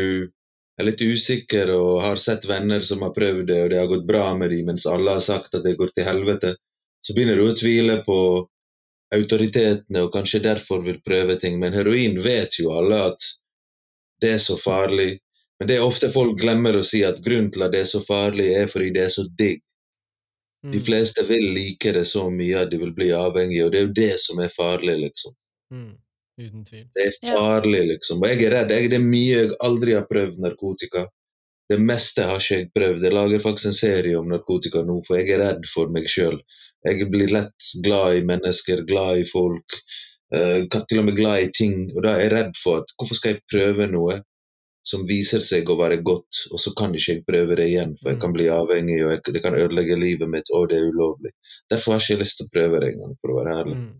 er 0.78 0.86
litt 0.86 1.02
usikker 1.02 1.72
og 1.74 2.04
har 2.04 2.20
sett 2.22 2.46
venner 2.46 2.84
som 2.86 3.02
har 3.02 3.14
prøvd 3.16 3.48
det, 3.50 3.58
og 3.64 3.72
det 3.72 3.80
har 3.80 3.90
gått 3.90 4.06
bra 4.06 4.30
med 4.38 4.52
dem, 4.54 4.68
mens 4.70 4.86
alle 4.86 5.16
har 5.18 5.24
sagt 5.26 5.58
at 5.58 5.66
det 5.66 5.74
går 5.80 5.90
til 5.94 6.06
helvete, 6.06 6.54
så 7.02 7.14
begynner 7.16 7.38
du 7.38 7.48
å 7.48 7.56
tvile 7.58 7.98
på 8.06 8.18
autoritetene 9.14 10.04
og 10.04 10.12
kanskje 10.14 10.44
derfor 10.44 10.84
vil 10.84 11.00
prøve 11.02 11.38
ting. 11.42 11.58
Men 11.58 11.74
heroin 11.74 12.18
vet 12.22 12.60
jo 12.60 12.70
alle 12.78 13.00
at 13.10 13.30
det 14.22 14.36
er 14.36 14.42
så 14.42 14.58
farlig. 14.60 15.16
Men 15.58 15.70
det 15.70 15.78
er 15.78 15.86
ofte 15.86 16.12
folk 16.14 16.38
glemmer 16.38 16.78
å 16.78 16.86
si 16.86 17.02
at 17.06 17.22
grunnen 17.24 17.50
til 17.54 17.64
at 17.66 17.74
det 17.74 17.82
er 17.82 17.90
så 17.90 18.02
farlig, 18.06 18.52
er 18.54 18.70
fordi 18.70 18.92
det 18.94 19.06
er 19.06 19.14
så 19.14 19.26
digg. 19.38 19.64
De 20.62 20.78
Mm. 20.78 20.84
fleste 20.84 21.22
vil 21.28 21.44
like 21.54 21.92
det 21.92 22.04
så 22.06 22.30
mye 22.30 22.62
at 22.64 22.70
de 22.70 22.78
vil 22.78 22.92
bli 22.94 23.10
avhengige, 23.14 23.64
og 23.64 23.72
det 23.72 23.78
er 23.80 23.86
jo 23.86 23.92
det 23.94 24.20
som 24.20 24.38
er 24.42 24.50
farlig, 24.56 24.96
liksom. 25.04 25.34
Mm. 25.72 25.92
Uten 26.40 26.64
tvil. 26.64 26.84
Det 26.94 27.06
er 27.06 27.36
farlig, 27.36 27.84
liksom. 27.92 28.22
Og 28.22 28.28
jeg 28.28 28.42
er 28.46 28.54
redd. 28.56 28.70
Jeg, 28.70 28.90
det 28.90 28.98
er 28.98 29.06
mye 29.06 29.36
jeg 29.36 29.54
aldri 29.60 29.94
har 29.94 30.06
prøvd 30.10 30.38
narkotika. 30.42 31.06
Det 31.70 31.78
meste 31.80 32.24
har 32.24 32.38
ikke 32.40 32.56
jeg 32.58 32.70
prøvd. 32.74 33.02
Jeg 33.04 33.12
lager 33.12 33.40
faktisk 33.44 33.66
en 33.70 33.78
serie 33.78 34.18
om 34.18 34.28
narkotika 34.28 34.82
nå, 34.82 35.02
for 35.06 35.18
jeg 35.18 35.30
er 35.36 35.42
redd 35.44 35.66
for 35.74 35.90
meg 35.94 36.06
sjøl. 36.10 36.38
Jeg 36.86 37.10
blir 37.10 37.28
lett 37.34 37.72
glad 37.84 38.16
i 38.16 38.24
mennesker, 38.34 38.84
glad 38.88 39.24
i 39.24 39.26
folk, 39.32 39.80
Uh, 40.28 40.66
til 40.90 40.98
og 41.00 41.06
med 41.06 41.16
glad 41.16 41.40
i 41.40 41.52
ting. 41.56 41.86
Og 41.96 42.02
da 42.04 42.10
er 42.10 42.26
jeg 42.26 42.32
redd 42.34 42.58
for 42.62 42.82
at 42.82 42.90
hvorfor 42.98 43.16
skal 43.16 43.30
jeg 43.32 43.44
prøve 43.48 43.86
noe 43.88 44.18
som 44.88 45.04
viser 45.08 45.42
seg 45.44 45.68
å 45.68 45.76
være 45.76 46.00
godt, 46.06 46.42
og 46.52 46.60
så 46.62 46.72
kan 46.78 46.94
ikke 46.96 47.14
jeg 47.18 47.24
prøve 47.28 47.58
det 47.58 47.66
igjen, 47.68 47.94
for 48.00 48.14
jeg 48.14 48.20
kan 48.22 48.34
bli 48.34 48.46
avhengig, 48.52 48.98
og 49.04 49.12
jeg, 49.12 49.22
det 49.36 49.42
kan 49.44 49.56
ødelegge 49.58 49.98
livet 50.00 50.30
mitt, 50.32 50.48
og 50.56 50.70
det 50.70 50.78
er 50.78 50.88
ulovlig. 50.88 51.34
Derfor 51.72 51.94
har 51.94 52.00
jeg 52.00 52.16
ikke 52.16 52.24
lyst 52.24 52.38
til 52.40 52.48
å 52.48 52.52
prøve 52.54 52.80
det 52.82 52.92
engang, 52.94 53.16
for 53.20 53.34
å 53.34 53.40
være 53.40 53.56
ærlig. 53.60 53.78
Mm. 53.82 53.96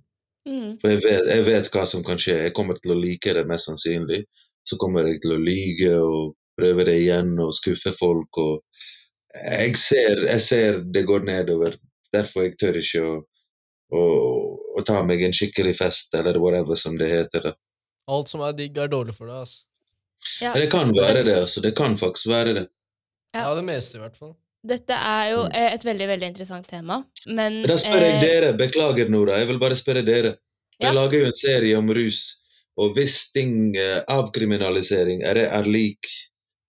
Mm. 0.48 0.70
For 0.80 0.94
jeg 0.94 1.02
vet, 1.04 1.28
jeg 1.28 1.44
vet 1.48 1.70
hva 1.74 1.84
som 1.88 2.04
kan 2.06 2.20
skje. 2.20 2.38
Jeg 2.46 2.54
kommer 2.56 2.78
til 2.80 2.94
å 2.94 2.98
like 2.98 3.34
det 3.36 3.44
mest 3.50 3.68
sannsynlig. 3.68 4.22
Så 4.68 4.78
kommer 4.80 5.08
jeg 5.08 5.20
til 5.24 5.34
å 5.34 5.42
lyge 5.42 5.92
og 6.00 6.34
prøve 6.58 6.86
det 6.88 6.96
igjen 7.02 7.34
og 7.42 7.54
skuffe 7.56 7.92
folk. 7.98 8.40
Og 8.40 8.62
jeg, 9.34 9.76
ser, 9.80 10.24
jeg 10.28 10.44
ser 10.44 10.80
det 10.94 11.04
går 11.08 11.28
nedover. 11.28 11.76
Derfor 12.14 12.46
jeg 12.46 12.56
tør 12.60 12.80
ikke 12.80 13.04
å, 13.04 13.14
å, 13.92 14.04
å 14.80 14.84
ta 14.88 15.02
meg 15.04 15.24
en 15.26 15.36
skikkelig 15.36 15.76
fest, 15.82 16.14
eller 16.16 16.40
whatever 16.40 16.80
som 16.80 16.96
det 17.00 17.10
heter. 17.12 17.52
Alt 18.08 18.32
som 18.32 18.40
er 18.44 18.56
digg, 18.56 18.78
er 18.80 18.88
dårlig 18.88 19.16
for 19.16 19.28
deg, 19.28 19.44
ass. 19.44 19.67
Ja. 20.42 20.52
Det 20.54 20.70
kan 20.70 20.92
være 20.96 21.24
det. 21.24 21.36
altså. 21.44 21.60
Det 21.62 21.74
kan 21.76 21.96
faktisk 21.98 22.26
være 22.30 22.54
det. 22.54 22.66
Ja. 23.34 23.44
Ja, 23.48 23.54
det 23.54 23.64
meste, 23.64 23.98
i 23.98 24.00
hvert 24.02 24.16
fall. 24.16 24.34
Dette 24.68 24.92
er 24.92 25.30
jo 25.30 25.44
Mm. 25.44 25.54
eh, 25.54 25.74
et 25.74 25.84
veldig 25.84 26.06
veldig 26.08 26.26
interessant 26.32 26.66
tema, 26.68 27.04
men 27.26 27.62
Da 27.62 27.76
spør 27.78 28.00
jeg 28.02 28.14
eh, 28.16 28.20
dere. 28.24 28.52
Beklager, 28.58 29.08
Nora. 29.08 29.38
Jeg 29.38 29.46
vil 29.48 29.58
bare 29.58 29.76
spørre 29.78 30.02
dere. 30.04 30.36
Ja. 30.80 30.92
Lager 30.92 31.20
jo 31.20 31.26
en 31.26 31.32
serie 31.38 31.76
om 31.78 31.88
rus. 31.90 32.40
Og 32.78 32.94
hvis 32.94 33.32
ting, 33.32 33.76
eh, 33.76 34.00
avkriminalisering 34.08 35.22
er, 35.26 35.36
er 35.46 35.64
lik 35.64 36.06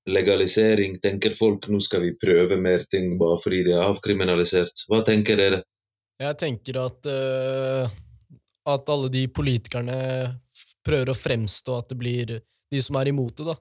legalisering, 0.09 0.99
tenker 1.01 1.35
folk 1.38 1.67
nå 1.69 1.79
skal 1.83 2.01
vi 2.01 2.13
prøve 2.17 2.57
mer 2.62 2.83
ting 2.89 3.17
bare 3.19 3.39
fordi 3.43 3.63
det 3.67 3.73
er 3.77 3.85
avkriminalisert. 3.85 4.85
Hva 4.89 5.03
tenker 5.05 5.38
dere? 5.38 5.63
Jeg 6.19 6.38
tenker 6.41 6.79
at, 6.81 7.05
uh, 7.07 7.89
at 8.67 8.89
alle 8.89 9.09
de 9.13 9.27
politikerne 9.27 9.99
prøver 10.85 11.12
å 11.13 11.15
fremstå 11.17 11.77
at 11.77 11.89
det 11.93 11.97
blir 12.01 12.33
de 12.71 12.82
som 12.86 12.95
er 12.99 13.10
imot 13.12 13.36
det, 13.38 13.45
da. 13.45 13.55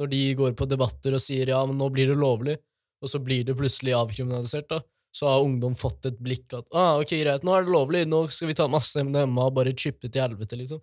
Når 0.00 0.10
de 0.12 0.20
går 0.36 0.52
på 0.58 0.66
debatter 0.68 1.14
og 1.16 1.20
sier 1.24 1.48
ja, 1.48 1.62
men 1.66 1.78
nå 1.80 1.88
blir 1.92 2.10
det 2.12 2.16
lovlig, 2.20 2.56
og 3.02 3.08
så 3.12 3.20
blir 3.22 3.44
det 3.44 3.56
plutselig 3.56 3.94
avkriminalisert, 3.96 4.68
da. 4.68 4.80
Så 5.16 5.28
har 5.30 5.40
ungdom 5.44 5.74
fått 5.78 6.04
et 6.10 6.18
blikk 6.20 6.52
at 6.58 6.66
ah, 6.76 6.98
ok, 7.00 7.14
greit, 7.22 7.44
nå 7.46 7.54
er 7.56 7.64
det 7.64 7.72
lovlig, 7.72 8.02
nå 8.08 8.26
skal 8.28 8.50
vi 8.50 8.56
ta 8.58 8.66
masse 8.68 9.00
MDMA 9.00 9.46
og 9.48 9.54
bare 9.56 9.72
chippe 9.72 10.10
til 10.12 10.20
helvete, 10.26 10.58
liksom. 10.60 10.82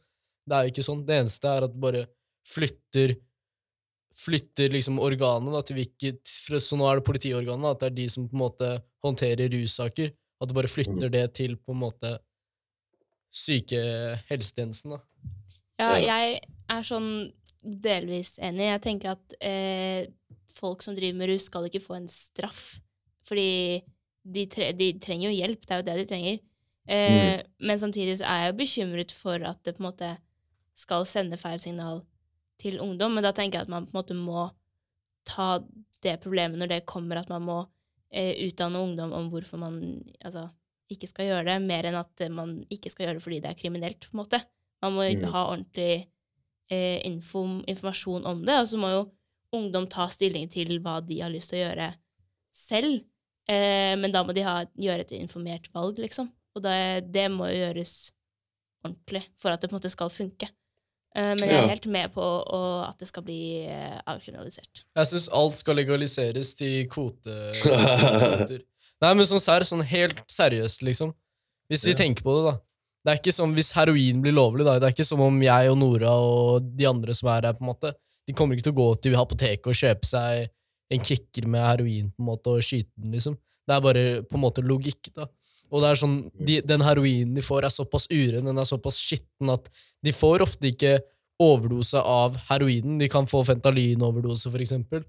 Det 0.50 0.56
er 0.58 0.66
jo 0.66 0.74
ikke 0.74 0.86
sånn. 0.88 1.04
Det 1.06 1.20
eneste 1.22 1.48
er 1.52 1.68
at 1.68 1.72
det 1.76 1.80
bare 1.84 2.06
flytter 2.50 3.14
flytter 4.14 4.70
liksom 4.70 5.00
organet 5.02 5.54
da, 5.56 5.62
til 5.66 5.78
hvilket 5.80 6.28
for- 6.46 6.60
Så 6.62 6.78
nå 6.78 6.86
er 6.86 7.00
det 7.00 7.06
politiorganet, 7.08 7.66
at 7.72 7.80
det 7.80 7.88
er 7.88 7.96
de 7.98 8.08
som 8.14 8.28
på 8.30 8.36
en 8.36 8.44
måte 8.44 8.68
håndterer 9.04 9.50
russaker. 9.54 10.12
At 10.42 10.50
du 10.50 10.54
bare 10.54 10.70
flytter 10.70 11.10
det 11.10 11.24
til 11.34 11.56
på 11.58 11.74
en 11.74 11.80
måte 11.82 12.12
sykehelsetjenesten, 13.34 14.92
da. 14.92 15.00
Ja, 15.80 15.98
Ja. 15.98 16.18
jeg 16.20 16.42
er 16.70 16.82
sånn 16.84 17.34
delvis 17.63 18.36
enig. 18.43 18.67
Jeg 18.71 18.82
tenker 18.84 19.12
at 19.15 19.36
eh, 19.41 20.08
folk 20.54 20.84
som 20.86 20.95
driver 20.97 21.17
med 21.17 21.30
rus, 21.34 21.45
skal 21.49 21.67
ikke 21.69 21.82
få 21.84 21.95
en 21.97 22.08
straff. 22.12 22.80
Fordi 23.23 23.82
de, 24.23 24.45
tre 24.52 24.71
de 24.78 24.91
trenger 25.04 25.30
jo 25.30 25.38
hjelp, 25.38 25.63
det 25.65 25.71
er 25.76 25.82
jo 25.82 25.88
det 25.89 25.97
de 26.02 26.08
trenger. 26.10 26.39
Eh, 26.88 27.41
Men 27.63 27.80
samtidig 27.80 28.17
så 28.19 28.28
er 28.28 28.41
jeg 28.43 28.52
jo 28.54 28.58
bekymret 28.60 29.12
for 29.15 29.45
at 29.47 29.62
det 29.63 29.76
på 29.78 29.84
en 29.84 29.88
måte 29.89 30.10
skal 30.76 31.06
sende 31.08 31.38
feil 31.39 31.60
signal 31.63 32.02
til 32.60 32.80
ungdom. 32.84 33.13
Men 33.15 33.23
da 33.23 33.32
tenker 33.36 33.60
jeg 33.62 33.67
at 33.67 33.71
man 33.71 33.86
på 33.88 33.93
en 33.95 33.99
måte 34.02 34.17
må 34.17 34.49
ta 35.26 35.60
det 36.04 36.17
problemet 36.23 36.60
når 36.60 36.67
det 36.73 36.86
kommer, 36.89 37.21
at 37.21 37.30
man 37.32 37.45
må 37.47 37.62
eh, 38.12 38.34
utdanne 38.49 38.82
ungdom 38.84 39.13
om 39.15 39.30
hvorfor 39.32 39.58
man 39.62 39.78
altså, 40.23 40.49
ikke 40.91 41.08
skal 41.08 41.30
gjøre 41.30 41.45
det, 41.47 41.62
mer 41.63 41.88
enn 41.88 41.95
at 41.95 42.26
man 42.30 42.58
ikke 42.69 42.91
skal 42.91 43.08
gjøre 43.08 43.17
det 43.19 43.23
fordi 43.23 43.39
det 43.39 43.49
er 43.54 43.60
kriminelt, 43.62 44.10
på 44.10 44.17
en 44.17 44.23
måte. 44.26 44.41
Man 44.84 44.97
må 44.97 45.06
Mm. 45.08 45.23
ha 45.32 45.45
ordentlig 45.47 46.08
eh, 46.74 47.00
info, 47.08 47.44
informasjon 47.70 48.26
om 48.30 48.42
det, 48.48 48.58
og 48.64 48.68
så 48.72 48.80
må 48.82 48.90
jo 48.96 49.04
ungdom 49.54 49.86
ta 49.94 50.08
stilling 50.10 50.50
til 50.50 50.80
hva 50.82 50.98
de 51.06 51.20
har 51.22 51.30
lyst 51.34 51.52
til 51.54 51.60
å 51.62 51.68
gjøre 51.68 51.92
selv. 52.54 53.04
Eh, 53.50 53.93
men 54.00 54.12
da 54.14 54.24
må 54.26 54.34
de 54.34 54.41
ha, 54.47 54.64
gjøre 54.80 55.06
et 55.06 55.14
informert 55.20 55.70
valg, 55.76 56.00
liksom. 56.02 56.32
Og 56.58 56.62
det, 56.66 56.78
det 57.14 57.28
må 57.34 57.47
jo 57.52 57.60
gjøres 57.64 57.93
ordentlig 58.84 59.24
for 59.41 59.54
at 59.54 59.62
det 59.64 59.70
på 59.70 59.76
en 59.76 59.80
måte 59.82 59.91
skal 59.93 60.12
funke. 60.14 60.50
Eh, 61.16 61.34
men 61.38 61.45
jeg 61.45 61.54
er 61.56 61.62
Ja. 61.62 61.70
helt 61.70 61.86
med 61.93 62.14
på 62.16 62.24
at 62.88 62.97
det 63.00 63.08
skal 63.10 63.24
bli 63.26 63.39
eh, 63.70 64.00
avkriminalisert. 64.10 64.84
Jeg 64.97 65.10
syns 65.12 65.30
alt 65.34 65.56
skal 65.60 65.78
legaliseres 65.78 66.56
til 66.58 66.88
kvote... 66.91 67.36
kvoter. 67.62 68.64
Nei, 69.04 69.12
men 69.20 69.28
sånn, 69.28 69.41
ser, 69.43 69.66
sånn 69.68 69.84
helt 69.86 70.22
seriøst, 70.32 70.82
liksom. 70.88 71.12
Hvis 71.70 71.84
vi 71.86 71.93
Ja. 71.93 72.00
tenker 72.04 72.24
på 72.26 72.34
det, 72.38 72.43
da. 72.52 72.56
Det 73.04 73.12
er 73.12 73.20
ikke 73.20 73.36
som 73.36 73.51
hvis 73.56 73.74
heroin 73.76 74.22
blir 74.24 74.36
lovlig, 74.36 74.66
da. 74.68 74.78
Det 74.80 74.88
er 74.88 74.95
ikke 74.95 75.08
som 75.08 75.22
om 75.26 75.39
jeg 75.43 75.72
og 75.72 75.78
Nora 75.80 76.14
og 76.24 76.68
de 76.78 76.88
andre 76.88 77.16
som 77.18 77.30
er 77.34 77.49
her, 77.49 77.58
på 77.58 77.66
en 77.66 77.72
måte 77.74 77.93
De 78.24 78.32
kommer 78.32 78.56
ikke 78.56 78.70
til 78.70 78.76
å 78.76 78.80
gå 78.80 78.89
til 79.04 79.16
apoteket 79.20 79.68
og 79.68 79.76
kjøpe 79.76 80.08
seg 80.08 80.45
en 80.93 81.01
kicker 81.04 81.47
med 81.51 81.66
heroin 81.66 82.12
på 82.14 82.24
en 82.24 82.30
måte 82.30 82.54
og 82.54 82.64
skyte 82.64 82.91
den, 82.95 83.12
liksom. 83.12 83.36
Det 83.68 83.76
er 83.76 83.82
bare 83.84 84.04
på 84.28 84.38
en 84.38 84.43
måte 84.43 84.64
logikk, 84.64 85.10
da. 85.16 85.28
Og 85.74 85.82
det 85.82 85.89
er 85.89 85.99
sånn, 85.99 86.16
de, 86.38 86.60
den 86.64 86.84
heroinen 86.86 87.34
de 87.36 87.43
får, 87.43 87.66
er 87.66 87.74
såpass 87.74 88.06
uren, 88.12 88.45
den 88.45 88.62
er 88.62 88.68
såpass 88.70 88.99
skitten 89.01 89.51
at 89.51 89.68
de 90.06 90.14
får 90.16 90.45
ofte 90.45 90.70
ikke 90.70 90.99
overdose 91.41 91.99
av 91.99 92.38
heroinen. 92.51 92.99
De 93.01 93.10
kan 93.12 93.28
få 93.28 93.41
fentalinoverdose, 93.47 94.51
for 94.54 94.64
eksempel. 94.64 95.04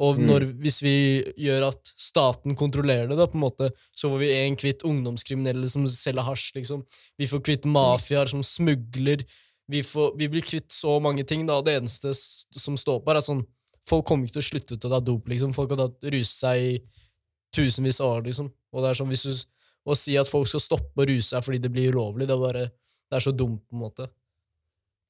Og 0.00 0.16
Mm. 0.16 0.54
hvis 0.62 0.80
vi 0.80 1.22
gjør 1.36 1.66
at 1.68 1.92
staten 1.96 2.56
kontrollerer 2.56 3.08
det, 3.10 3.18
da, 3.18 3.26
på 3.26 3.36
en 3.36 3.44
måte, 3.44 3.70
så 3.92 4.08
får 4.08 4.18
vi 4.22 4.30
en 4.32 4.56
kvitt 4.56 4.80
ungdomskriminelle 4.82 5.68
som 5.68 5.84
selger 5.86 6.24
hasj. 6.24 6.54
liksom. 6.56 6.86
Vi 7.18 7.26
får 7.28 7.42
kvitt 7.44 7.66
mafiaer 7.68 8.26
som 8.26 8.40
smugler. 8.40 9.26
Vi, 9.68 9.82
får, 9.82 10.16
vi 10.16 10.28
blir 10.28 10.40
kvitt 10.42 10.72
så 10.72 10.98
mange 11.02 11.22
ting. 11.26 11.44
da, 11.46 11.58
og 11.58 11.66
Det 11.66 11.82
eneste 11.82 12.14
som 12.14 12.76
står 12.76 13.04
på, 13.04 13.10
er 13.12 13.18
at 13.18 13.24
sånn, 13.28 13.44
folk 13.86 14.06
kommer 14.06 14.24
ikke 14.24 14.40
til 14.40 14.42
å 14.42 14.50
slutte 14.50 14.80
til 14.80 14.88
å 14.90 14.94
ta 14.94 15.00
dop. 15.00 15.28
liksom. 15.28 15.52
Folk 15.54 15.68
har 15.70 15.76
tatt 15.88 16.00
ruse 16.10 16.32
seg 16.32 16.56
i 16.56 16.80
tusenvis 17.54 18.00
av 18.00 18.16
år. 18.16 18.24
liksom. 18.24 18.50
Og 18.72 18.82
det 18.82 18.90
er 18.90 18.94
sånn, 19.04 19.08
hvis 19.12 19.22
du, 19.24 19.46
Å 19.88 19.96
si 19.96 20.14
at 20.20 20.28
folk 20.28 20.46
skal 20.46 20.60
stoppe 20.60 21.00
å 21.00 21.06
ruse 21.08 21.30
seg 21.30 21.42
fordi 21.42 21.58
det 21.62 21.70
blir 21.72 21.90
ulovlig, 21.90 22.26
det 22.28 22.34
er 22.36 22.42
bare, 22.42 22.64
det 23.10 23.16
er 23.16 23.20
så 23.24 23.32
dumt. 23.34 23.62
på 23.66 23.72
en 23.72 23.80
måte. 23.80 24.10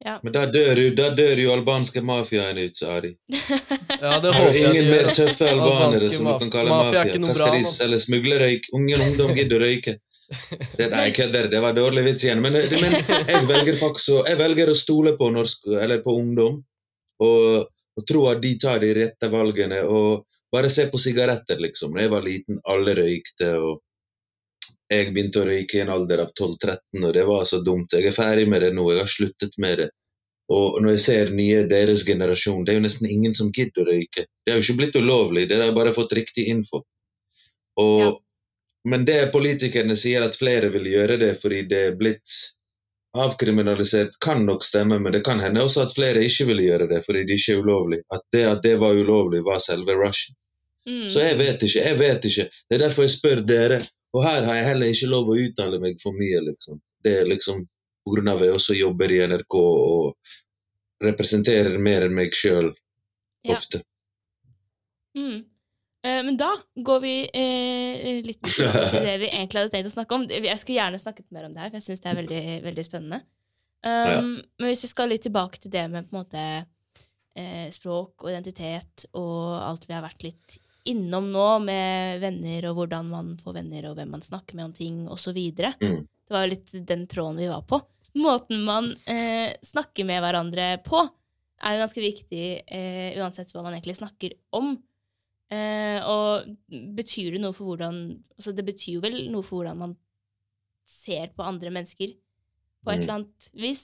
Men 0.01 0.33
da 0.33 0.47
dør 0.49 0.79
jo, 0.81 0.93
da 0.97 1.11
dør 1.13 1.41
jo 1.43 1.51
albanske 1.53 2.01
mafiaen 2.01 2.59
ut, 2.59 2.83
Ari. 2.89 3.11
Ja, 4.01 4.15
det 4.23 4.31
håper 4.33 4.55
jeg 4.57 4.71
ingen 4.71 4.87
de 4.87 4.93
mer 4.95 5.11
tøffe 5.13 5.49
albanere 5.51 5.99
som 6.01 6.25
du 6.25 6.31
kan 6.41 6.53
kalle 6.55 6.71
mafia 6.73 7.03
mafia? 7.03 7.03
eller 7.03 7.19
ikke 7.19 7.27
Hva 7.27 7.35
skal 7.37 7.57
de 7.59 7.73
selge? 7.75 7.99
Smuglerrøyk? 8.07 8.71
Ungen 8.79 9.03
ungdom 9.05 9.35
gidder 9.37 9.61
å 9.61 9.67
røyke. 9.67 9.97
Det, 10.31 10.87
nei, 10.87 11.03
jeg 11.09 11.15
kødder. 11.19 11.51
Det 11.53 11.61
var 11.61 11.77
dårlig 11.77 12.07
vits 12.07 12.25
igjen. 12.25 12.41
Men, 12.41 12.57
men 12.81 12.97
jeg 13.29 13.43
velger 13.51 13.77
faktisk 13.83 14.31
jeg 14.31 14.41
velger 14.41 14.73
å 14.73 14.79
stole 14.79 15.13
på, 15.19 15.29
norsk, 15.35 15.69
eller 15.83 16.01
på 16.07 16.15
ungdom 16.17 16.63
og, 17.21 17.69
og 17.99 18.09
tro 18.09 18.25
at 18.31 18.41
de 18.41 18.55
tar 18.63 18.81
de 18.81 18.95
rette 19.03 19.33
valgene. 19.33 19.83
og 19.85 20.25
Bare 20.51 20.71
se 20.73 20.89
på 20.91 20.99
sigaretter, 20.99 21.61
liksom. 21.63 21.93
Da 21.95 22.07
jeg 22.07 22.15
var 22.15 22.25
liten, 22.25 22.59
alle 22.73 22.97
røykte. 22.99 23.53
og 23.61 23.83
Jeg 24.91 25.13
begynte 25.15 25.43
å 25.43 25.47
røyke 25.47 25.79
i 25.79 25.83
en 25.85 25.93
alder 25.95 26.25
av 26.25 26.33
12-13, 26.35 27.05
og 27.05 27.13
det 27.15 27.25
var 27.29 27.45
så 27.47 27.61
dumt. 27.63 27.93
Jeg 27.95 28.11
er 28.11 28.17
ferdig 28.17 28.49
med 28.51 28.65
det 28.65 28.73
nå. 28.75 28.89
Jeg 28.91 29.05
har 29.05 29.11
sluttet 29.13 29.59
med 29.63 29.85
det. 29.85 29.91
Og 30.51 30.81
når 30.83 30.97
jeg 30.97 31.03
ser 31.05 31.29
nye 31.35 31.61
deres 31.71 32.03
generasjon, 32.07 32.65
det 32.67 32.73
er 32.73 32.81
jo 32.81 32.87
nesten 32.89 33.07
ingen 33.07 33.37
som 33.39 33.53
gidder 33.55 33.85
å 33.85 33.93
røyke. 33.93 34.27
Det 34.27 34.51
har 34.51 34.59
jo 34.59 34.67
ikke 34.67 34.81
blitt 34.81 34.99
ulovlig, 34.99 35.47
dere 35.51 35.69
har 35.69 35.77
bare 35.77 35.95
fått 35.95 36.17
riktig 36.19 36.49
info. 36.51 36.83
Og, 37.79 38.01
Ja. 38.03 38.11
Men 38.89 39.05
det 39.05 39.33
politikerne 39.33 39.93
sier 39.97 40.25
at 40.25 40.39
flere 40.41 40.71
vil 40.73 40.87
gjøre 40.89 41.19
det 41.21 41.35
fordi 41.43 41.67
det 41.69 41.81
er 41.91 41.97
blitt 42.01 42.37
avkriminalisert, 43.13 44.15
kan 44.25 44.47
nok 44.47 44.65
stemme, 44.65 44.99
men 44.99 45.13
det 45.13 45.21
kan 45.27 45.41
hende 45.43 45.65
også 45.67 45.83
at 45.85 45.95
flere 45.95 46.23
ikke 46.25 46.47
vil 46.49 46.63
gjøre 46.65 46.87
det 46.89 47.03
fordi 47.07 47.25
det 47.29 47.37
ikke 47.37 47.57
er 47.57 47.65
ulovlig. 47.65 47.99
At 48.15 48.23
det 48.33 48.45
at 48.49 48.63
det 48.63 48.77
var 48.81 48.97
ulovlig, 48.97 49.43
var 49.45 49.61
selve 49.61 49.97
rushen. 49.99 50.37
Mm. 50.89 51.09
Så 51.13 51.21
jeg 51.21 51.39
vet 51.39 51.63
ikke, 51.63 51.83
jeg 51.85 51.99
vet 51.99 52.25
ikke. 52.31 52.47
Det 52.71 52.77
er 52.79 52.85
derfor 52.87 53.05
jeg 53.05 53.15
spør 53.19 53.43
dere. 53.47 53.81
Og 54.17 54.25
her 54.25 54.47
har 54.47 54.59
jeg 54.59 54.69
heller 54.73 54.93
ikke 54.93 55.11
lov 55.11 55.31
å 55.31 55.39
uttale 55.39 55.79
meg 55.83 56.01
for 56.03 56.17
mye, 56.17 56.41
liksom. 56.51 56.81
Det 57.05 57.21
er 57.21 57.29
liksom 57.31 57.67
av 58.11 58.41
at 58.41 58.47
jeg 58.49 58.55
også 58.57 58.75
jobber 58.75 59.13
i 59.13 59.21
NRK 59.29 59.55
og 59.55 61.05
representerer 61.05 61.77
mer 61.79 62.07
enn 62.09 62.17
meg 62.17 62.35
sjøl 62.35 62.73
Ja. 63.47 63.55
ofte. 63.55 63.83
Mm. 65.17 65.45
Eh, 66.03 66.23
men 66.25 66.37
da 66.37 66.51
går 66.77 67.01
vi 67.01 67.15
eh, 67.29 68.21
litt 68.25 68.43
til 68.57 69.05
det 69.05 69.19
vi 69.21 69.31
egentlig 69.31 69.61
hadde 69.61 69.71
tenkt 69.71 69.91
å 69.91 69.95
snakke 69.95 70.17
om. 70.17 70.27
Jeg 70.29 70.59
skulle 70.59 70.81
gjerne 70.81 71.01
snakket 71.01 71.31
mer 71.31 71.47
om 71.47 71.55
det 71.55 71.63
her, 71.63 71.71
for 71.71 71.79
jeg 71.79 71.87
syns 71.89 72.03
det 72.05 72.11
er 72.11 72.21
veldig, 72.21 72.43
veldig 72.67 72.85
spennende. 72.85 73.23
Um, 73.81 74.43
Men 74.61 74.69
hvis 74.69 74.83
vi 74.85 74.91
skal 74.91 75.09
litt 75.09 75.25
tilbake 75.25 75.61
til 75.61 75.73
det 75.73 75.87
med 75.89 76.09
på 76.09 76.13
en 76.13 76.21
måte 76.21 76.43
eh, 77.37 77.69
språk 77.73 78.27
og 78.27 78.33
identitet 78.33 79.07
og 79.17 79.57
alt 79.57 79.87
vi 79.89 79.97
har 79.97 80.05
vært 80.05 80.27
litt 80.27 80.59
innom 80.89 81.31
nå, 81.33 81.47
med 81.65 82.21
venner 82.23 82.67
og 82.71 82.77
hvordan 82.81 83.09
man 83.11 83.33
får 83.41 83.57
venner, 83.61 83.89
og 83.91 83.97
hvem 83.99 84.11
man 84.17 84.23
snakker 84.25 84.57
med 84.59 84.71
om 84.71 84.73
ting, 84.77 85.01
osv. 85.13 85.37
Mm. 85.37 86.05
Det 86.07 86.35
var 86.37 86.47
jo 86.47 86.53
litt 86.53 86.75
den 86.87 87.07
tråden 87.11 87.41
vi 87.43 87.49
var 87.51 87.63
på. 87.69 87.81
Måten 88.21 88.65
man 88.67 88.93
eh, 89.07 89.53
snakker 89.63 90.07
med 90.07 90.23
hverandre 90.25 90.69
på, 90.87 91.03
er 91.61 91.75
jo 91.77 91.83
ganske 91.83 92.03
viktig 92.03 92.45
eh, 92.65 93.19
uansett 93.21 93.51
hva 93.53 93.63
man 93.67 93.75
egentlig 93.77 93.99
snakker 93.99 94.35
om. 94.57 94.73
Eh, 95.51 95.99
og 96.07 96.47
betyr 96.97 97.35
det 97.35 97.41
noe 97.43 97.51
for 97.57 97.73
hvordan 97.73 97.97
altså 98.39 98.53
Det 98.55 98.63
betyr 98.69 98.93
jo 98.95 99.01
vel 99.03 99.17
noe 99.33 99.43
for 99.43 99.59
hvordan 99.59 99.81
man 99.83 99.95
ser 100.87 101.33
på 101.35 101.43
andre 101.43 101.73
mennesker 101.75 102.13
på 102.15 102.93
et 102.93 103.01
Mm. 103.01 103.03
eller 103.03 103.15
annet 103.15 103.49
vis. 103.55 103.83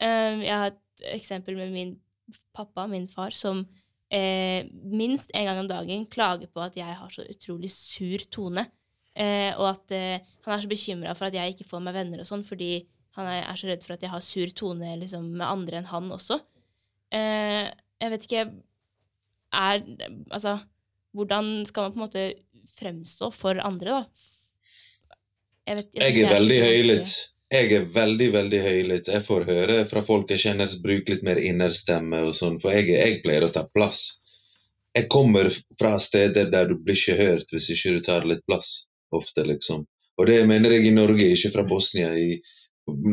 Eh, 0.00 0.40
jeg 0.42 0.56
har 0.56 0.72
et 0.72 1.04
eksempel 1.14 1.56
med 1.56 1.70
min 1.72 1.92
pappa, 2.56 2.86
min 2.88 3.06
far, 3.08 3.30
som 3.30 3.66
eh, 4.12 4.66
minst 4.70 5.32
en 5.34 5.46
gang 5.48 5.60
om 5.62 5.70
dagen 5.70 6.06
klager 6.10 6.50
på 6.52 6.62
at 6.64 6.76
jeg 6.78 6.98
har 6.98 7.12
så 7.12 7.24
utrolig 7.26 7.70
sur 7.72 8.22
tone. 8.30 8.66
Eh, 9.16 9.52
og 9.56 9.70
at 9.70 9.94
eh, 9.96 10.20
han 10.44 10.54
er 10.54 10.62
så 10.62 10.70
bekymra 10.70 11.14
for 11.16 11.28
at 11.28 11.36
jeg 11.36 11.54
ikke 11.54 11.68
får 11.68 11.82
meg 11.86 11.96
venner 11.96 12.20
og 12.20 12.28
sånn, 12.28 12.44
fordi 12.44 12.84
han 13.16 13.28
er, 13.30 13.46
er 13.48 13.56
så 13.56 13.70
redd 13.70 13.84
for 13.86 13.96
at 13.96 14.04
jeg 14.04 14.12
har 14.12 14.24
sur 14.24 14.52
tone 14.52 14.92
liksom, 15.00 15.30
med 15.38 15.46
andre 15.46 15.80
enn 15.80 15.88
han 15.88 16.10
også. 16.12 16.40
Eh, 17.16 17.64
jeg 17.96 18.12
vet 18.12 18.24
ikke 18.26 18.40
Er 19.54 19.78
Altså, 20.34 20.56
hvordan 21.16 21.62
skal 21.64 21.86
man 21.86 21.92
på 21.94 22.00
en 22.00 22.04
måte 22.04 22.24
fremstå 22.76 23.30
for 23.32 23.60
andre, 23.62 24.02
da? 24.02 24.26
Jeg, 25.66 25.78
vet, 25.78 25.94
Jeg 25.94 26.16
jeg 26.18 26.26
er 26.26 26.34
veldig 26.34 26.58
høylytt. 26.62 27.14
Jeg 27.54 27.70
er 27.76 27.84
veldig, 27.94 28.26
veldig 28.34 28.60
høylytt. 28.62 29.08
Jeg 29.12 29.22
får 29.22 29.44
høre 29.46 29.74
fra 29.86 30.00
folk 30.06 30.32
jeg 30.34 30.42
kjenner 30.42 30.72
bruk 30.82 31.10
litt 31.12 31.22
mer 31.26 31.38
innerstemme 31.38 32.24
og 32.26 32.34
sånn, 32.34 32.56
for 32.62 32.74
jeg, 32.74 32.88
jeg 32.90 33.20
pleier 33.22 33.46
å 33.46 33.52
ta 33.54 33.62
plass. 33.70 34.00
Jeg 34.96 35.06
kommer 35.12 35.52
fra 35.78 35.92
steder 36.02 36.50
der 36.50 36.66
du 36.72 36.74
blir 36.80 36.98
ikke 36.98 37.14
hørt 37.20 37.52
hvis 37.54 37.68
ikke 37.70 37.92
du 37.94 38.00
tar 38.08 38.26
litt 38.26 38.42
plass, 38.50 38.88
ofte, 39.14 39.44
liksom. 39.46 39.84
Og 40.18 40.26
det 40.26 40.40
mener 40.50 40.74
jeg 40.74 40.88
i 40.88 40.94
Norge, 40.96 41.28
ikke 41.36 41.52
fra 41.54 41.66
Bosnia. 41.68 42.10
I 42.18 42.40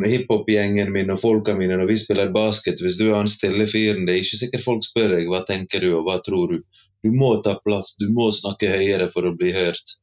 hiphop-gjengen 0.08 0.90
min 0.96 1.14
og 1.14 1.22
folka 1.22 1.54
mine 1.60 1.78
når 1.78 1.92
vi 1.92 2.00
spiller 2.02 2.34
basket, 2.34 2.82
hvis 2.82 2.98
du 2.98 3.10
er 3.12 3.20
han 3.20 3.30
stille 3.30 3.68
fyren, 3.70 4.08
det 4.08 4.16
er 4.16 4.24
ikke 4.24 4.42
sikkert 4.42 4.66
folk 4.66 4.88
spør 4.88 5.14
deg 5.18 5.30
hva 5.30 5.44
tenker 5.46 5.86
du 5.86 5.92
og 6.00 6.08
hva 6.08 6.18
tror 6.26 6.56
du. 6.56 6.82
Du 7.06 7.14
må 7.14 7.36
ta 7.46 7.60
plass, 7.62 7.94
du 8.02 8.10
må 8.16 8.32
snakke 8.34 8.74
høyere 8.74 9.12
for 9.14 9.30
å 9.30 9.36
bli 9.38 9.54
hørt. 9.54 10.00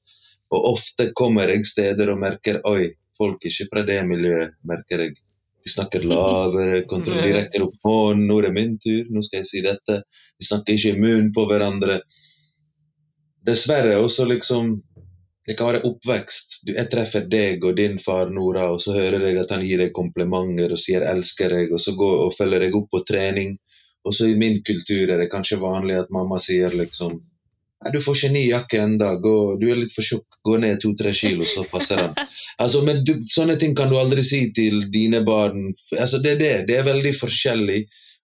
Og 0.54 0.72
ofte 0.74 1.10
kommer 1.18 1.50
jeg 1.50 1.66
steder 1.66 2.14
og 2.14 2.22
merker 2.22 2.62
oi, 2.68 2.92
folk 3.20 3.44
ikke 3.46 3.68
fra 3.70 3.84
det 3.86 4.00
miljøet, 4.08 4.56
merker 4.66 5.04
jeg. 5.04 5.18
De 5.60 5.72
snakker 5.72 6.06
lavere, 6.12 6.82
de 6.88 7.32
rekker 7.36 7.66
opp 7.66 7.78
hånden, 7.86 8.26
nå 8.28 8.40
er 8.40 8.48
det 8.48 8.56
min 8.56 8.76
tur, 8.82 9.08
nå 9.12 9.24
skal 9.26 9.42
jeg 9.42 9.50
si 9.50 9.64
dette. 9.66 10.02
De 10.40 10.46
snakker 10.48 10.76
ikke 10.76 10.94
i 10.94 11.00
munnen 11.00 11.32
på 11.36 11.44
hverandre. 11.50 12.00
Dessverre 13.46 13.98
også 14.00 14.28
liksom 14.28 14.78
Det 15.48 15.54
kan 15.56 15.70
være 15.70 15.86
oppvekst. 15.88 16.60
Du, 16.66 16.74
jeg 16.76 16.86
treffer 16.92 17.24
deg 17.26 17.64
og 17.64 17.72
din 17.78 17.96
far 17.98 18.28
Nora, 18.30 18.68
og 18.70 18.78
så 18.84 18.92
hører 18.94 19.24
jeg 19.24 19.38
at 19.40 19.50
han 19.50 19.64
gir 19.64 19.80
deg 19.80 19.94
komplimenter 19.96 20.70
og 20.70 20.78
sier 20.78 21.02
'elsker 21.02 21.50
deg', 21.50 21.72
og 21.74 21.80
så 21.80 21.94
går 21.96 22.20
og 22.26 22.36
følger 22.36 22.62
jeg 22.66 22.76
opp 22.76 22.90
på 22.92 23.00
trening. 23.08 23.56
Og 24.04 24.14
så 24.14 24.28
i 24.28 24.36
min 24.38 24.60
kultur 24.62 25.10
er 25.10 25.18
det 25.18 25.30
kanskje 25.32 25.58
vanlig 25.58 25.96
at 25.98 26.12
mamma 26.14 26.38
sier 26.38 26.76
liksom 26.76 27.18
Nei, 27.80 27.92
du 27.94 28.00
får 28.04 28.16
ikke 28.18 28.32
ny 28.34 28.42
jakke 28.44 28.80
enda, 28.82 29.14
og 29.16 29.60
du 29.60 29.70
er 29.72 29.78
litt 29.80 29.94
for 29.94 30.04
tjukk, 30.04 30.26
gå 30.44 30.58
ned 30.60 30.82
to-tre 30.82 31.14
kilo, 31.16 31.46
så 31.48 31.64
passer 31.68 32.02
den. 32.02 32.16
Altså, 32.60 32.82
men 32.84 33.00
du, 33.08 33.14
sånne 33.32 33.56
ting 33.60 33.72
kan 33.76 33.88
du 33.88 33.96
aldri 33.96 34.20
si 34.26 34.42
til 34.56 34.82
dine 34.92 35.22
barn. 35.24 35.70
Altså, 35.96 36.20
det 36.20 36.34
er 36.34 36.40
det. 36.42 36.56
Det 36.68 36.76
er 36.76 36.84
veldig 36.84 37.14
forskjellig. 37.16 37.78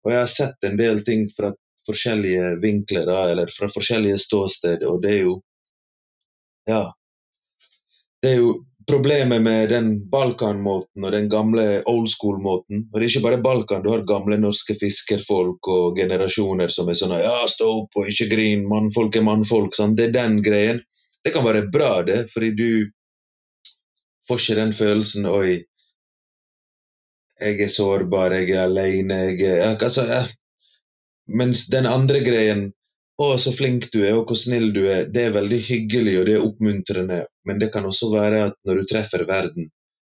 Og 0.04 0.12
jeg 0.12 0.20
har 0.20 0.28
sett 0.28 0.68
en 0.68 0.76
del 0.76 1.00
ting 1.06 1.24
fra 1.36 1.54
forskjellige 1.88 2.50
vinkler, 2.60 3.06
da, 3.08 3.22
eller 3.32 3.50
fra 3.56 3.70
forskjellige 3.72 4.18
ståsted, 4.26 4.84
og 4.84 5.00
det 5.06 5.14
er 5.14 5.22
jo 5.30 5.40
Ja. 6.68 6.84
Det 8.22 8.32
er 8.34 8.40
jo 8.42 8.52
problemet 8.86 9.42
med 9.42 9.68
den 9.68 9.88
Balkan-måten 10.10 11.04
og 11.04 11.12
den 11.12 11.28
gamle 11.28 11.82
old 11.90 12.08
school-måten. 12.10 12.84
Og 12.92 12.98
det 12.98 13.06
er 13.06 13.10
ikke 13.10 13.24
bare 13.24 13.42
Balkan, 13.42 13.82
du 13.82 13.90
har 13.90 14.04
gamle 14.06 14.38
norske 14.38 14.76
fiskerfolk 14.80 15.70
og 15.72 15.98
generasjoner 15.98 16.70
som 16.72 16.90
er 16.90 16.98
sånn 16.98 17.16
Ja, 17.18 17.40
stå 17.50 17.70
opp 17.82 17.98
og 17.98 18.10
ikke 18.12 18.28
grin, 18.34 18.66
mannfolk 18.70 19.18
er 19.18 19.26
mannfolk. 19.26 19.74
Sånn. 19.74 19.96
Det 19.98 20.10
er 20.10 20.16
den 20.16 20.38
greien. 20.46 20.82
Det 21.24 21.34
kan 21.34 21.46
være 21.46 21.66
bra, 21.74 22.02
det, 22.06 22.26
fordi 22.34 22.52
du 22.54 22.68
får 24.28 24.42
ikke 24.42 24.60
den 24.60 24.74
følelsen 24.78 25.26
Oi, 25.30 25.56
jeg 27.40 27.60
er 27.60 27.72
sårbar, 27.72 28.32
jeg 28.38 28.54
er 28.54 28.64
alene, 28.64 29.18
jeg 29.34 29.56
er 29.58 29.74
altså, 29.74 30.06
jeg, 30.08 30.30
Mens 31.26 31.64
den 31.66 31.88
andre 31.90 32.20
greien 32.22 32.68
Å, 33.16 33.26
så 33.40 33.52
flink 33.56 33.86
du 33.94 34.02
er, 34.04 34.12
og 34.18 34.28
hvor 34.28 34.36
snill 34.36 34.72
du 34.74 34.82
er. 34.92 35.06
Det 35.08 35.22
er 35.28 35.36
veldig 35.36 35.58
hyggelig, 35.64 36.18
og 36.20 36.26
det 36.28 36.34
er 36.36 36.42
oppmuntrende. 36.44 37.20
Men 37.48 37.60
det 37.62 37.70
kan 37.72 37.86
også 37.88 38.10
være 38.12 38.42
at 38.50 38.58
når 38.68 38.82
du 38.82 38.90
treffer 38.90 39.24
verden, 39.28 39.70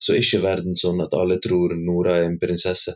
så 0.04 0.14
er 0.16 0.24
ikke 0.24 0.41
verden 0.43 0.76
sånn 0.80 1.00
at 1.04 1.16
alle 1.16 1.38
tror 1.43 1.76
Nora 1.80 2.18
er 2.20 2.28
en 2.28 2.39
prinsesse. 2.41 2.95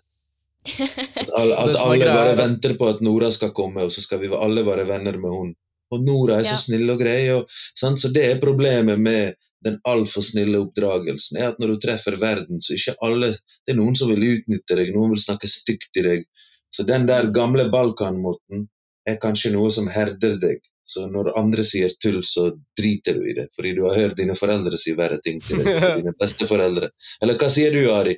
At 0.63 1.31
alle, 1.39 1.55
at 1.55 1.79
alle 1.79 2.09
bare 2.11 2.33
er 2.35 2.39
venter 2.39 2.75
på 2.79 2.89
at 2.91 3.01
Nora 3.03 3.31
skal 3.31 3.53
komme, 3.55 3.83
og 3.87 3.95
så 3.95 4.03
skal 4.03 4.19
vi 4.23 4.31
alle 4.35 4.65
være 4.67 4.87
venner 4.91 5.19
med 5.19 5.37
henne. 5.37 5.57
Og 5.93 6.03
Nora 6.03 6.39
er 6.41 6.47
så 6.47 6.55
Ja. 6.57 6.61
snill 6.65 6.89
og 6.89 6.99
grei. 6.99 7.21
Og? 7.35 7.47
Så 7.77 8.11
det 8.11 8.23
er 8.27 8.43
problemet 8.43 8.99
med 8.99 9.35
den 9.63 9.79
altfor 9.87 10.23
snille 10.25 10.59
oppdragelsen. 10.59 11.37
er 11.37 11.53
at 11.53 11.59
Når 11.59 11.67
du 11.75 11.79
treffer 11.79 12.19
verden, 12.19 12.59
så 12.61 12.73
ikke 12.75 12.95
alle 13.01 13.29
Det 13.31 13.71
er 13.71 13.79
noen 13.79 13.95
som 13.95 14.09
vil 14.09 14.39
utnytte 14.39 14.75
deg, 14.75 14.91
noen 14.95 15.13
vil 15.13 15.21
snakke 15.23 15.47
stygt 15.47 15.93
til 15.93 16.03
deg. 16.03 16.25
Så 16.73 16.83
den 16.83 17.05
der 17.07 17.29
gamle 17.31 17.69
Balkan-måten 17.69 18.67
er 19.09 19.17
kanskje 19.21 19.51
noe 19.53 19.71
som 19.73 19.87
herder 19.91 20.37
deg. 20.41 20.61
Så 20.83 21.05
når 21.07 21.31
andre 21.39 21.63
sier 21.63 21.91
tull, 22.03 22.19
så 22.27 22.49
driter 22.77 23.15
du 23.15 23.23
i 23.31 23.35
det. 23.37 23.45
Fordi 23.55 23.71
du 23.77 23.85
har 23.87 23.95
hørt 23.95 24.17
dine 24.19 24.35
foreldre 24.35 24.77
si 24.79 24.91
verre 24.97 25.19
ting 25.23 25.39
til 25.43 25.61
deg. 25.63 25.79
Dine 26.01 26.13
besteforeldre. 26.19 26.89
Eller 27.23 27.37
hva 27.39 27.49
sier 27.53 27.71
du, 27.75 27.81
Ari? 27.93 28.17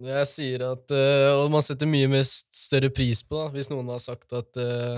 Jeg 0.00 0.26
sier 0.30 0.62
at 0.64 0.92
eh, 0.96 1.28
Og 1.36 1.50
man 1.52 1.60
setter 1.62 1.84
mye 1.90 2.08
mer 2.08 2.24
større 2.24 2.88
pris 2.94 3.20
på, 3.22 3.36
da. 3.36 3.50
Hvis 3.54 3.68
noen 3.70 3.90
har 3.92 4.00
sagt 4.02 4.32
at 4.32 4.58
uh, 4.58 4.96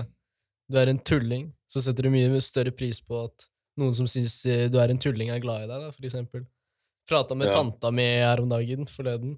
du 0.71 0.79
er 0.79 0.89
en 0.89 1.01
tulling, 1.05 1.49
så 1.69 1.83
setter 1.83 2.07
du 2.07 2.13
mye 2.13 2.29
mer 2.31 2.41
større 2.45 2.71
pris 2.73 3.01
på 3.03 3.25
at 3.27 3.49
noen 3.81 3.93
som 3.93 4.07
syns 4.09 4.37
eh, 4.49 4.65
du 4.71 4.77
er 4.81 4.93
en 4.93 5.01
tulling, 5.01 5.29
er 5.33 5.41
glad 5.43 5.65
i 5.65 5.69
deg, 5.69 5.81
da, 5.85 5.91
for 5.93 6.07
eksempel. 6.07 6.45
Prata 7.09 7.35
med 7.35 7.49
Ja. 7.51 7.57
tanta 7.59 7.91
mi 7.91 8.05
her 8.05 8.39
om 8.41 8.47
dagen, 8.49 8.87
forleden. 8.89 9.35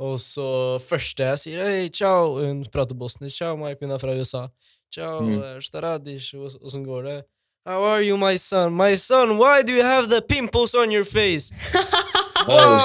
Og 0.00 0.16
så 0.22 0.78
første 0.80 1.26
jeg 1.26 1.40
sier, 1.42 1.62
hei, 1.66 1.88
ciao, 1.90 2.36
hun 2.38 2.62
prater 2.72 2.96
bosnisk, 2.96 3.34
ciao, 3.42 3.56
Mike, 3.60 3.82
hun 3.84 3.92
er 3.92 4.00
fra 4.00 4.14
USA. 4.16 4.44
Ciao, 4.90 5.20
Mm. 5.20 5.60
staradish, 5.62 6.34
sånn 6.34 6.84
går 6.86 7.02
det. 7.04 7.22
How 7.66 7.82
are 7.84 8.02
you, 8.02 8.16
my 8.16 8.36
son? 8.38 8.72
My 8.74 8.94
son, 8.96 9.36
why 9.38 9.62
do 9.62 9.72
you 9.72 9.82
have 9.82 10.08
the 10.08 10.22
pimples 10.22 10.74
on 10.74 10.90
your 10.90 11.04
face? 11.04 11.52
Oh, 12.50 12.78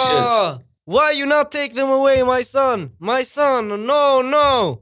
shit. 0.57 0.65
Why 0.85 1.11
you 1.11 1.25
not 1.25 1.49
take 1.51 1.73
them 1.73 1.89
away, 1.89 2.21
my 2.23 2.41
son? 2.43 2.91
My 2.99 3.23
son, 3.23 3.69
no, 3.85 4.21
no! 4.21 4.81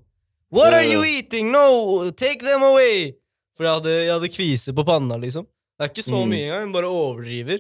What 0.50 0.74
are 0.74 0.84
you 0.84 1.04
eating? 1.04 1.52
No, 1.52 2.10
take 2.10 2.40
them 2.42 2.64
away! 2.64 3.14
For 3.56 3.64
jeg 3.66 3.74
hadde, 3.74 3.92
jeg 4.06 4.12
hadde 4.14 4.30
kvise 4.34 4.74
på 4.74 4.84
panna, 4.84 5.18
liksom. 5.22 5.46
Det 5.78 5.86
er 5.86 5.90
ikke 5.94 6.04
så 6.10 6.24
Mm. 6.24 6.30
mye 6.30 6.48
engang, 6.50 6.74
bare 6.74 6.88
overdriver. 6.88 7.60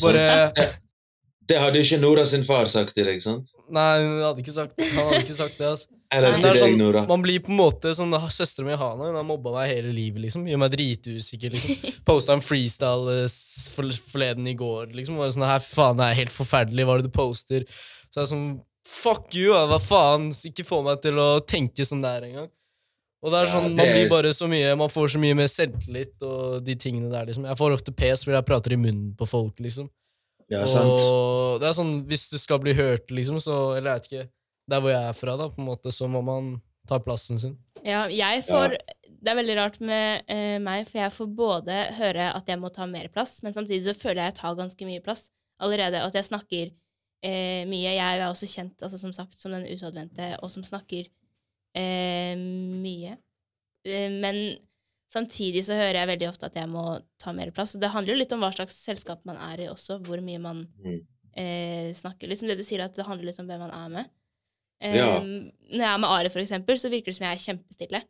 Bare 0.00 0.52
Det 1.46 1.58
hadde 1.60 1.80
ikke 1.84 1.98
Nora 2.00 2.22
sin 2.26 2.44
far 2.48 2.64
sagt 2.72 2.94
til 2.96 3.04
deg, 3.04 3.18
sant? 3.20 3.50
Nei, 3.68 3.98
hun 4.00 4.22
hadde 4.24 4.40
ikke 4.40 4.54
sagt, 4.54 4.76
det. 4.78 4.86
han 4.94 5.10
hadde 5.10 5.20
ikke 5.26 5.36
sagt 5.36 5.58
det. 5.60 5.66
altså. 5.74 5.88
Eller. 6.14 6.36
Til 6.38 6.44
deg, 6.46 6.58
sånn, 6.62 6.76
Nora. 6.78 7.02
man 7.10 7.22
blir 7.24 7.40
på 7.44 7.50
en 7.52 7.58
måte 7.58 7.90
sånn 7.98 8.12
Søstera 8.30 8.64
mi 8.68 8.76
Hana 8.78 9.08
hun 9.10 9.16
har 9.18 9.26
mobba 9.26 9.52
meg 9.56 9.72
hele 9.72 9.90
livet. 9.92 10.22
liksom 10.24 10.46
Gjør 10.48 10.60
meg 10.62 10.72
dritusikker. 10.76 11.56
liksom 11.56 11.88
Posta 12.08 12.36
en 12.36 12.44
freestyle 12.44 13.16
eh, 13.24 13.34
for, 13.74 13.90
forleden 14.12 14.46
i 14.48 14.54
går. 14.56 14.92
liksom 14.96 15.18
Var 15.20 15.32
sånn 15.34 15.46
her, 15.48 15.60
faen, 15.64 15.98
det 16.00 16.06
er 16.12 16.20
helt 16.22 16.32
forferdelig. 16.36 16.86
Hva 16.86 16.96
er 16.96 17.02
det 17.04 17.10
du 17.10 17.16
poster? 17.18 17.66
Så 18.08 18.20
jeg 18.20 18.24
er 18.28 18.30
sånn 18.36 18.46
Fuck 18.84 19.32
you, 19.32 19.52
hva 19.56 19.78
faen? 19.80 20.28
Ikke 20.44 20.64
få 20.68 20.82
meg 20.84 21.00
til 21.04 21.16
å 21.18 21.28
tenke 21.48 21.86
sånn 21.88 22.02
der 22.04 22.26
engang. 22.26 22.50
Og 23.24 23.32
det 23.32 23.38
er 23.40 23.46
Ja, 23.48 23.52
sånn, 23.56 23.70
det 23.72 23.80
Man 23.80 23.94
blir 23.96 24.10
bare 24.12 24.32
så 24.36 24.44
mye 24.52 24.74
Man 24.76 24.90
får 24.92 25.14
så 25.14 25.20
mye 25.22 25.36
mer 25.38 25.48
selvtillit 25.48 26.20
og 26.28 26.58
de 26.66 26.74
tingene 26.76 27.08
der. 27.12 27.24
liksom 27.30 27.46
Jeg 27.48 27.56
får 27.60 27.76
ofte 27.78 27.94
pes 27.96 28.24
fordi 28.26 28.36
jeg 28.36 28.48
prater 28.50 28.74
i 28.76 28.80
munnen 28.80 29.14
på 29.16 29.26
folk. 29.28 29.56
liksom 29.64 29.88
Ja, 30.52 30.64
sant. 30.68 30.92
og 30.92 31.62
det 31.62 31.70
er 31.70 31.76
sånn, 31.76 31.94
hvis 32.08 32.26
du 32.32 32.36
skal 32.40 32.60
bli 32.62 32.74
hørt, 32.76 33.08
liksom, 33.14 33.40
så 33.40 33.76
Eller 33.78 33.94
jeg 33.94 34.00
vet 34.00 34.10
ikke. 34.10 34.26
Der 34.70 34.80
hvor 34.80 34.92
jeg 34.92 35.08
er 35.08 35.16
fra, 35.16 35.36
da, 35.40 35.48
på 35.52 35.60
en 35.60 35.68
måte, 35.68 35.92
så 35.92 36.08
må 36.08 36.20
man 36.24 36.54
ta 36.88 36.98
plassen 37.00 37.40
sin. 37.40 37.56
Ja, 37.84 38.04
jeg 38.12 38.44
får 38.46 38.78
Det 39.04 39.32
er 39.32 39.38
veldig 39.38 39.56
rart 39.56 39.76
med 39.80 40.24
uh, 40.28 40.58
meg, 40.60 40.86
for 40.88 41.00
jeg 41.00 41.12
får 41.16 41.28
både 41.36 41.76
høre 41.96 42.30
at 42.36 42.48
jeg 42.48 42.60
må 42.60 42.68
ta 42.72 42.84
mer 42.88 43.08
plass, 43.12 43.38
men 43.44 43.56
samtidig 43.56 43.86
så 43.86 43.96
føler 43.96 44.20
jeg 44.20 44.34
jeg 44.34 44.40
tar 44.42 44.56
ganske 44.58 44.88
mye 44.88 45.04
plass 45.04 45.30
allerede, 45.64 46.02
og 46.02 46.12
at 46.12 46.18
jeg 46.18 46.28
snakker 46.28 46.72
uh, 46.72 47.62
mye. 47.70 47.94
Jeg 47.96 48.04
er 48.04 48.26
også 48.28 48.48
kjent 48.50 48.84
altså, 48.84 49.00
som 49.00 49.14
sagt, 49.16 49.38
som 49.40 49.54
den 49.56 49.64
utadvendte, 49.70 50.34
og 50.44 50.52
som 50.52 50.66
snakker 50.66 51.08
uh, 51.08 52.34
mye. 52.84 53.16
Eh, 53.84 54.10
men 54.12 54.40
samtidig 55.10 55.64
så 55.66 55.76
hører 55.78 56.00
jeg 56.00 56.10
veldig 56.14 56.28
ofte 56.30 56.48
at 56.48 56.56
jeg 56.58 56.70
må 56.70 56.84
ta 57.20 57.32
mer 57.36 57.52
plass. 57.54 57.74
Og 57.76 57.82
det 57.82 57.92
handler 57.94 58.14
jo 58.14 58.20
litt 58.22 58.32
om 58.36 58.42
hva 58.44 58.52
slags 58.54 58.76
selskap 58.86 59.24
man 59.28 59.38
er 59.50 59.64
i 59.66 59.70
også, 59.70 60.00
hvor 60.04 60.22
mye 60.24 60.40
man 60.42 60.64
Mm. 60.84 61.00
eh, 61.36 61.92
snakker. 61.94 62.28
Liksom 62.28 62.48
det 62.48 62.58
du 62.58 62.64
sier, 62.66 62.84
at 62.84 62.94
det 62.94 63.06
handler 63.06 63.30
litt 63.30 63.40
om 63.40 63.46
hvem 63.46 63.64
man 63.66 63.70
er 63.74 63.88
med. 63.88 64.10
Ja. 64.84 65.18
Um, 65.20 65.50
Når 65.70 65.80
jeg 65.80 65.92
er 65.94 65.98
med 66.02 66.10
Ari, 66.10 66.28
for 66.28 66.42
eksempel, 66.42 66.76
så 66.78 66.90
virker 66.92 67.12
det 67.12 67.16
som 67.16 67.26
jeg 67.26 67.38
er 67.38 67.44
kjempestille. 67.44 68.02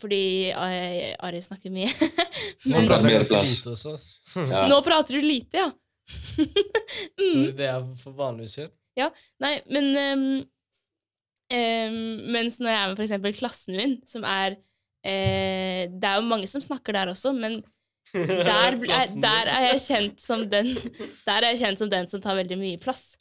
Fordi 0.00 0.50
eh, 0.50 1.14
Ari 1.24 1.40
snakker 1.40 1.72
mye. 1.72 1.92
Men 2.66 2.84
prater 2.84 2.88
prater 2.88 3.06
mer 3.08 3.18
ganske 3.22 3.42
lite 3.48 3.70
hos 3.72 3.86
oss. 3.86 4.06
Ja. 4.36 4.66
nå 4.72 4.80
prater 4.84 5.16
du 5.16 5.24
lite, 5.24 5.62
ja. 5.62 5.70
mm. 7.20 7.56
Det 7.56 7.66
er 7.66 7.86
for 7.98 8.16
vanligvis 8.16 8.58
gjør. 8.60 8.72
Nei, 9.42 9.56
men 9.68 9.88
um, 9.92 10.20
um, 11.52 11.96
Mens 12.32 12.60
når 12.62 12.70
jeg 12.70 12.78
er 12.78 12.86
med 12.88 12.96
for 12.96 13.04
eksempel 13.04 13.34
klassen 13.36 13.76
min, 13.76 13.96
som 14.08 14.24
er 14.24 14.56
eh, 15.06 15.86
Det 15.92 16.08
er 16.10 16.18
jo 16.20 16.26
mange 16.28 16.48
som 16.50 16.62
snakker 16.64 16.96
der 16.96 17.12
også, 17.14 17.32
men 17.36 17.60
der, 18.14 18.76
er, 18.78 19.06
der 19.22 19.48
er 19.50 19.64
jeg 19.72 19.80
kjent 19.82 20.20
som 20.22 20.44
den 20.50 20.68
Der 21.26 21.40
er 21.42 21.48
jeg 21.52 21.62
kjent 21.64 21.80
som 21.80 21.88
den 21.90 22.06
som 22.10 22.20
tar 22.22 22.36
veldig 22.38 22.58
mye 22.60 22.78
plass. 22.82 23.16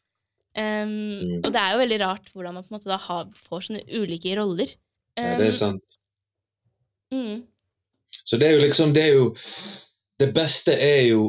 Um. 0.56 1.42
Og 1.44 1.50
det 1.52 1.60
er 1.60 1.74
jo 1.74 1.80
veldig 1.82 1.98
rart 2.00 2.30
hvordan 2.32 2.54
man 2.56 2.64
på 2.64 2.72
en 2.72 2.76
måte 2.78 2.88
da 2.88 2.96
har, 3.02 3.26
får 3.48 3.66
sånne 3.66 3.82
ulike 3.98 4.36
roller. 4.40 4.70
Ja, 5.20 5.34
det 5.40 5.50
er 5.50 5.56
Um, 5.56 5.58
sant. 5.58 5.98
mm, 7.12 7.42
Så 8.28 8.38
det 8.40 8.48
er 8.50 8.54
jo 8.58 8.62
liksom 8.66 8.94
Det 8.96 9.04
er 9.04 9.14
jo 9.16 9.26
Det 10.20 10.30
beste 10.36 10.74
er 10.76 11.02
jo 11.10 11.26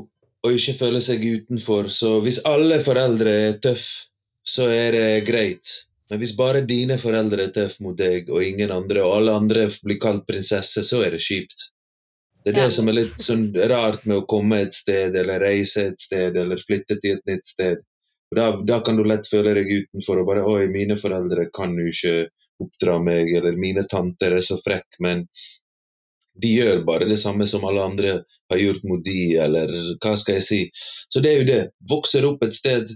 å 0.46 0.50
ikke 0.54 0.76
føle 0.78 1.00
seg 1.02 1.24
utenfor. 1.26 1.88
Så 1.90 2.20
hvis 2.22 2.38
alle 2.46 2.78
foreldre 2.86 3.32
er 3.48 3.56
tøffe, 3.62 4.06
så 4.46 4.68
er 4.70 4.92
det 4.94 5.24
greit. 5.26 5.72
Men 6.10 6.20
hvis 6.22 6.36
bare 6.38 6.62
dine 6.66 6.98
foreldre 7.02 7.48
er 7.48 7.54
tøffe 7.54 7.82
mot 7.82 7.96
deg, 7.98 8.28
og 8.30 8.44
ingen 8.44 8.70
andre, 8.70 9.02
og 9.02 9.16
alle 9.18 9.34
andre 9.40 9.64
blir 9.82 9.98
kalt 10.02 10.26
prinsesse, 10.28 10.84
så 10.86 11.02
er 11.06 11.16
det 11.16 11.24
kjipt. 11.24 11.70
Det 12.44 12.52
er 12.54 12.58
Ja. 12.60 12.64
det 12.66 12.74
som 12.76 12.88
er 12.88 12.94
litt 13.00 13.18
sånn 13.18 13.48
rart 13.68 14.06
med 14.06 14.18
å 14.18 14.26
komme 14.26 14.60
et 14.62 14.74
sted, 14.74 15.16
eller 15.16 15.40
reise 15.40 15.88
et 15.88 16.00
sted, 16.00 16.36
eller 16.36 16.62
flytte 16.62 17.00
til 17.02 17.16
et 17.16 17.26
nytt 17.26 17.46
sted. 17.46 17.82
Da, 18.34 18.52
da 18.62 18.80
kan 18.80 18.96
du 18.96 19.02
lett 19.04 19.26
føle 19.26 19.54
deg 19.54 19.66
utenfor 19.66 20.20
og 20.20 20.26
bare 20.26 20.46
Oi, 20.46 20.66
mine 20.68 20.96
foreldre 20.98 21.48
kan 21.54 21.74
jo 21.78 21.86
ikke 21.90 22.28
oppdra 22.62 22.98
meg, 23.02 23.34
eller 23.34 23.58
mine 23.58 23.82
tanter 23.90 24.32
er 24.38 24.44
så 24.46 24.60
frekke, 24.62 24.98
men 25.00 25.26
de 26.40 26.48
gjør 26.58 26.84
bare 26.86 27.08
det 27.08 27.18
samme 27.18 27.46
som 27.48 27.64
alle 27.64 27.82
andre 27.82 28.12
har 28.50 28.58
gjort 28.60 28.84
mot 28.84 29.02
de, 29.04 29.36
eller 29.40 29.70
hva 30.02 30.14
skal 30.20 30.38
jeg 30.38 30.46
si. 30.46 30.60
Så 31.10 31.22
det 31.24 31.32
er 31.32 31.38
jo 31.40 31.50
det. 31.50 31.62
Vokser 31.88 32.26
opp 32.28 32.42
et 32.44 32.54
sted 32.54 32.92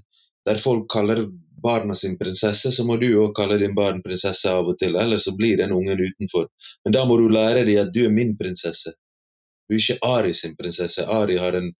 der 0.47 0.61
folk 0.63 0.89
kaller 0.93 1.27
barna 1.63 1.95
sin 1.95 2.19
prinsesse, 2.19 2.73
så 2.73 2.85
må 2.87 2.97
du 3.01 3.09
òg 3.23 3.35
kalle 3.37 3.59
din 3.61 3.75
barn 3.77 4.03
prinsesse 4.05 4.51
av 4.51 4.69
og 4.73 4.79
til, 4.81 4.97
ellers 4.97 5.27
så 5.29 5.35
blir 5.37 5.59
den 5.61 5.73
ungen 5.77 6.01
utenfor. 6.01 6.49
Men 6.85 6.97
da 6.97 7.05
må 7.09 7.19
du 7.21 7.29
lære 7.33 7.65
dem 7.69 7.83
at 7.85 7.93
du 7.95 8.05
er 8.07 8.15
min 8.15 8.37
prinsesse. 8.39 8.95
Du 9.69 9.77
er 9.77 9.83
ikke 9.83 9.99
Ari 10.07 10.35
sin 10.35 10.57
prinsesse. 10.59 11.07
Ari 11.07 11.39
har 11.39 11.59
en 11.59 11.73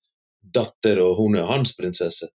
datter, 0.55 1.01
og 1.05 1.17
hun 1.23 1.37
er 1.39 1.49
hans 1.51 1.75
prinsesse. 1.77 2.29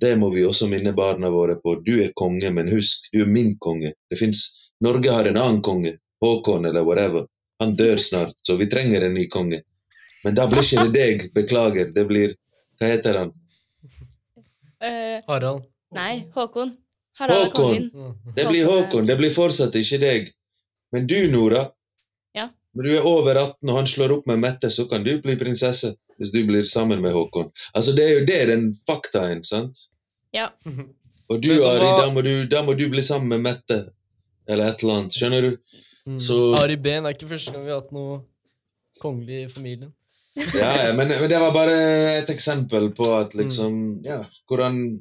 Det 0.00 0.14
må 0.18 0.30
vi 0.34 0.44
også 0.48 0.68
minne 0.70 0.92
barna 0.96 1.30
våre 1.32 1.56
på. 1.62 1.76
Du 1.86 1.94
er 2.04 2.12
konge, 2.16 2.50
men 2.50 2.70
husk, 2.72 3.08
du 3.12 3.22
er 3.24 3.30
min 3.30 3.54
konge. 3.58 3.92
Det 4.10 4.18
finnes, 4.20 4.44
Norge 4.84 5.12
har 5.12 5.28
en 5.28 5.38
annen 5.40 5.62
konge, 5.62 5.96
Håkon 6.24 6.66
eller 6.68 6.84
whatever. 6.84 7.26
Han 7.60 7.76
dør 7.76 7.96
snart, 8.00 8.34
så 8.46 8.56
vi 8.56 8.68
trenger 8.72 9.04
en 9.06 9.14
ny 9.14 9.26
konge. 9.28 9.62
Men 10.24 10.36
da 10.36 10.46
blir 10.48 10.64
ikke 10.64 10.86
det 10.88 10.94
deg, 10.96 11.26
beklager. 11.36 11.92
Det 11.96 12.06
blir 12.08 12.36
Hva 12.80 12.88
heter 12.92 13.18
han? 13.20 13.32
eh, 14.82 15.20
Harald. 15.28 15.69
Nei, 15.96 16.26
Håkon. 16.34 16.76
Harald 17.18 17.40
er 17.40 17.44
Håkon. 17.50 17.62
kongen. 17.64 17.90
Mm. 17.94 18.34
Det 18.36 18.46
blir 18.48 18.64
Håkon. 18.70 19.06
Det 19.06 19.16
blir 19.18 19.34
fortsatt 19.34 19.74
ikke 19.80 19.98
deg. 20.00 20.30
Men 20.92 21.06
du, 21.10 21.16
Nora. 21.32 21.64
Ja. 22.34 22.48
Når 22.74 22.86
du 22.86 22.90
er 22.96 23.06
over 23.06 23.34
18 23.40 23.70
og 23.70 23.76
han 23.80 23.86
slår 23.90 24.12
opp 24.18 24.26
med 24.30 24.38
Mette, 24.42 24.70
så 24.70 24.86
kan 24.90 25.04
du 25.04 25.16
bli 25.22 25.36
prinsesse. 25.36 25.94
Hvis 26.20 26.32
du 26.34 26.42
blir 26.46 26.64
sammen 26.68 27.00
med 27.02 27.12
Håkon. 27.16 27.50
Altså, 27.74 27.94
Det 27.96 28.04
er 28.04 28.18
jo 28.20 28.26
det 28.26 28.40
den 28.50 28.66
faktaen, 28.86 29.42
sant? 29.44 29.78
Ja. 30.32 30.50
Og 31.30 31.40
du, 31.42 31.48
Men 31.48 31.62
Ari, 31.66 31.88
da 32.02 32.10
må 32.12 32.22
du, 32.22 32.46
da 32.46 32.62
må 32.62 32.74
du 32.78 32.88
bli 32.92 33.02
sammen 33.02 33.28
med 33.28 33.40
Mette. 33.46 33.78
Eller 34.48 34.70
et 34.72 34.82
eller 34.82 34.98
annet. 35.00 35.14
Skjønner 35.16 35.42
du? 35.42 35.56
Mm. 36.06 36.18
Så- 36.20 36.54
Ari 36.58 36.76
Behn 36.76 37.06
er 37.06 37.14
ikke 37.14 37.28
første 37.30 37.52
gang 37.52 37.64
vi 37.64 37.70
har 37.70 37.80
hatt 37.82 37.92
noe 37.92 38.20
kongelig 39.00 39.44
i 39.44 39.48
familien. 39.48 39.92
Ja, 40.36 40.70
ja 40.86 40.92
men, 40.94 41.08
men 41.08 41.28
det 41.30 41.38
var 41.40 41.50
bare 41.52 41.74
et 42.20 42.28
eksempel 42.30 42.90
på 42.94 43.08
at 43.18 43.32
liksom 43.34 44.02
Ja, 44.04 44.20
hvordan 44.48 45.00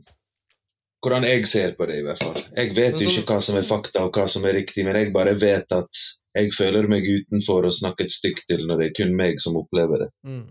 hvordan 1.02 1.24
jeg 1.28 1.48
ser 1.48 1.76
på 1.78 1.88
det, 1.90 2.00
i 2.02 2.06
hvert 2.06 2.22
fall. 2.24 2.40
Jeg 2.58 2.76
vet 2.76 3.00
jo 3.00 3.10
ikke 3.10 3.34
hva 3.34 3.42
som 3.44 3.58
er 3.60 3.68
fakta 3.68 4.06
og 4.06 4.16
hva 4.16 4.28
som 4.28 4.46
er 4.46 4.58
riktig, 4.60 4.84
men 4.86 4.98
jeg 5.00 5.14
bare 5.16 5.36
vet 5.40 5.72
at 5.72 6.06
jeg 6.38 6.54
føler 6.58 6.88
meg 6.92 7.08
utenfor 7.08 7.66
og 7.66 7.74
snakket 7.74 8.12
stygt 8.14 8.48
til 8.52 8.66
når 8.68 8.82
det 8.82 8.88
er 8.90 8.98
kun 9.00 9.16
meg 9.18 9.40
som 9.42 9.58
opplever 9.60 10.06
det. 10.06 10.10
Mm. 10.28 10.48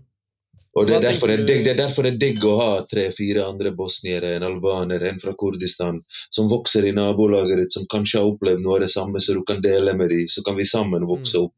Og 0.77 0.85
det 0.87 0.95
er, 0.99 1.01
derfor 1.01 1.31
er 1.33 1.41
det 1.47 1.55
er 1.67 1.77
derfor 1.77 2.05
det 2.05 2.11
er 2.13 2.19
digg 2.21 2.43
å 2.45 2.55
ha 2.59 2.73
tre-fire 2.85 3.45
andre 3.47 3.71
bosniere, 3.75 4.35
en 4.37 4.45
albaner, 4.45 5.01
en 5.09 5.21
fra 5.21 5.33
Kurdistan, 5.37 6.01
som 6.35 6.49
vokser 6.51 6.85
i 6.85 6.93
nabolaget 6.95 7.63
ditt, 7.63 7.73
som 7.73 7.87
kanskje 7.89 8.21
har 8.21 8.29
opplevd 8.29 8.61
noe 8.63 8.77
av 8.77 8.83
det 8.85 8.91
samme, 8.93 9.21
så 9.21 9.33
du 9.33 9.41
kan 9.47 9.63
dele 9.65 9.95
med 9.97 10.13
dem. 10.13 10.27
Så 10.29 10.43
kan 10.45 10.57
vi 10.59 10.67
sammen 10.69 11.07
vokse 11.09 11.37
Mm. 11.37 11.49
opp. 11.49 11.55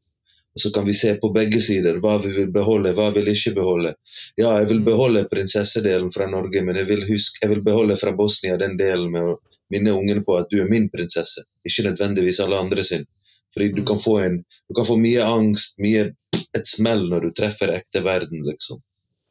Så 0.60 0.70
kan 0.70 0.84
vi 0.84 0.92
se 0.94 1.14
på 1.16 1.30
begge 1.32 1.60
sider 1.64 1.96
hva 2.00 2.18
vi 2.22 2.28
vil 2.36 2.50
beholde, 2.52 2.92
hva 2.92 3.06
vi 3.12 3.20
vil 3.22 3.32
ikke 3.32 3.54
beholde. 3.56 3.94
Ja, 4.36 4.58
jeg 4.58 4.68
vil 4.68 4.80
Mm. 4.80 4.84
beholde 4.84 5.28
prinsessedelen 5.30 6.12
fra 6.12 6.26
Norge, 6.28 6.62
men 6.62 6.76
jeg 6.76 6.86
vil, 6.86 7.06
huske, 7.08 7.38
jeg 7.42 7.50
vil 7.50 7.62
beholde 7.62 7.96
fra 7.96 8.12
Bosnia 8.12 8.56
den 8.60 8.76
delen 8.76 9.10
med 9.12 9.22
å 9.22 9.38
minne 9.72 9.94
ungen 9.96 10.24
på 10.24 10.36
at 10.38 10.50
du 10.50 10.60
er 10.60 10.68
min 10.68 10.90
prinsesse, 10.90 11.44
ikke 11.64 11.86
nødvendigvis 11.88 12.40
alle 12.44 12.58
andre 12.58 12.84
sin. 12.84 13.06
Fordi 13.54 13.68
du 13.74 13.80
Mm. 13.80 13.86
kan 13.86 13.98
få, 13.98 14.18
en, 14.24 14.44
du 14.68 14.74
kan 14.74 14.84
få 14.86 14.96
mye 15.00 15.24
angst, 15.24 15.78
mye 15.78 16.14
et 16.54 16.66
smell 16.68 17.08
når 17.08 17.20
du 17.22 17.30
treffer 17.30 17.72
ekte 17.72 18.02
verden, 18.04 18.44
liksom. 18.44 18.82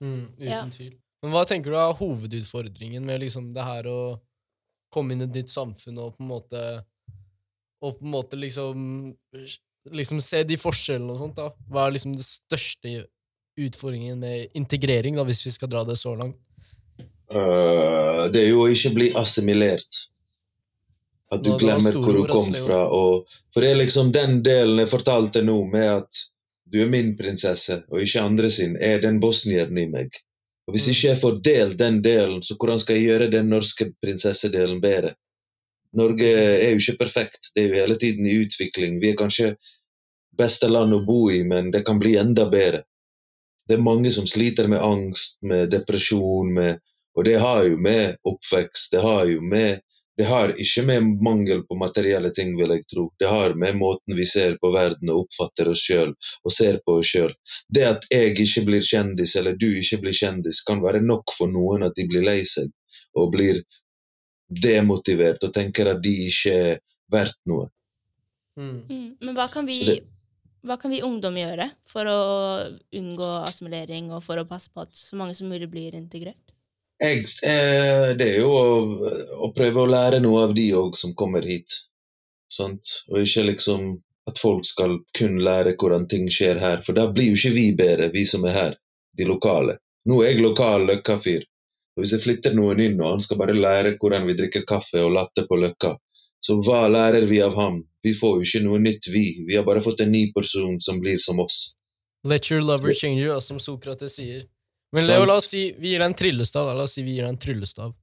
Mm, 0.01 0.27
uten 0.39 0.47
Ja. 0.47 0.65
tvil. 0.69 0.93
Men 1.21 1.31
hva 1.31 1.45
tenker 1.45 1.69
du 1.69 1.77
er 1.77 1.93
hovedutfordringen 1.93 3.05
med 3.05 3.21
liksom 3.21 3.53
det 3.53 3.63
her 3.63 3.83
å 3.83 4.19
komme 4.91 5.11
inn 5.13 5.21
i 5.21 5.25
et 5.25 5.35
nytt 5.35 5.49
samfunn 5.49 5.99
og 5.99 6.17
på 6.17 6.21
en 6.23 6.27
måte 6.27 6.83
Og 7.83 7.97
på 7.99 8.05
en 8.05 8.11
måte 8.11 8.37
liksom 8.37 9.15
Liksom 9.89 10.21
se 10.21 10.43
de 10.45 10.57
forskjellene 10.61 11.15
og 11.15 11.17
sånt, 11.17 11.39
da. 11.39 11.49
Hva 11.71 11.87
er 11.87 11.95
liksom 11.95 12.13
det 12.17 12.25
største 12.27 13.07
utfordringen 13.57 14.19
med 14.21 14.53
integrering, 14.57 15.17
da, 15.17 15.25
hvis 15.25 15.45
vi 15.45 15.53
skal 15.55 15.71
dra 15.71 15.83
det 15.87 15.97
så 15.97 16.13
langt? 16.15 16.37
Uh, 17.31 18.27
det 18.31 18.43
er 18.43 18.49
jo 18.51 18.65
å 18.65 18.71
ikke 18.71 18.91
bli 18.93 19.11
assimilert. 19.17 20.05
At 21.31 21.43
du 21.45 21.53
glemmer 21.57 21.95
hvor 21.95 22.17
du 22.17 22.25
kom 22.27 22.51
fra. 22.59 22.81
Og, 22.91 23.29
for 23.53 23.63
det 23.63 23.71
er 23.71 23.79
liksom 23.79 24.11
den 24.11 24.41
delen 24.43 24.81
jeg 24.83 24.91
fortalte 24.91 25.43
nå, 25.45 25.61
med 25.71 25.87
at 26.01 26.25
du 26.71 26.81
er 26.83 26.91
min 26.91 27.15
prinsesse 27.19 27.81
og 27.89 28.03
ikke 28.03 28.23
andre 28.23 28.51
sin, 28.51 28.75
er 28.79 29.01
den 29.03 29.19
bosnieren 29.23 29.77
i 29.79 29.87
meg. 29.91 30.19
Og 30.67 30.75
Hvis 30.75 30.87
Mm. 30.87 30.91
ikke 30.91 31.07
jeg 31.07 31.21
får 31.21 31.39
delt 31.43 31.77
den 31.79 32.01
delen, 32.03 32.43
så 32.43 32.55
hvordan 32.55 32.79
skal 32.79 32.95
jeg 32.95 33.07
gjøre 33.07 33.31
den 33.31 33.49
norske 33.49 33.91
prinsessedelen 34.03 34.81
bedre? 34.81 35.15
Norge 35.97 36.29
er 36.31 36.71
jo 36.71 36.79
ikke 36.79 36.99
perfekt, 37.03 37.51
det 37.55 37.63
er 37.63 37.67
jo 37.67 37.81
hele 37.81 37.97
tiden 37.99 38.27
i 38.27 38.37
utvikling. 38.45 38.99
Vi 39.01 39.11
er 39.11 39.19
kanskje 39.19 39.53
beste 40.39 40.69
land 40.71 40.95
å 40.95 41.03
bo 41.05 41.25
i, 41.31 41.41
men 41.47 41.71
det 41.73 41.83
kan 41.87 41.99
bli 41.99 42.15
enda 42.19 42.47
bedre. 42.49 42.85
Det 43.67 43.77
er 43.77 43.83
mange 43.83 44.11
som 44.11 44.27
sliter 44.27 44.67
med 44.71 44.83
angst, 44.83 45.37
med 45.47 45.69
depresjon, 45.71 46.53
med, 46.55 46.79
og 47.15 47.27
det 47.27 47.37
har 47.39 47.65
jo 47.67 47.77
med 47.79 48.17
oppvekst, 48.27 48.91
det 48.95 49.03
har 49.03 49.25
jo 49.29 49.43
med 49.43 49.81
det 50.19 50.27
har 50.27 50.51
ikke 50.59 50.81
med 50.85 51.05
mangel 51.23 51.63
på 51.65 51.75
materielle 51.79 52.29
ting, 52.35 52.51
vil 52.59 52.69
jeg 52.75 52.83
tro. 52.93 53.07
Det 53.19 53.29
har 53.31 53.55
med 53.57 53.77
måten 53.79 54.13
vi 54.17 54.25
ser 54.27 54.57
på 54.61 54.69
verden 54.73 55.09
og 55.09 55.23
oppfatter 55.23 55.71
oss 55.71 55.81
sjøl 55.87 56.11
og 56.43 56.53
ser 56.53 56.77
på 56.85 56.97
oss 56.99 57.13
sjøl. 57.13 57.31
Det 57.73 57.85
at 57.87 58.05
jeg 58.11 58.35
ikke 58.43 58.65
blir 58.67 58.85
kjendis, 58.85 59.33
eller 59.39 59.55
du 59.57 59.69
ikke 59.79 60.01
blir 60.03 60.13
kjendis, 60.13 60.59
kan 60.67 60.83
være 60.83 61.01
nok 61.01 61.33
for 61.37 61.49
noen 61.49 61.87
at 61.87 61.95
de 61.97 62.05
blir 62.11 62.27
lei 62.27 62.41
seg 62.45 62.69
og 63.17 63.31
blir 63.33 63.63
demotivert 64.51 65.43
og 65.47 65.53
tenker 65.55 65.93
at 65.93 66.01
de 66.03 66.13
ikke 66.27 66.55
er 66.55 66.79
verdt 67.11 67.39
noe. 67.49 67.69
Mm. 68.59 68.81
Mm. 68.89 69.09
Men 69.21 69.35
hva 69.37 69.47
kan, 69.51 69.65
vi, 69.67 69.79
det- 69.87 70.03
hva 70.67 70.77
kan 70.79 70.91
vi 70.91 71.01
ungdom 71.05 71.37
gjøre 71.39 71.69
for 71.87 72.07
å 72.07 72.19
unngå 72.97 73.29
assimilering 73.47 74.11
og 74.11 74.23
for 74.25 74.41
å 74.41 74.47
passe 74.47 74.71
på 74.73 74.83
at 74.83 74.95
så 74.97 75.15
mange 75.19 75.35
som 75.37 75.49
mulig 75.51 75.69
blir 75.71 75.95
integrert? 75.97 76.55
Jeg, 77.01 77.25
eh, 77.47 78.11
det 78.13 78.27
er 78.27 78.43
jo 78.43 78.51
å, 78.53 78.65
å 79.47 79.47
prøve 79.55 79.81
å 79.81 79.89
lære 79.89 80.19
noe 80.21 80.43
av 80.45 80.51
de 80.53 80.67
òg 80.77 80.99
som 80.99 81.15
kommer 81.17 81.41
hit. 81.47 81.79
Sant? 82.51 82.99
Og 83.09 83.23
ikke 83.23 83.47
liksom 83.47 83.95
at 84.29 84.37
folk 84.37 84.67
skal 84.67 84.99
kun 85.17 85.39
lære 85.41 85.73
hvordan 85.81 86.05
ting 86.11 86.27
skjer 86.29 86.59
her, 86.61 86.83
for 86.85 86.93
da 86.93 87.07
blir 87.09 87.31
jo 87.31 87.39
ikke 87.39 87.55
vi 87.55 87.63
bedre, 87.73 88.11
vi 88.13 88.21
som 88.29 88.45
er 88.45 88.53
her, 88.53 88.75
de 89.17 89.25
lokale. 89.25 89.79
Nå 90.05 90.19
er 90.21 90.35
jeg 90.35 90.43
lokal 90.45 90.85
Løkka-fyr. 90.89 91.47
Og 91.97 92.03
Hvis 92.03 92.13
jeg 92.15 92.23
flytter 92.23 92.53
noen 92.55 92.79
inn 92.79 93.01
og 93.01 93.17
han 93.17 93.21
skal 93.23 93.37
bare 93.41 93.53
lære 93.57 93.97
hvordan 93.99 94.25
vi 94.29 94.37
drikker 94.39 94.63
kaffe 94.67 95.01
og 95.03 95.11
latte 95.11 95.43
på 95.47 95.57
Løkka, 95.59 95.97
så 96.41 96.55
hva 96.63 96.85
lærer 96.89 97.27
vi 97.29 97.41
av 97.43 97.53
ham? 97.55 97.81
Vi 98.03 98.15
får 98.17 98.37
jo 98.39 98.47
ikke 98.47 98.63
noe 98.65 98.79
nytt, 98.81 99.07
vi. 99.13 99.43
Vi 99.47 99.57
har 99.57 99.65
bare 99.67 99.83
fått 99.83 100.01
en 100.01 100.11
ny 100.11 100.31
person 100.33 100.79
som 100.81 101.01
blir 101.03 101.19
som 101.21 101.39
oss. 101.43 101.75
Let 102.23 102.49
your 102.49 102.61
lover 102.61 102.93
change 102.93 103.19
you, 103.21 103.39
som 103.41 103.59
Sokrates 103.59 104.15
sier. 104.17 104.47
Men 104.93 105.07
Leo, 105.07 105.25
la 105.25 105.37
oss 105.39 105.49
si 105.51 105.71
vi 105.79 105.93
gir 105.93 106.01
deg 106.01 106.09
en 106.09 106.17
tryllestav. 106.17 106.71
La 106.75 106.83
oss 106.83 106.95
si 106.97 107.03
vi 107.03 107.15
gir 107.15 107.27
deg 107.27 107.35
en 107.35 107.41
tryllestav. 107.41 107.93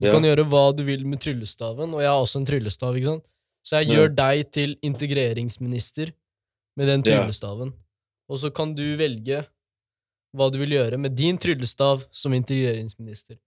Du 0.00 0.06
Ja. 0.08 0.12
kan 0.12 0.22
gjøre 0.22 0.44
hva 0.48 0.76
du 0.76 0.82
vil 0.82 1.04
med 1.06 1.20
tryllestaven, 1.20 1.94
og 1.94 2.00
jeg 2.00 2.08
har 2.10 2.20
også 2.22 2.36
en 2.36 2.46
tryllestav. 2.46 2.96
ikke 2.96 3.04
sant? 3.04 3.24
Så 3.64 3.80
jeg 3.80 3.88
Ja. 3.88 3.94
gjør 3.94 4.14
deg 4.14 4.52
til 4.52 4.76
integreringsminister 4.82 6.12
med 6.76 6.86
den 6.86 7.02
Ja. 7.04 7.30
Og 8.28 8.38
så 8.38 8.52
kan 8.52 8.74
du 8.74 8.96
velge 8.96 9.46
hva 10.34 10.50
du 10.52 10.58
vil 10.60 10.74
gjøre 10.76 10.98
med 11.00 11.14
din 11.16 11.38
tryllestav 11.40 12.04
som 12.10 12.34
integreringsminister. 12.36 13.38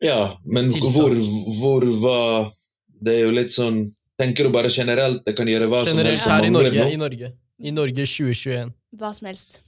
Ja, 0.00 0.38
men 0.44 0.70
hvor, 0.72 1.12
hvor 1.60 1.84
var 2.00 2.52
Det 2.96 3.12
er 3.12 3.26
jo 3.26 3.32
litt 3.36 3.52
sånn 3.52 3.90
Tenker 4.16 4.46
du 4.48 4.50
bare 4.54 4.70
generelt? 4.72 5.20
Det 5.26 5.34
kan 5.36 5.48
gjøre 5.50 5.66
hva 5.68 5.82
som 5.82 5.90
Generelt 5.92 6.16
helst 6.16 6.24
som 6.24 6.32
her 6.32 6.46
i 6.48 6.52
Norge. 6.54 6.78
nå? 6.80 6.86
I 6.88 6.96
Norge. 6.96 7.28
I 7.60 7.72
Norge 7.76 8.06
2021. 8.08 8.70
Hva 8.96 9.10
som 9.12 9.28
helst. 9.28 9.58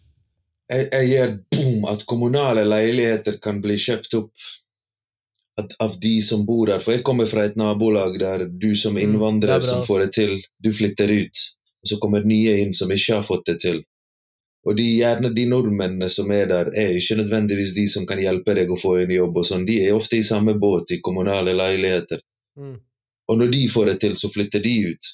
Jeg, 0.72 0.86
jeg 0.88 1.10
gir 1.10 1.34
boom, 1.52 1.84
at 1.92 2.06
kommunale 2.08 2.64
leiligheter 2.64 3.36
kan 3.44 3.60
bli 3.60 3.76
kjøpt 3.80 4.16
opp 4.16 4.32
at, 5.60 5.74
av 5.84 5.98
de 6.00 6.14
som 6.24 6.46
bor 6.48 6.72
her. 6.72 6.80
For 6.80 6.96
jeg 6.96 7.04
kommer 7.04 7.28
fra 7.28 7.44
et 7.44 7.60
nabolag 7.60 8.16
der 8.22 8.46
du 8.48 8.72
som 8.76 8.96
Mm, 8.96 9.02
innvandrer 9.04 9.58
er 9.58 9.60
bra, 9.60 9.68
som 9.68 9.84
får 9.84 10.06
det 10.06 10.10
til, 10.16 10.34
du 10.64 10.72
flytter 10.72 11.12
ut. 11.12 11.44
Og 11.84 11.92
så 11.92 12.00
kommer 12.00 12.24
nye 12.24 12.56
inn 12.62 12.72
som 12.72 12.88
ikke 12.88 13.20
har 13.20 13.28
fått 13.28 13.44
det 13.52 13.58
til. 13.68 13.82
Og 14.68 14.76
de, 14.76 14.84
gjerne 15.00 15.30
de 15.32 15.46
nordmennene 15.48 16.10
som 16.12 16.28
er 16.34 16.50
der, 16.50 16.68
er 16.76 16.96
ikke 16.98 17.16
nødvendigvis 17.22 17.72
de 17.76 17.86
som 17.88 18.04
kan 18.08 18.20
hjelpe 18.20 18.52
deg 18.58 18.68
å 18.68 18.76
få 18.80 18.98
en 19.00 19.14
jobb. 19.14 19.38
og 19.40 19.46
sånn. 19.48 19.64
De 19.68 19.78
er 19.86 19.96
ofte 19.96 20.18
i 20.18 20.26
samme 20.26 20.54
båt 20.60 20.92
i 20.92 21.00
kommunale 21.04 21.54
leiligheter. 21.56 22.20
Mm. 22.58 22.76
Og 23.28 23.40
når 23.40 23.54
de 23.54 23.62
får 23.72 23.90
det 23.92 23.96
til, 24.04 24.18
så 24.20 24.28
flytter 24.32 24.60
de 24.64 24.74
ut. 24.92 25.10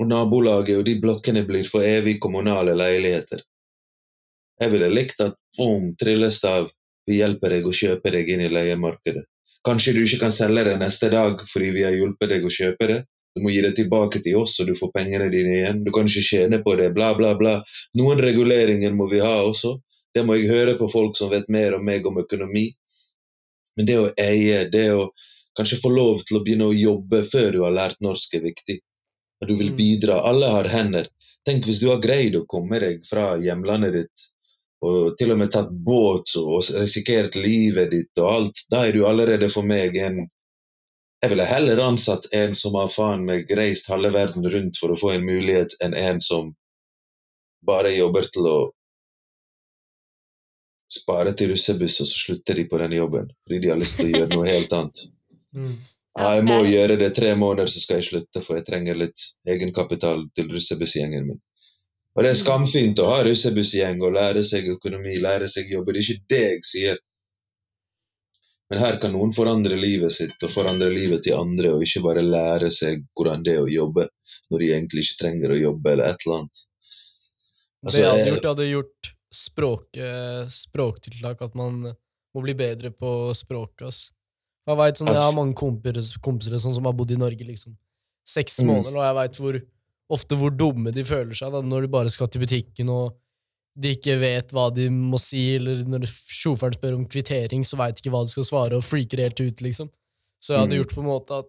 Og 0.00 0.08
nabolaget 0.08 0.80
og 0.80 0.86
de 0.86 0.96
blokkene 1.02 1.44
blir 1.44 1.68
for 1.68 1.84
evig 1.84 2.16
kommunale 2.22 2.76
leiligheter. 2.78 3.44
Jeg 4.58 4.72
ville 4.72 4.88
likt 4.90 5.20
at 5.22 5.36
om 5.60 5.92
Trillestav 6.00 6.70
vi 7.08 7.20
hjelper 7.20 7.54
deg 7.56 7.66
å 7.66 7.74
kjøpe 7.74 8.12
deg 8.14 8.28
inn 8.32 8.44
i 8.44 8.50
leiemarkedet. 8.52 9.24
Kanskje 9.66 9.94
du 9.96 10.02
ikke 10.04 10.22
kan 10.24 10.34
selge 10.34 10.64
det 10.68 10.76
neste 10.80 11.10
dag 11.12 11.40
fordi 11.52 11.70
vi 11.76 11.84
har 11.86 11.96
hjulpet 11.96 12.32
deg 12.32 12.44
å 12.46 12.52
kjøpe 12.52 12.88
det. 12.90 12.98
Du 13.36 13.42
må 13.44 13.52
gi 13.52 13.60
det 13.62 13.74
tilbake 13.76 14.22
til 14.24 14.40
oss, 14.40 14.56
og 14.60 14.66
du 14.70 14.74
får 14.78 14.90
pengene 14.94 15.28
dine 15.30 15.58
igjen. 15.60 15.84
Du 15.84 15.92
kan 15.94 16.08
ikke 16.10 16.24
tjene 16.26 16.58
på 16.64 16.74
det, 16.80 16.88
bla, 16.96 17.12
bla, 17.18 17.34
bla. 17.38 17.58
Noen 18.00 18.22
reguleringer 18.24 18.94
må 18.96 19.06
vi 19.12 19.20
ha 19.22 19.36
også. 19.46 19.76
Det 20.14 20.24
må 20.26 20.38
jeg 20.38 20.50
høre 20.50 20.74
på 20.78 20.88
folk 20.90 21.16
som 21.18 21.30
vet 21.30 21.48
mer 21.52 21.76
om 21.76 21.84
meg 21.86 22.06
om 22.08 22.18
økonomi. 22.18 22.70
Men 23.76 23.86
det 23.86 23.98
å 24.00 24.08
eie, 24.18 24.64
det 24.72 24.88
å 24.96 25.10
kanskje 25.58 25.78
få 25.82 25.92
lov 25.92 26.24
til 26.26 26.38
å 26.38 26.42
begynne 26.46 26.70
å 26.70 26.74
jobbe 26.74 27.24
før 27.30 27.52
du 27.54 27.60
har 27.62 27.74
lært 27.76 28.00
norsk, 28.02 28.34
er 28.34 28.46
viktig. 28.48 28.80
At 29.42 29.48
du 29.48 29.54
vil 29.54 29.70
Mm. 29.70 29.76
bidra. 29.76 30.20
Alle 30.26 30.48
har 30.50 30.68
hender. 30.68 31.06
Tenk 31.46 31.64
hvis 31.66 31.78
du 31.80 31.88
har 31.90 32.00
greid 32.02 32.34
å 32.34 32.46
komme 32.46 32.80
deg 32.80 33.04
fra 33.06 33.36
hjemlandet 33.38 33.92
ditt, 33.92 34.26
og 34.82 35.16
til 35.18 35.32
og 35.32 35.38
med 35.38 35.50
tatt 35.50 35.70
båt 35.70 36.34
og 36.36 36.64
risikert 36.74 37.34
livet 37.34 37.90
ditt 37.90 38.18
og 38.18 38.26
alt, 38.32 38.64
da 38.70 38.86
er 38.86 38.92
du 38.92 39.04
allerede 39.06 39.50
for 39.50 39.62
meg 39.62 39.96
en 39.96 40.28
Jeg 41.22 41.32
ville 41.32 41.44
heller 41.44 41.80
ansatt 41.82 42.28
en 42.32 42.54
som 42.54 42.76
har 42.78 42.90
faen 42.94 43.24
meg 43.26 43.50
reist 43.58 43.88
halve 43.90 44.12
verden 44.14 44.46
rundt 44.52 44.78
for 44.78 44.94
å 44.94 44.98
få 44.98 45.16
en 45.16 45.26
mulighet, 45.26 45.74
enn 45.82 45.96
en 45.98 46.20
som 46.22 46.52
bare 47.66 47.90
jobber 47.96 48.28
til 48.30 48.46
å 48.46 48.58
spare 50.92 51.34
til 51.36 51.52
russebuss, 51.52 51.98
og 52.00 52.08
så 52.08 52.22
slutter 52.22 52.56
de 52.56 52.64
på 52.70 52.78
den 52.80 52.94
jobben 52.96 53.28
fordi 53.44 53.58
de 53.64 53.72
har 53.72 53.80
lyst 53.80 53.98
til 53.98 54.08
å 54.08 54.20
gjøre 54.20 54.34
noe 54.36 54.50
helt 54.50 54.74
annet. 54.80 55.06
Mm. 55.56 55.78
Ja, 56.12 56.34
jeg 56.36 56.44
må 56.44 56.58
gjøre 56.68 56.98
det 57.00 57.06
tre 57.16 57.30
måneder, 57.38 57.70
så 57.72 57.80
skal 57.80 58.02
jeg 58.02 58.06
slutte, 58.08 58.42
for 58.44 58.58
jeg 58.58 58.66
trenger 58.66 58.98
litt 59.00 59.22
egenkapital 59.48 60.26
til 60.36 60.50
russebussgjengen 60.52 61.24
min. 61.24 61.38
Og 62.12 62.26
det 62.26 62.32
er 62.34 62.38
skamfint 62.40 63.00
å 63.00 63.06
ha 63.08 63.22
russebussgjeng 63.24 64.02
og 64.04 64.12
lære 64.18 64.42
seg 64.44 64.68
økonomi, 64.74 65.16
lære 65.24 65.48
seg 65.48 65.72
jobbe. 65.72 65.94
Det 65.96 66.02
er 66.02 66.10
ikke 66.12 66.32
det 66.34 66.42
jeg 66.42 66.60
sier. 66.68 67.00
Men 68.68 68.82
her 68.82 68.98
kan 69.00 69.14
noen 69.14 69.32
forandre 69.32 69.78
livet 69.80 70.12
sitt 70.12 70.42
og 70.44 70.52
forandre 70.52 70.90
livet 70.92 71.22
til 71.24 71.38
andre, 71.38 71.72
og 71.72 71.84
ikke 71.86 72.02
bare 72.04 72.24
lære 72.24 72.68
seg 72.74 73.06
hvordan 73.16 73.44
det 73.46 73.54
er 73.56 73.64
å 73.64 73.70
jobbe, 73.72 74.04
når 74.52 74.64
de 74.64 74.68
egentlig 74.74 75.04
ikke 75.06 75.20
trenger 75.22 75.54
å 75.54 75.60
jobbe, 75.62 75.94
eller 75.94 76.10
et 76.10 76.26
eller 76.26 76.42
annet. 76.42 76.64
Altså, 77.86 77.96
det 77.96 78.02
jeg 78.02 78.10
hadde 78.12 78.28
gjort, 78.28 78.48
hadde 78.50 78.68
gjort 78.68 79.10
språk, 79.38 79.88
eh, 79.96 80.42
språktiltak, 80.52 81.42
at 81.48 81.56
man 81.56 81.80
må 81.88 82.44
bli 82.44 82.54
bedre 82.58 82.90
på 82.92 83.32
språket. 83.36 83.86
ass. 83.88 84.12
Jeg 84.68 84.76
vet, 84.76 85.00
sånn, 85.00 85.08
jeg 85.14 85.24
har 85.24 85.32
mange 85.32 85.56
kompiser, 85.56 86.20
kompiser 86.20 86.58
sånn, 86.60 86.74
som 86.76 86.84
har 86.84 86.92
bodd 86.92 87.14
i 87.14 87.16
Norge 87.16 87.44
liksom 87.46 87.76
seks 88.28 88.60
Mm. 88.60 88.66
måneder, 88.68 88.96
og 88.98 89.04
jeg 89.06 89.16
veit 89.16 89.38
hvor, 89.40 89.62
ofte 90.10 90.36
hvor 90.36 90.50
dumme 90.52 90.92
de 90.92 91.04
føler 91.04 91.32
seg 91.34 91.52
da, 91.52 91.62
når 91.64 91.86
de 91.86 91.88
bare 91.88 92.10
skal 92.12 92.28
til 92.28 92.42
butikken 92.42 92.90
og 92.92 93.16
de 93.78 93.92
ikke 93.94 94.16
vet 94.18 94.50
hva 94.54 94.68
de 94.74 94.88
må 94.90 95.20
si, 95.22 95.54
eller 95.56 95.84
når 95.86 96.06
sjåføren 96.10 96.74
spør 96.78 96.96
om 96.96 97.04
kvittering, 97.06 97.62
så 97.64 97.78
veit 97.78 98.00
ikke 98.00 98.10
hva 98.10 98.24
de 98.26 98.32
skal 98.32 98.46
svare, 98.48 98.78
og 98.78 98.82
freaker 98.86 99.22
helt 99.22 99.38
ut, 99.40 99.62
liksom. 99.62 99.90
Så 100.42 100.54
jeg 100.54 100.62
hadde 100.64 100.74
Mm. 100.74 100.80
gjort 100.82 100.94
på 100.96 101.02
en 101.04 101.10
måte 101.12 101.38
at 101.38 101.48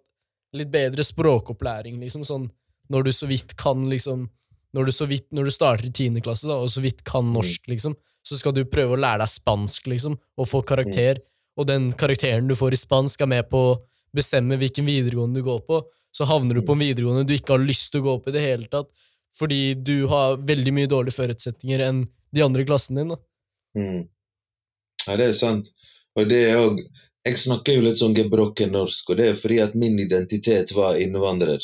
litt 0.54 0.72
bedre 0.74 1.04
språkopplæring, 1.06 2.00
liksom, 2.02 2.24
sånn 2.26 2.50
når 2.90 3.04
du 3.06 3.12
så 3.14 3.28
vidt 3.30 3.56
kan 3.58 3.88
liksom 3.90 4.30
når 4.74 4.86
du, 4.86 4.92
så 4.94 5.08
vidt, 5.10 5.26
når 5.34 5.46
du 5.46 5.50
starter 5.52 5.86
i 5.88 5.90
tiende 5.90 6.22
klasse 6.22 6.46
da, 6.46 6.54
og 6.62 6.70
så 6.70 6.82
vidt 6.84 7.04
kan 7.04 7.26
norsk, 7.34 7.64
liksom, 7.68 7.96
så 8.22 8.38
skal 8.38 8.54
du 8.54 8.64
prøve 8.70 8.94
å 8.94 9.00
lære 9.02 9.24
deg 9.24 9.32
spansk, 9.32 9.88
liksom, 9.90 10.14
og 10.38 10.46
få 10.48 10.62
karakter. 10.62 11.18
Og 11.58 11.66
den 11.66 11.88
karakteren 11.92 12.48
du 12.48 12.54
får 12.54 12.74
i 12.74 12.78
spansk, 12.78 13.22
er 13.22 13.26
med 13.26 13.50
på 13.50 13.58
å 13.58 13.80
bestemme 14.14 14.60
hvilken 14.62 14.86
videregående 14.86 15.42
du 15.42 15.44
går 15.48 15.64
på. 15.66 15.82
Så 16.14 16.28
havner 16.30 16.54
du 16.54 16.62
på 16.62 16.74
en 16.78 16.84
videregående 16.86 17.26
du 17.26 17.34
ikke 17.34 17.58
har 17.58 17.66
lyst 17.66 17.90
til 17.92 18.02
å 18.02 18.06
gå 18.12 18.16
på 18.22 18.30
i 18.30 18.36
det 18.38 18.46
hele 18.46 18.70
tatt, 18.70 18.94
fordi 19.34 19.74
du 19.74 20.06
har 20.08 20.38
veldig 20.38 20.74
mye 20.78 20.88
dårlige 20.88 21.18
forutsetninger 21.18 21.82
enn 21.88 22.08
de 22.36 22.46
andre 22.46 22.64
i 22.64 22.70
klassen 22.70 23.00
din. 23.00 23.14
da. 23.14 23.20
Mm. 23.78 24.08
Ja, 25.08 25.18
det 25.18 25.30
er 25.30 25.38
sant. 25.38 25.70
Og 26.18 26.30
det 26.30 26.42
er 26.50 26.64
òg 26.64 26.82
Jeg 27.28 27.36
snakker 27.38 27.76
jo 27.76 27.82
litt 27.84 28.00
sånn 28.00 28.14
gebrokken 28.16 28.72
norsk, 28.74 29.10
og 29.12 29.18
det 29.20 29.26
er 29.28 29.36
fordi 29.38 29.58
at 29.60 29.74
min 29.78 29.98
identitet 30.00 30.72
var 30.74 30.96
innvandrer. 30.98 31.60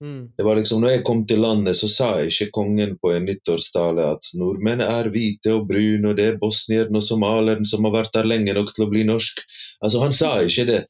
Mm. 0.00 0.32
Det 0.36 0.44
var 0.46 0.56
liksom, 0.56 0.80
når 0.80 0.94
jeg 0.94 1.02
kom 1.04 1.20
til 1.28 1.42
landet, 1.44 1.76
så 1.76 1.90
sa 1.92 2.08
ikke 2.24 2.48
kongen 2.56 2.94
på 3.02 3.12
en 3.12 3.26
nyttårstale 3.28 4.06
at 4.14 4.30
nordmenn 4.38 4.80
er 4.80 5.10
hvite 5.12 5.52
og 5.58 5.66
brune, 5.68 6.08
og 6.08 6.16
det 6.16 6.26
er 6.30 6.38
bosnieren 6.40 6.96
og 6.96 7.04
somalieren 7.04 7.68
som 7.68 7.84
har 7.84 7.96
vært 7.98 8.14
der 8.16 8.30
lenge 8.30 8.54
nok 8.56 8.72
til 8.74 8.86
å 8.86 8.90
bli 8.94 9.04
norsk. 9.08 9.42
Altså, 9.82 10.00
han 10.02 10.16
sa 10.16 10.32
ikke 10.40 10.66
det. 10.70 10.80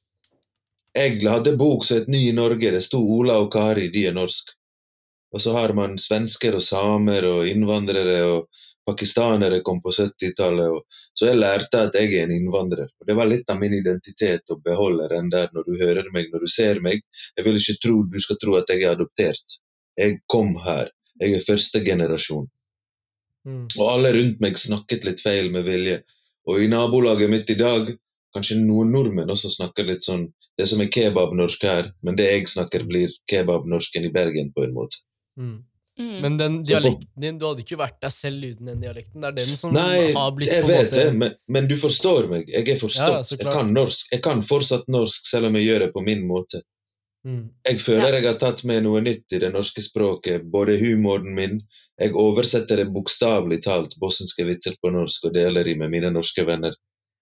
Jeg 0.96 1.18
hadde 1.24 1.56
bok 1.58 1.84
som 1.84 1.98
het 1.98 2.08
Ny 2.08 2.22
i 2.28 2.36
Norge, 2.36 2.70
det 2.74 2.84
sto 2.84 3.00
Ola 3.02 3.40
og 3.42 3.50
Kari, 3.52 3.88
de 3.92 4.06
er 4.08 4.16
norsk. 4.16 4.54
Og 5.34 5.42
så 5.44 5.52
har 5.56 5.74
man 5.76 5.98
svensker 6.00 6.56
og 6.56 6.64
samer 6.64 7.26
og 7.28 7.48
innvandrere 7.48 8.22
og 8.30 8.64
pakistanere 8.88 9.60
kom 9.66 9.80
på 9.84 9.92
70-tallet. 9.94 10.98
Så 11.14 11.28
jeg 11.28 11.38
lærte 11.38 11.84
at 11.86 11.96
jeg 11.98 12.12
er 12.14 12.26
en 12.26 12.34
innvandrer. 12.34 12.88
Og 13.00 13.08
Det 13.08 13.16
var 13.18 13.30
litt 13.30 13.50
av 13.52 13.60
min 13.60 13.76
identitet 13.76 14.54
å 14.54 14.58
beholde 14.64 15.10
den 15.12 15.30
der 15.34 15.52
når 15.54 15.68
du 15.68 15.80
hører 15.82 16.08
meg, 16.14 16.30
når 16.32 16.46
du 16.46 16.52
ser 16.52 16.80
meg. 16.84 17.04
Jeg 17.36 17.46
vil 17.46 17.60
ikke 17.60 17.78
tro 17.84 18.02
du 18.08 18.20
skal 18.24 18.40
tro 18.42 18.56
at 18.60 18.72
jeg 18.72 18.84
er 18.84 18.96
adoptert. 18.96 19.58
Jeg 19.98 20.20
kom 20.32 20.56
her. 20.64 20.92
Jeg 21.20 21.36
er 21.36 21.46
første 21.46 21.82
generasjon. 21.84 22.48
Mm. 23.48 23.66
Og 23.78 23.84
alle 23.86 24.12
rundt 24.16 24.42
meg 24.44 24.58
snakket 24.60 25.06
litt 25.08 25.22
feil 25.24 25.50
med 25.54 25.66
vilje. 25.68 26.02
Og 26.48 26.62
i 26.62 26.68
nabolaget 26.70 27.30
mitt 27.30 27.50
i 27.52 27.58
dag, 27.58 27.90
kanskje 28.36 28.58
noen 28.60 28.92
nordmenn 28.94 29.30
også 29.32 29.50
snakker 29.52 29.88
litt 29.88 30.06
sånn 30.06 30.30
Det 30.58 30.64
som 30.66 30.80
er 30.82 30.88
kebabnorsk 30.90 31.64
her, 31.68 31.92
men 32.02 32.16
det 32.18 32.24
jeg 32.26 32.48
snakker, 32.50 32.82
blir 32.90 33.12
kebabnorsken 33.30 34.08
i 34.08 34.10
Bergen, 34.10 34.48
på 34.50 34.64
en 34.64 34.72
måte. 34.74 34.98
Mm. 35.38 35.60
Mm. 35.98 36.20
Men 36.22 36.36
den 36.38 36.56
dialekten 36.62 37.20
din, 37.20 37.38
du 37.40 37.46
hadde 37.48 37.64
ikke 37.64 37.78
vært 37.80 37.96
deg 38.04 38.12
selv 38.14 38.44
uten 38.46 38.68
den 38.70 38.80
dialekten. 38.84 39.20
Det 39.20 39.28
er 39.32 39.36
den 39.40 39.56
som 39.58 39.72
Nei, 39.74 40.12
har 40.14 40.32
blitt 40.36 40.52
jeg 40.52 40.62
på 40.62 40.68
en 40.68 40.74
vet 40.76 40.84
måte 40.92 41.04
det, 41.04 41.14
men, 41.18 41.32
men 41.50 41.66
du 41.66 41.74
forstår 41.80 42.28
meg. 42.30 42.48
Jeg 42.54 42.68
er 42.70 42.78
forstått. 42.78 43.32
Ja, 43.32 43.38
jeg 43.42 43.46
kan 43.50 43.72
norsk. 43.74 44.12
Jeg 44.14 44.22
kan 44.22 44.42
fortsatt 44.46 44.86
norsk, 44.88 45.26
selv 45.26 45.50
om 45.50 45.58
jeg 45.58 45.66
gjør 45.66 45.86
det 45.86 45.92
på 45.96 46.04
min 46.06 46.22
måte. 46.28 46.62
mm. 47.26 47.48
Jeg 47.66 47.80
føler 47.82 48.12
Ja. 48.12 48.20
jeg 48.20 48.26
har 48.28 48.38
tatt 48.38 48.62
med 48.64 48.84
noe 48.86 49.00
nytt 49.02 49.26
i 49.34 49.38
det 49.42 49.50
norske 49.52 49.82
språket. 49.82 50.46
Både 50.50 50.78
humoren 50.78 51.34
min 51.34 51.60
Jeg 51.98 52.14
oversetter 52.14 52.76
det 52.78 52.92
bokstavelig 52.94 53.62
talt, 53.64 53.96
bosniske 53.98 54.44
vitser 54.46 54.76
på 54.80 54.92
norsk, 54.94 55.24
og 55.24 55.34
deler 55.34 55.64
de 55.66 55.74
med 55.74 55.90
mine 55.90 56.12
norske 56.14 56.44
venner. 56.46 56.76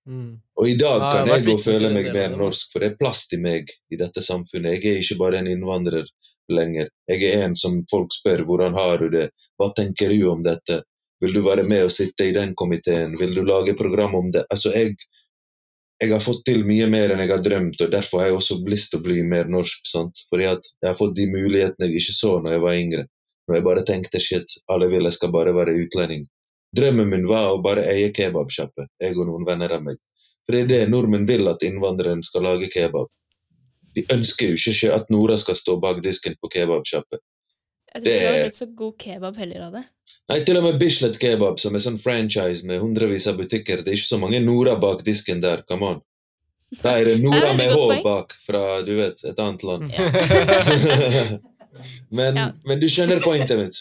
Mm. 0.07 0.37
Og 0.61 0.69
i 0.69 0.77
dag 0.77 1.01
Ja, 1.01 1.13
kan 1.17 1.29
jeg 1.29 1.39
jeg 1.39 1.47
gå 1.47 1.53
og 1.57 1.63
føle 1.65 1.89
meg 1.95 2.13
mer 2.13 2.37
norsk, 2.37 2.69
for 2.73 2.81
det 2.85 2.93
er 2.93 2.97
plass 3.01 3.25
til 3.27 3.41
meg 3.41 3.73
i 3.91 3.97
dette 3.97 4.21
samfunnet. 4.21 4.77
Jeg 4.77 4.85
er 4.93 5.01
ikke 5.01 5.17
bare 5.19 5.39
en 5.41 5.49
innvandrer 5.49 6.05
lenger. 6.53 6.91
Jeg 7.11 7.25
er 7.31 7.45
en 7.47 7.57
som 7.59 7.81
folk 7.91 8.15
spør 8.15 8.45
hvordan 8.49 8.77
har 8.77 9.03
du 9.03 9.09
det, 9.13 9.29
hva 9.59 9.71
tenker 9.77 10.13
du 10.13 10.29
om 10.31 10.45
dette, 10.47 10.83
vil 11.21 11.33
du 11.33 11.43
være 11.47 11.65
med 11.65 11.87
og 11.87 11.95
sitte 11.95 12.29
i 12.29 12.35
den 12.37 12.55
komiteen, 12.55 13.17
vil 13.21 13.35
du 13.35 13.45
lage 13.47 13.77
program 13.79 14.15
om 14.19 14.31
det? 14.35 14.45
Altså, 14.53 14.73
jeg, 14.77 14.95
jeg 16.03 16.13
har 16.13 16.25
fått 16.25 16.45
til 16.49 16.65
mye 16.69 16.89
mer 16.93 17.15
enn 17.15 17.23
jeg 17.25 17.33
har 17.33 17.45
drømt, 17.45 17.81
og 17.81 17.93
derfor 17.93 18.21
har 18.21 18.31
jeg 18.31 18.39
også 18.41 18.59
lyst 18.69 18.93
til 18.93 19.01
å 19.01 19.07
bli 19.07 19.23
mer 19.25 19.49
norsk. 19.49 19.87
sant? 19.89 20.25
Fordi 20.31 20.49
at 20.53 20.73
jeg 20.83 20.91
har 20.91 20.99
fått 20.99 21.17
de 21.17 21.29
mulighetene 21.33 21.89
jeg 21.89 22.03
ikke 22.03 22.17
så 22.19 22.35
når 22.45 22.59
jeg 22.59 22.65
var 22.67 22.81
yngre. 22.81 23.07
Når 23.47 23.57
jeg 23.57 23.67
bare 23.69 23.87
tenkte 23.89 24.21
shit, 24.21 24.59
alle 24.73 24.91
vil 24.93 25.09
jeg 25.09 25.17
skal 25.17 25.33
bare 25.33 25.55
være 25.57 25.77
utlending. 25.85 26.27
Drømmen 26.77 27.09
min 27.09 27.29
var 27.31 27.55
å 27.55 27.63
bare 27.65 27.87
eie 27.89 28.11
kebabsjappe, 28.13 28.89
jeg 29.01 29.17
og 29.17 29.31
noen 29.31 29.47
venner 29.49 29.73
av 29.73 29.85
meg. 29.87 30.01
For 30.45 30.55
det 30.55 30.65
er 30.65 30.73
det 30.73 30.91
nordmenn 30.93 31.27
vil 31.29 31.49
at 31.49 31.65
innvandreren 31.65 32.21
skal 32.27 32.45
lage 32.45 32.69
kebab. 32.71 33.09
De 33.97 34.05
ønsker 34.13 34.53
jo 34.53 34.59
ikke 34.73 34.93
at 34.95 35.11
Nora 35.11 35.37
skal 35.41 35.57
stå 35.59 35.79
bak 35.81 36.03
disken 36.05 36.37
på 36.43 36.51
kebabsjappe. 36.53 37.19
Jeg 37.97 38.03
tror 38.03 38.11
ikke 38.13 38.19
det 38.21 38.27
hadde 38.27 38.39
det- 38.39 38.49
blitt 38.51 38.59
så 38.61 38.67
god 38.77 38.97
kebab 39.01 39.37
heller 39.41 39.61
av 39.67 39.73
det. 39.79 39.85
Nei, 40.29 40.41
til 40.45 40.57
og 40.59 40.65
med 40.67 40.79
Bislett 40.81 41.19
Kebab, 41.23 41.61
som 41.63 41.75
er 41.75 41.81
sånn 41.81 41.97
franchise 42.03 42.67
med 42.67 42.81
hundrevis 42.83 43.27
av 43.31 43.39
butikker, 43.39 43.81
det 43.83 43.89
er 43.89 43.97
ikke 43.97 44.11
så 44.13 44.19
mange 44.21 44.41
Nora 44.45 44.75
bak 44.77 45.03
disken 45.07 45.41
der, 45.41 45.63
come 45.71 45.87
on. 45.95 46.01
Da 46.83 46.97
er 47.01 47.05
det 47.09 47.21
Nora 47.23 47.55
med 47.57 47.71
H 47.73 48.03
bak 48.05 48.35
fra, 48.47 48.83
du 48.85 48.97
vet, 48.99 49.23
et 49.25 49.39
annet 49.39 49.63
land. 49.63 49.91
Ja. 49.95 51.39
men, 52.11 52.37
Ja. 52.37 52.51
men 52.67 52.81
du 52.81 52.89
skjønner 52.91 53.21
pointet 53.23 53.59
mitt. 53.59 53.81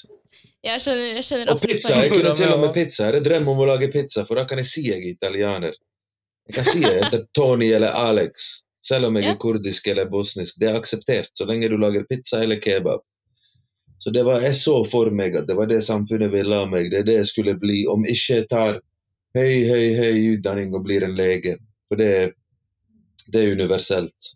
Jeg 0.66 0.82
skjønner, 0.82 1.10
jeg 1.20 1.26
skjønner 1.28 1.52
Og 1.54 1.62
pizza, 1.62 1.94
jeg 1.94 2.10
kunne 2.10 2.36
til 2.38 2.50
og 2.54 2.60
med 2.64 2.72
pizza. 2.74 3.12
Jeg 3.14 3.24
drømmer 3.26 3.52
om 3.54 3.60
å 3.62 3.68
lage 3.70 3.92
pizza, 3.94 4.24
for 4.26 4.40
da 4.40 4.46
kan 4.50 4.58
jeg 4.64 4.70
si 4.70 4.86
jeg 4.88 5.02
er 5.04 5.12
italiener. 5.14 5.76
Jeg 6.48 6.56
kan 6.58 6.66
si 6.66 6.80
jeg 6.82 7.04
heter 7.04 7.26
Tony 7.38 7.72
eller 7.74 7.94
Alex, 7.98 8.65
selv 8.86 9.10
om 9.10 9.18
jeg 9.18 9.32
er 9.34 9.40
kurdisk 9.42 9.88
eller 9.92 10.10
bosnisk. 10.12 10.60
Det 10.62 10.70
er 10.70 10.78
akseptert, 10.80 11.32
så 11.34 11.48
lenge 11.50 11.70
du 11.72 11.78
lager 11.82 12.06
pizza 12.10 12.44
eller 12.44 12.60
kebab. 12.62 13.02
Så 13.98 14.12
det 14.12 14.26
var, 14.28 14.42
jeg 14.44 14.56
så 14.60 14.76
for 14.92 15.10
meg 15.16 15.36
at 15.40 15.48
det 15.48 15.56
var 15.58 15.70
det 15.72 15.82
samfunnet 15.86 16.32
ville 16.34 16.56
av 16.56 16.70
meg. 16.70 16.92
Det 16.92 17.00
er 17.02 17.08
det 17.08 17.20
jeg 17.22 17.30
skulle 17.32 17.56
bli, 17.58 17.86
om 17.90 18.04
ikke 18.06 18.42
jeg 18.42 18.48
tar 18.52 18.82
høy, 19.36 19.54
høy, 19.70 19.86
høy 19.98 20.18
utdanning 20.36 20.76
og 20.76 20.84
blir 20.86 21.06
en 21.08 21.16
lege. 21.18 21.58
For 21.90 22.00
det, 22.00 22.34
det 23.32 23.42
er 23.46 23.56
universelt. 23.56 24.34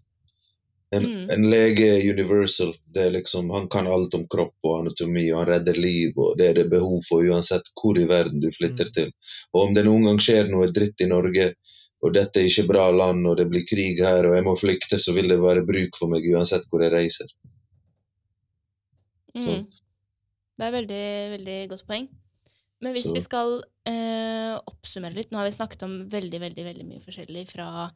En, 0.96 1.04
Mm. 1.06 1.28
en 1.30 1.44
lege 1.52 1.86
er 1.86 2.08
universal. 2.10 2.72
Det 2.94 3.04
er 3.04 3.12
liksom, 3.14 3.52
han 3.54 3.68
kan 3.70 3.86
alt 3.88 4.16
om 4.18 4.24
kropp 4.28 4.56
og 4.66 4.80
anatomi, 4.80 5.28
og 5.32 5.44
han 5.44 5.50
redder 5.52 5.78
liv. 5.78 6.18
og 6.18 6.38
Det 6.40 6.48
er 6.48 6.54
det 6.54 6.70
behov 6.72 7.04
for 7.08 7.22
uansett 7.22 7.68
hvor 7.78 8.00
i 8.00 8.08
verden 8.10 8.40
du 8.42 8.50
flytter 8.56 8.90
Mm. 8.90 8.94
til. 8.96 9.12
Og 9.54 9.68
om 9.68 9.74
det 9.74 9.86
noen 9.86 10.04
gang 10.08 10.18
skjer 10.18 10.50
noe 10.50 10.72
dritt 10.74 11.02
i 11.02 11.06
Norge, 11.06 11.54
og 12.02 12.14
dette 12.16 12.40
er 12.40 12.48
ikke 12.48 12.68
bra 12.70 12.90
land, 12.92 13.26
og 13.28 13.38
det 13.38 13.48
blir 13.52 13.66
krig 13.68 14.00
her, 14.00 14.26
og 14.30 14.36
jeg 14.38 14.44
må 14.46 14.54
flykte, 14.60 15.00
så 15.00 15.14
vil 15.14 15.28
det 15.28 15.40
være 15.42 15.66
bruk 15.68 15.98
for 16.00 16.08
meg 16.12 16.24
uansett 16.32 16.64
hvor 16.70 16.82
jeg 16.86 16.94
reiser. 16.94 17.28
Mm. 19.36 19.66
Det 20.60 20.66
er 20.68 20.74
veldig, 20.74 21.04
veldig 21.36 21.58
godt 21.72 21.86
poeng. 21.88 22.08
Men 22.82 22.94
hvis 22.96 23.08
Så- 23.10 23.14
vi 23.14 23.20
skal 23.20 23.64
eh, 23.86 24.56
oppsummere 24.68 25.14
litt 25.16 25.32
Nå 25.32 25.38
har 25.38 25.46
vi 25.46 25.52
snakket 25.58 25.84
om 25.84 26.10
veldig, 26.10 26.40
veldig, 26.40 26.64
veldig 26.66 26.86
mye 26.88 27.00
forskjellig. 27.04 27.48
Fra 27.52 27.92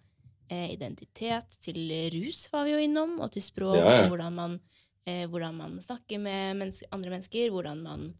eh, 0.49 0.71
identitet 0.73 1.57
til 1.61 1.77
rus 2.13 2.49
var 2.51 2.65
vi 2.65 2.71
jo 2.71 2.77
innom, 2.83 3.19
og 3.21 3.31
til 3.31 3.41
språk, 3.41 3.77
Ja, 3.77 3.91
ja. 3.91 4.03
og 4.03 4.09
hvordan 4.11 4.33
man, 4.35 4.59
eh, 5.07 5.25
hvordan 5.27 5.55
man 5.55 5.77
snakker 5.81 6.19
med 6.19 6.57
menneske, 6.57 6.83
andre 6.91 7.09
mennesker, 7.11 7.49
hvordan 7.49 7.81
man 7.81 8.13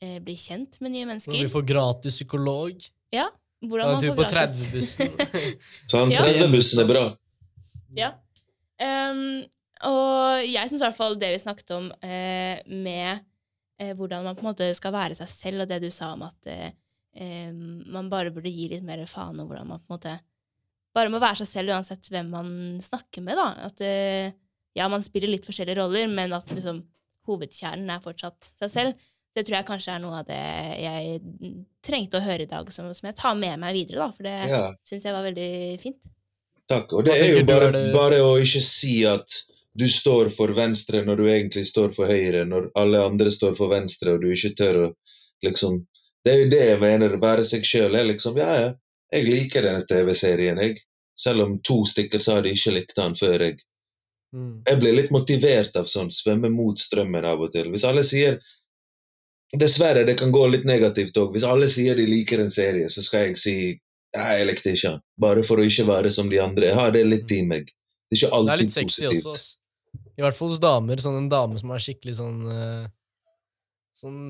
eh, 0.00 0.18
blir 0.20 0.36
kjent 0.36 0.80
med 0.80 0.92
nye 0.92 1.04
Når 1.04 1.08
mennesker. 1.12 1.32
vi 1.32 1.48
får 1.48 1.66
gratis 1.66 2.12
psykolog. 2.20 2.78
Ja, 3.12 3.28
hvordan 3.70 3.88
Ja, 3.88 3.92
man 3.96 4.02
du 4.02 4.08
får 4.10 4.16
på 4.18 4.28
gratis. 4.30 4.96
30-bussen. 4.98 5.08
Så 5.90 6.02
Ja. 6.12 6.22
30-bussen 6.26 6.82
er 6.84 6.88
bra. 6.90 7.04
Ja. 7.96 8.10
Um, 8.82 9.44
og 9.86 10.42
jeg 10.46 10.70
syns 10.70 10.80
i 10.80 10.86
hvert 10.86 10.96
fall 10.98 11.16
det 11.20 11.30
vi 11.34 11.42
snakket 11.42 11.70
om 11.76 11.90
eh, 12.02 12.60
med 12.66 13.20
eh, 13.80 13.92
hvordan 13.96 14.24
man 14.26 14.36
på 14.38 14.44
en 14.44 14.50
måte 14.52 14.70
skal 14.76 14.94
være 14.94 15.16
seg 15.18 15.30
selv, 15.30 15.64
og 15.64 15.70
det 15.70 15.80
du 15.84 15.90
sa 15.94 16.12
om 16.14 16.22
at 16.26 16.48
eh, 16.50 16.70
eh, 17.14 17.50
man 17.52 18.08
bare 18.12 18.32
burde 18.34 18.52
gi 18.52 18.68
litt 18.72 18.86
mer 18.86 19.02
faen, 19.10 19.38
og 19.42 19.50
hvordan 19.50 19.68
man 19.70 19.82
på 19.82 19.90
en 19.90 19.96
måte 19.96 20.14
bare 20.94 21.10
må 21.10 21.18
være 21.22 21.42
seg 21.42 21.50
selv 21.50 21.74
uansett 21.74 22.06
hvem 22.10 22.28
man 22.32 22.48
snakker 22.82 23.24
med, 23.26 23.38
da. 23.40 23.48
At 23.68 23.82
eh, 23.84 24.32
ja, 24.78 24.88
man 24.90 25.02
spiller 25.04 25.30
litt 25.30 25.46
forskjellige 25.46 25.80
roller, 25.82 26.06
men 26.10 26.32
at 26.36 26.50
liksom 26.54 26.80
hovedkjernen 27.28 27.90
er 27.90 28.02
fortsatt 28.04 28.50
seg 28.60 28.70
selv. 28.72 29.04
Det 29.34 29.42
tror 29.46 29.56
jeg 29.58 29.66
kanskje 29.66 29.94
er 29.96 30.02
noe 30.02 30.20
av 30.20 30.26
det 30.28 30.42
jeg 30.78 31.54
trengte 31.82 32.20
å 32.20 32.22
høre 32.24 32.44
i 32.46 32.50
dag, 32.50 32.68
som, 32.72 32.86
som 32.94 33.08
jeg 33.08 33.16
tar 33.18 33.34
med 33.34 33.58
meg 33.58 33.74
videre, 33.74 34.04
da, 34.04 34.10
for 34.14 34.22
det 34.28 34.34
Ja, 34.52 34.60
syns 34.86 35.04
jeg 35.08 35.14
var 35.16 35.24
veldig 35.26 35.48
fint. 35.82 35.98
takk. 36.70 36.92
Og 36.94 37.04
det 37.04 37.16
er 37.18 37.32
jo 37.32 37.44
bare, 37.48 37.66
er 37.68 37.72
det- 37.72 37.94
bare 37.96 38.20
å 38.22 38.36
ikke 38.40 38.62
si 38.62 39.04
at 39.10 39.42
du 39.76 39.88
står 39.90 40.30
for 40.30 40.54
venstre 40.54 41.02
når 41.04 41.16
du 41.18 41.24
egentlig 41.26 41.66
står 41.66 41.92
for 41.96 42.06
høyre, 42.06 42.44
når 42.46 42.70
alle 42.78 43.02
andre 43.02 43.30
står 43.34 43.56
for 43.58 43.68
venstre 43.74 44.14
og 44.14 44.20
du 44.22 44.28
ikke 44.30 44.54
tør 44.56 44.80
å 44.84 44.94
liksom 45.44 45.84
Det 46.24 46.32
er 46.32 46.38
jo 46.44 46.50
det 46.54 46.60
jeg 46.70 46.80
mener. 46.80 47.16
Være 47.20 47.42
seg 47.44 47.66
sjøl 47.68 47.94
er 47.98 48.04
liksom 48.08 48.38
Ja, 48.38 48.52
ja, 48.56 48.68
jeg 49.12 49.24
liker 49.26 49.62
denne 49.66 49.84
TV-serien, 49.84 50.56
jeg. 50.56 50.78
Selv 51.18 51.42
om 51.44 51.58
to 51.60 51.82
stykker 51.84 52.18
sa 52.22 52.40
de 52.40 52.48
ikke 52.54 52.72
likte 52.72 52.94
den 53.02 53.14
før 53.14 53.42
jeg. 53.44 53.58
Mm. 54.34 54.62
Jeg 54.66 54.78
blir 54.80 54.94
litt 54.96 55.10
motivert 55.10 55.76
av 55.76 55.84
sånn, 55.84 56.08
svømme 56.10 56.48
mot 56.50 56.80
strømmen 56.80 57.26
av 57.28 57.42
og 57.44 57.52
til. 57.52 57.68
Hvis 57.70 57.84
alle 57.84 58.02
sier 58.02 58.40
Dessverre, 59.60 60.04
det 60.06 60.16
kan 60.18 60.32
gå 60.34 60.46
litt 60.50 60.64
negativt 60.66 61.16
òg. 61.20 61.32
Hvis 61.34 61.46
alle 61.46 61.68
sier 61.70 61.98
de 61.98 62.06
liker 62.08 62.42
en 62.42 62.52
serie, 62.52 62.88
så 62.90 63.04
skal 63.04 63.28
jeg 63.28 63.40
si 63.40 63.56
Nei, 64.14 64.36
jeg 64.38 64.46
likte 64.46 64.72
ikke. 64.76 64.90
Bare 65.18 65.42
for 65.42 65.58
å 65.58 65.64
ikke 65.66 65.88
være 65.88 66.10
som 66.14 66.28
de 66.30 66.38
andre. 66.38 66.68
Jeg 66.68 66.78
har 66.78 66.92
det 66.94 67.00
litt 67.02 67.32
i 67.34 67.40
meg. 67.42 67.66
Det 68.06 68.14
er 68.14 68.20
ikke 68.20 68.36
alltid 68.36 68.46
Det 68.46 68.54
er 68.54 68.60
litt 68.60 68.74
sexy 68.74 69.06
positivt. 69.08 69.26
også, 69.26 69.32
ass. 69.34 70.04
I 70.14 70.22
hvert 70.22 70.38
fall 70.38 70.52
hos 70.52 70.60
damer. 70.62 71.02
Sånn 71.02 71.18
en 71.18 71.30
dame 71.32 71.58
som 71.58 71.72
er 71.74 71.82
skikkelig 71.82 72.14
sånn 72.20 72.38
eh, 72.52 72.84
Sånn 73.98 74.20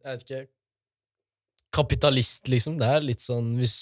Jeg 0.00 0.08
vet 0.08 0.24
ikke 0.24 0.40
Kapitalist, 1.76 2.48
liksom. 2.50 2.80
Det 2.80 2.88
er 2.88 3.04
litt 3.04 3.22
sånn 3.22 3.52
hvis, 3.60 3.76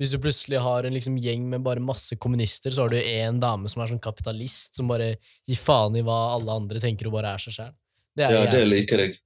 hvis 0.00 0.14
du 0.14 0.20
plutselig 0.22 0.62
har 0.64 0.86
en 0.86 0.94
liksom 0.94 1.18
gjeng 1.20 1.44
med 1.50 1.66
bare 1.66 1.82
masse 1.84 2.16
kommunister, 2.16 2.72
så 2.72 2.86
har 2.86 2.94
du 2.94 2.96
én 3.02 3.42
dame 3.42 3.68
som 3.68 3.82
er 3.82 3.90
sånn 3.90 4.00
kapitalist, 4.00 4.78
som 4.78 4.88
bare 4.88 5.10
gir 5.44 5.60
faen 5.60 5.98
i 5.98 6.04
hva 6.06 6.16
alle 6.38 6.56
andre 6.62 6.80
tenker 6.80 7.10
og 7.10 7.18
bare 7.18 7.34
er 7.34 7.42
seg 7.44 7.58
sjæl. 7.58 7.74
Det 8.16 8.30
Ja, 8.32 8.46
det 8.48 8.62
liker 8.70 9.04
jeg. 9.04 9.18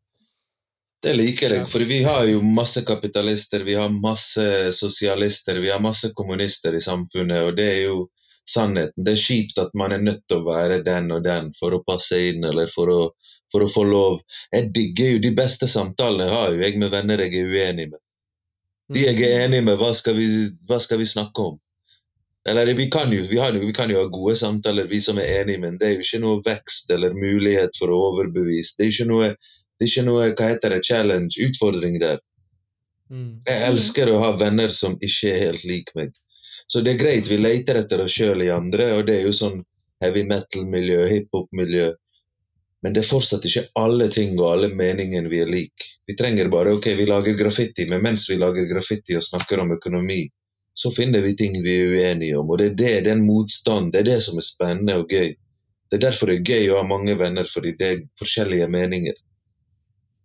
Det 1.02 1.12
liker 1.18 1.50
jeg, 1.50 1.66
for 1.70 1.82
vi 1.82 2.02
har 2.06 2.28
jo 2.30 2.42
masse 2.46 2.84
kapitalister, 2.86 3.64
vi 3.66 3.74
har 3.74 3.90
masse 3.90 4.44
sosialister, 4.76 5.58
vi 5.58 5.72
har 5.72 5.80
masse 5.82 6.12
kommunister 6.14 6.76
i 6.78 6.82
samfunnet, 6.84 7.48
og 7.48 7.56
det 7.58 7.66
er 7.72 7.80
jo 7.88 8.04
sannheten. 8.50 9.02
Det 9.04 9.16
er 9.16 9.22
kjipt 9.24 9.58
at 9.58 9.74
man 9.78 9.94
er 9.96 10.04
nødt 10.04 10.22
til 10.28 10.38
å 10.38 10.46
være 10.46 10.82
den 10.86 11.10
og 11.14 11.24
den 11.26 11.50
for 11.58 11.74
å 11.74 11.82
passe 11.86 12.20
inn, 12.30 12.46
eller 12.46 12.70
for 12.74 12.92
å, 12.92 13.00
for 13.50 13.66
å 13.66 13.70
få 13.72 13.84
lov. 13.88 14.20
Jeg 14.54 14.70
digger 14.76 15.16
jo 15.16 15.24
de 15.26 15.34
beste 15.42 15.66
samtalene 15.70 16.30
har 16.30 16.54
jo 16.54 16.62
jeg 16.62 16.78
med 16.78 16.94
venner 16.94 17.24
jeg 17.24 17.34
er 17.40 17.50
uenig 17.50 17.88
med. 17.90 18.00
De 18.92 19.06
jeg 19.06 19.18
er 19.26 19.46
enig 19.46 19.62
med, 19.66 19.78
hva 19.80 19.90
skal 19.96 20.14
vi, 20.18 20.28
hva 20.68 20.78
skal 20.82 21.00
vi 21.00 21.08
snakke 21.08 21.48
om? 21.52 21.58
Eller 22.48 22.72
vi 22.74 22.88
kan, 22.90 23.10
jo, 23.14 23.22
vi, 23.30 23.38
har, 23.38 23.54
vi 23.54 23.74
kan 23.74 23.90
jo 23.90 24.00
ha 24.00 24.08
gode 24.10 24.34
samtaler, 24.38 24.88
vi 24.90 24.98
som 25.02 25.18
er 25.22 25.42
enige, 25.42 25.62
men 25.62 25.76
det 25.78 25.88
er 25.88 25.92
jo 25.94 26.06
ikke 26.06 26.22
noe 26.24 26.40
vekst 26.42 26.90
eller 26.90 27.14
mulighet 27.14 27.78
for 27.78 27.90
å 27.90 28.00
overbevise. 28.08 28.74
Det 28.78 28.86
er 28.86 28.90
ikke 28.90 29.06
noe, 29.10 29.28
det 29.82 29.88
er 29.88 29.90
ikke 29.90 30.06
noe 30.06 30.26
hva 30.38 30.48
heter 30.52 30.70
det, 30.70 30.84
challenge, 30.86 31.34
utfordring 31.42 31.96
der. 31.98 32.20
Mm. 33.10 33.40
Jeg 33.48 33.62
elsker 33.66 34.12
å 34.12 34.20
ha 34.22 34.28
venner 34.38 34.70
som 34.70 34.94
ikke 35.02 35.32
er 35.32 35.40
helt 35.40 35.64
lik 35.66 35.88
meg. 35.98 36.12
Så 36.70 36.84
det 36.86 36.92
er 36.92 37.00
greit, 37.00 37.26
vi 37.26 37.40
leter 37.40 37.80
etter 37.80 38.04
oss 38.04 38.14
sjøl 38.14 38.44
i 38.44 38.52
andre, 38.54 38.92
og 38.94 39.08
det 39.08 39.16
er 39.18 39.26
jo 39.26 39.32
sånn 39.34 39.56
heavy 40.04 40.22
metal-miljø, 40.28 41.00
hiphop-miljø. 41.10 41.88
Men 42.86 42.94
det 42.94 43.02
er 43.02 43.10
fortsatt 43.10 43.42
ikke 43.48 43.64
alle 43.82 44.06
ting 44.14 44.38
og 44.38 44.52
alle 44.52 44.70
meningene 44.70 45.30
vi 45.32 45.42
er 45.42 45.50
like. 45.50 45.88
Vi 46.06 46.14
trenger 46.14 46.50
bare 46.54 46.76
ok, 46.78 46.86
vi 47.02 47.08
lager 47.10 47.34
graffiti, 47.42 47.88
men 47.90 48.06
mens 48.06 48.28
vi 48.30 48.38
lager 48.38 48.70
graffiti 48.70 49.18
og 49.18 49.26
snakker 49.26 49.64
om 49.64 49.74
økonomi, 49.74 50.22
så 50.78 50.94
finner 50.94 51.26
vi 51.26 51.34
ting 51.42 51.58
vi 51.66 51.74
er 51.80 51.90
uenige 51.90 52.38
om. 52.38 52.54
Og 52.54 52.62
det 52.62 52.70
er 52.70 52.78
det, 52.78 52.94
den 53.10 53.26
motstand, 53.26 53.90
det 53.90 54.04
er 54.04 54.10
det 54.12 54.20
som 54.30 54.38
er 54.38 54.46
spennende 54.46 55.00
og 55.02 55.10
gøy. 55.10 55.34
Det 55.90 55.98
er 55.98 56.06
derfor 56.06 56.30
det 56.30 56.38
er 56.38 56.54
gøy 56.54 56.70
å 56.70 56.80
ha 56.80 56.88
mange 56.88 57.18
venner, 57.20 57.50
fordi 57.50 57.74
det 57.82 57.90
er 57.90 58.02
forskjellige 58.22 58.70
meninger. 58.72 59.18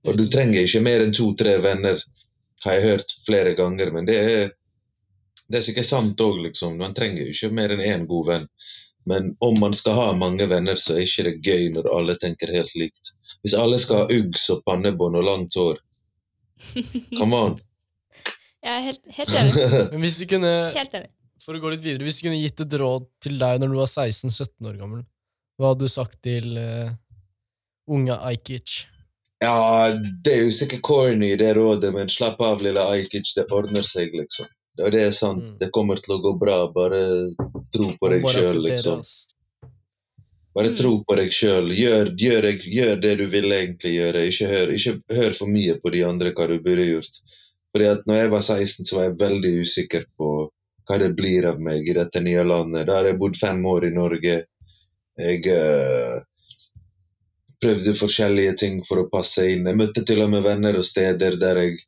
Og 0.07 0.17
du 0.17 0.25
trenger 0.31 0.63
ikke 0.63 0.83
mer 0.85 1.03
enn 1.03 1.15
to-tre 1.15 1.57
venner, 1.63 1.99
har 2.63 2.77
jeg 2.77 2.87
hørt 2.87 3.13
flere 3.27 3.53
ganger. 3.57 3.91
Men 3.93 4.07
det 4.07 4.17
er, 4.17 4.51
det 5.51 5.59
er 5.59 5.65
sikkert 5.67 5.89
sant 5.89 6.23
òg, 6.23 6.39
liksom. 6.47 6.77
Man 6.79 6.95
trenger 6.97 7.27
ikke 7.27 7.51
mer 7.53 7.75
enn 7.75 7.83
én 7.83 8.07
god 8.09 8.29
venn. 8.31 8.47
Men 9.07 9.29
om 9.43 9.59
man 9.59 9.75
skal 9.77 9.95
ha 9.95 10.07
mange 10.19 10.47
venner, 10.51 10.79
så 10.79 10.97
er 10.97 11.05
ikke 11.05 11.27
det 11.27 11.35
gøy 11.45 11.69
når 11.75 11.87
alle 11.95 12.17
tenker 12.19 12.51
helt 12.51 12.73
likt. 12.75 13.13
Hvis 13.43 13.55
alle 13.55 13.79
skal 13.79 14.03
ha 14.03 14.17
Uggs 14.17 14.49
og 14.51 14.65
pannebånd 14.67 15.15
og 15.19 15.23
langt 15.27 15.55
hår, 15.55 15.79
come 17.15 17.37
on. 17.37 17.55
Jeg 18.67 18.73
er 18.73 18.83
helt, 18.83 19.05
helt 19.15 19.37
enig. 19.39 19.67
Men 19.93 20.01
hvis 20.03 20.17
du 20.19 20.25
kunne, 20.27 20.51
Helt 20.75 20.95
enig. 20.97 21.11
for 21.43 21.55
å 21.55 21.61
gå 21.63 21.71
litt 21.71 21.85
videre, 21.85 22.03
hvis 22.03 22.19
du 22.19 22.25
kunne 22.25 22.41
gitt 22.41 22.65
et 22.65 22.73
råd 22.81 23.05
til 23.23 23.37
deg 23.39 23.61
når 23.61 23.71
du 23.71 23.77
var 23.79 23.87
16-17 23.87 24.71
år 24.71 24.79
gammel, 24.81 25.05
hva 25.57 25.71
hadde 25.71 25.87
du 25.87 25.93
sagt 25.93 26.19
til 26.25 26.57
uh, 26.59 26.91
unge 27.87 28.17
Ajkic? 28.27 28.81
Ja, 29.43 29.91
det 30.23 30.33
er 30.33 30.43
jo 30.47 30.53
sikkert 30.55 30.81
corny, 30.81 31.35
det 31.37 31.51
rådet, 31.57 31.91
men 31.93 32.09
slapp 32.09 32.39
av, 32.41 32.61
lille 32.65 32.81
Ajkic, 32.81 33.35
det 33.37 33.45
ordner 33.53 33.85
seg, 33.85 34.09
liksom. 34.17 34.47
Og 34.81 34.91
det 34.93 35.01
er 35.07 35.11
sant, 35.11 35.43
Mm. 35.45 35.57
det 35.59 35.71
kommer 35.73 35.95
til 36.01 36.15
å 36.17 36.21
gå 36.21 36.31
bra, 36.39 36.67
bare 36.73 37.01
tro 37.73 37.91
på 38.01 38.09
deg 38.09 38.23
sjøl, 38.25 38.63
liksom. 38.65 39.03
Bare 40.55 40.69
Mm. 40.71 40.77
tro 40.77 41.03
på 41.03 41.15
deg 41.15 41.29
sjøl. 41.29 41.69
Gjør, 41.69 42.15
gjør, 42.17 42.45
gjør 42.65 43.01
det 43.01 43.17
du 43.17 43.25
vil 43.27 43.51
egentlig 43.51 43.93
gjøre. 43.93 44.25
Ikke 44.25 44.47
hør, 44.49 44.67
ikke 44.73 45.01
hør 45.15 45.33
for 45.37 45.45
mye 45.47 45.75
på 45.81 45.91
de 45.91 46.01
andre 46.03 46.31
hva 46.33 46.47
du 46.47 46.57
burde 46.59 46.85
gjort. 46.85 47.19
Fordi 47.75 47.85
at 47.91 48.05
når 48.07 48.15
jeg 48.21 48.29
var 48.31 48.41
16, 48.41 48.85
så 48.85 48.95
var 48.95 49.03
jeg 49.03 49.17
veldig 49.19 49.53
usikker 49.61 50.05
på 50.17 50.49
hva 50.89 50.97
det 50.97 51.15
blir 51.15 51.45
av 51.45 51.59
meg 51.59 51.87
i 51.87 51.93
dette 51.93 52.19
nye 52.23 52.43
landet. 52.43 52.87
Da 52.87 52.95
har 52.95 53.03
jeg 53.05 53.19
bodd 53.19 53.37
fem 53.37 53.61
år 53.65 53.85
i 53.85 53.93
Norge. 53.93 54.45
Jeg 55.19 55.45
eh, 55.45 56.21
prøvde 57.63 57.95
forskjellige 57.97 58.57
ting 58.61 58.81
for 58.85 59.01
å 59.01 59.07
passe 59.11 59.45
inn. 59.51 59.65
Jeg 59.65 59.79
møtte 59.79 60.03
til 60.05 60.21
og 60.25 60.29
med 60.33 60.45
venner 60.45 60.77
og 60.77 60.85
steder 60.85 61.39
der 61.41 61.61
jeg 61.63 61.79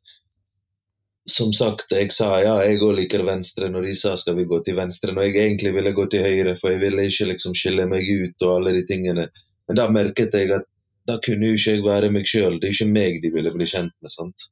som 1.30 1.52
sagt, 1.54 1.92
jeg 1.94 2.10
sa 2.14 2.30
ja, 2.42 2.56
jeg 2.64 2.80
òg 2.82 2.96
liker 2.96 3.22
venstre 3.26 3.68
når 3.70 3.86
de 3.86 3.94
sa 3.98 4.16
skal 4.18 4.34
vi 4.38 4.48
gå 4.50 4.58
til 4.66 4.78
venstre, 4.78 5.12
når 5.14 5.28
jeg 5.28 5.36
egentlig 5.44 5.74
ville 5.76 5.92
gå 5.94 6.06
til 6.10 6.24
høyre, 6.24 6.56
for 6.58 6.72
jeg 6.72 6.80
ville 6.82 7.06
ikke 7.06 7.28
liksom 7.28 7.54
skille 7.54 7.86
meg 7.90 8.08
ut 8.08 8.46
og 8.46 8.54
alle 8.56 8.74
de 8.78 8.82
tingene. 8.88 9.28
Men 9.68 9.78
da 9.78 9.86
merket 9.92 10.34
jeg 10.34 10.50
at 10.56 10.66
da 11.08 11.18
kunne 11.22 11.52
jo 11.52 11.58
ikke 11.58 11.76
jeg 11.76 11.84
være 11.86 12.10
meg 12.14 12.28
sjøl. 12.28 12.58
Det 12.60 12.70
er 12.70 12.76
ikke 12.76 12.94
meg 12.94 13.20
de 13.22 13.32
ville 13.34 13.52
bli 13.54 13.68
kjent 13.68 13.94
med. 14.02 14.12
sant? 14.12 14.48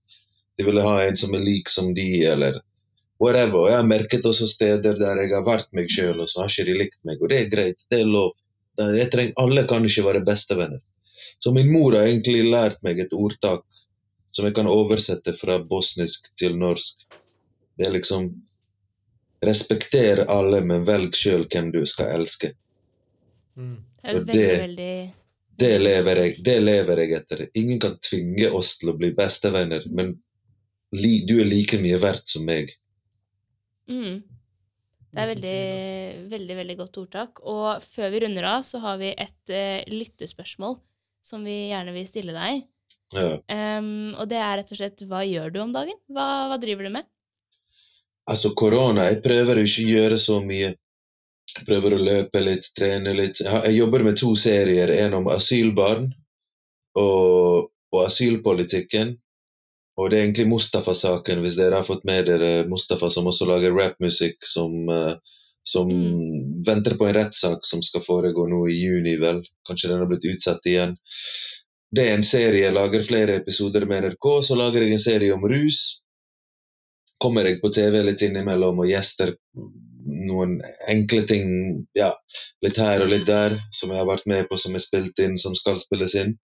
De 0.58 0.66
ville 0.66 0.84
ha 0.84 0.96
en 1.04 1.18
som 1.18 1.34
er 1.34 1.44
lik 1.44 1.70
som 1.72 1.92
de, 1.94 2.08
eller 2.26 2.60
whatever. 3.22 3.64
Og 3.64 3.70
jeg 3.70 3.80
har 3.80 3.88
merket 3.88 4.26
også 4.26 4.48
steder 4.50 4.98
der 4.98 5.22
jeg 5.22 5.34
har 5.34 5.46
vært 5.46 5.70
meg 5.76 5.90
sjøl, 5.92 6.22
og 6.22 6.30
så 6.30 6.44
har 6.44 6.52
ikke 6.52 6.68
de 6.70 6.78
likt 6.82 7.00
meg. 7.08 7.22
Og 7.22 7.32
det 7.32 7.40
er 7.40 7.50
greit, 7.52 7.82
det 7.90 8.02
er 8.02 8.10
lov. 8.10 8.36
Jeg 8.78 9.10
treng, 9.10 9.34
alle 9.42 9.66
kan 9.70 9.86
ikke 9.86 10.06
være 10.06 10.24
bestevenner. 10.26 10.82
Så 11.38 11.52
min 11.54 11.70
mor 11.72 11.94
har 11.94 12.08
egentlig 12.08 12.42
lært 12.50 12.82
meg 12.82 12.98
et 13.02 13.14
ordtak 13.14 13.64
som 14.34 14.46
jeg 14.46 14.56
kan 14.58 14.68
oversette 14.70 15.34
fra 15.38 15.58
bosnisk 15.62 16.28
til 16.38 16.56
norsk. 16.58 17.06
Det 17.78 17.88
er 17.88 17.96
liksom 17.96 18.32
Respekter 19.38 20.24
alle, 20.26 20.58
men 20.66 20.82
velg 20.82 21.14
sjøl 21.14 21.44
hvem 21.46 21.68
du 21.70 21.84
skal 21.86 22.08
elske. 22.16 22.48
Mm. 23.54 23.76
Det 24.02 24.14
veldig, 24.14 24.34
det- 24.34 24.60
veldig 24.60 25.12
Det 25.58 25.78
lever 25.78 26.16
jeg, 26.16 26.34
det 26.44 26.56
lever 26.62 26.96
jeg 27.02 27.12
etter. 27.12 27.48
Ingen 27.54 27.78
kan 27.80 27.96
tvinge 27.98 28.50
oss 28.50 28.76
til 28.78 28.90
å 28.90 28.96
bli 28.98 29.12
bestevenner, 29.14 29.82
men 29.90 30.12
li, 30.92 31.24
du 31.26 31.40
er 31.40 31.44
like 31.44 31.78
mye 31.78 31.98
verdt 31.98 32.28
som 32.28 32.44
meg. 32.46 32.70
Mm. 33.88 34.22
Det 35.10 35.22
er 35.22 35.30
veldig, 35.34 36.28
veldig, 36.30 36.56
veldig 36.56 36.76
godt 36.78 36.98
ordtak. 36.98 37.40
Og 37.42 37.82
før 37.82 38.10
vi 38.10 38.20
runder 38.20 38.44
av, 38.44 38.62
så 38.62 38.78
har 38.78 38.98
vi 38.98 39.10
et 39.14 39.50
eh, 39.50 39.82
lyttespørsmål 39.90 40.78
som 41.24 41.44
vi 41.46 41.68
gjerne 41.70 41.94
vil 41.94 42.08
stille 42.08 42.34
deg. 42.36 42.66
Ja. 43.14 43.38
Um, 43.80 44.14
og 44.20 44.28
det 44.28 44.40
er 44.40 44.58
rett 44.60 44.72
og 44.74 44.80
slett 44.80 45.04
hva 45.08 45.22
gjør 45.24 45.52
du 45.54 45.62
om 45.62 45.72
dagen? 45.72 45.96
Hva, 46.12 46.48
hva 46.50 46.58
driver 46.60 46.88
du 46.88 46.94
med? 46.98 47.08
Altså, 48.28 48.52
korona, 48.52 49.06
jeg 49.08 49.22
prøver 49.24 49.62
ikke 49.62 49.84
å 49.84 49.92
gjøre 49.94 50.18
så 50.20 50.42
mye. 50.44 50.74
Jeg 51.54 51.64
prøver 51.64 51.94
å 51.96 52.02
løpe 52.02 52.42
litt, 52.44 52.68
trene 52.76 53.14
litt. 53.16 53.40
Jeg, 53.40 53.72
jobber 53.78 54.04
med 54.04 54.18
to 54.20 54.34
serier. 54.36 54.92
En 54.98 55.16
om 55.22 55.30
asylbarn 55.32 56.10
og, 57.00 57.70
og 57.94 58.02
asylpolitikken. 58.04 59.16
Og 59.98 60.10
det 60.10 60.18
er 60.18 60.26
egentlig 60.26 60.50
Mustafa-saken, 60.52 61.40
hvis 61.42 61.56
dere 61.58 61.80
har 61.80 61.88
fått 61.88 62.04
med 62.06 62.28
dere 62.28 62.52
Mustafa 62.70 63.08
som 63.10 63.26
også 63.32 63.48
lager 63.48 63.72
rappmusikk, 63.74 64.44
som, 64.46 64.76
eh, 64.92 65.16
som 65.66 65.90
venter 66.66 66.96
på 66.98 67.06
en 67.06 67.16
rettssak 67.16 67.66
som 67.66 67.82
skal 67.84 68.04
foregå 68.06 68.46
nå 68.48 68.64
i 68.68 68.76
juni, 68.78 69.16
vel. 69.20 69.42
Kanskje 69.68 69.90
den 69.92 70.02
har 70.02 70.10
blitt 70.10 70.28
utsatt 70.28 70.66
igjen. 70.66 70.96
Det 71.90 72.04
er 72.04 72.16
en 72.16 72.26
serie. 72.26 72.64
Jeg 72.66 72.76
lager 72.76 73.04
flere 73.04 73.38
episoder 73.40 73.86
med 73.88 74.04
NRK. 74.04 74.30
Så 74.44 74.56
lager 74.58 74.84
jeg 74.84 74.96
en 74.96 75.02
serie 75.02 75.34
om 75.34 75.44
rus. 75.48 75.80
Kommer 77.20 77.48
jeg 77.48 77.60
på 77.62 77.72
TV 77.74 78.02
litt 78.06 78.22
innimellom 78.24 78.84
og 78.84 78.90
gjester 78.90 79.34
noen 80.08 80.58
enkle 80.88 81.24
ting, 81.28 81.48
ja, 81.96 82.12
litt 82.64 82.78
her 82.80 83.02
og 83.04 83.10
litt 83.12 83.26
der, 83.28 83.58
som 83.76 83.92
jeg 83.92 84.00
har 84.00 84.08
vært 84.08 84.28
med 84.30 84.46
på, 84.48 84.56
som 84.60 84.76
er 84.76 84.84
spilt 84.84 85.18
inn, 85.20 85.36
som 85.40 85.56
skal 85.58 85.80
spilles 85.82 86.14
inn. 86.16 86.36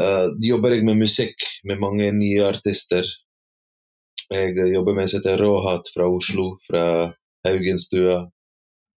Uh, 0.00 0.32
jobber 0.40 0.72
jeg 0.72 0.86
med 0.88 1.02
musikk 1.02 1.44
med 1.68 1.82
mange 1.82 2.08
nye 2.16 2.46
artister. 2.48 3.06
Jeg 4.32 4.56
jobber 4.72 4.96
med 4.96 5.04
en 5.04 5.10
som 5.12 5.20
heter 5.20 5.42
Råhat 5.42 5.90
fra 5.92 6.08
Oslo, 6.08 6.54
fra 6.64 6.84
Haugenstua. 7.48 8.22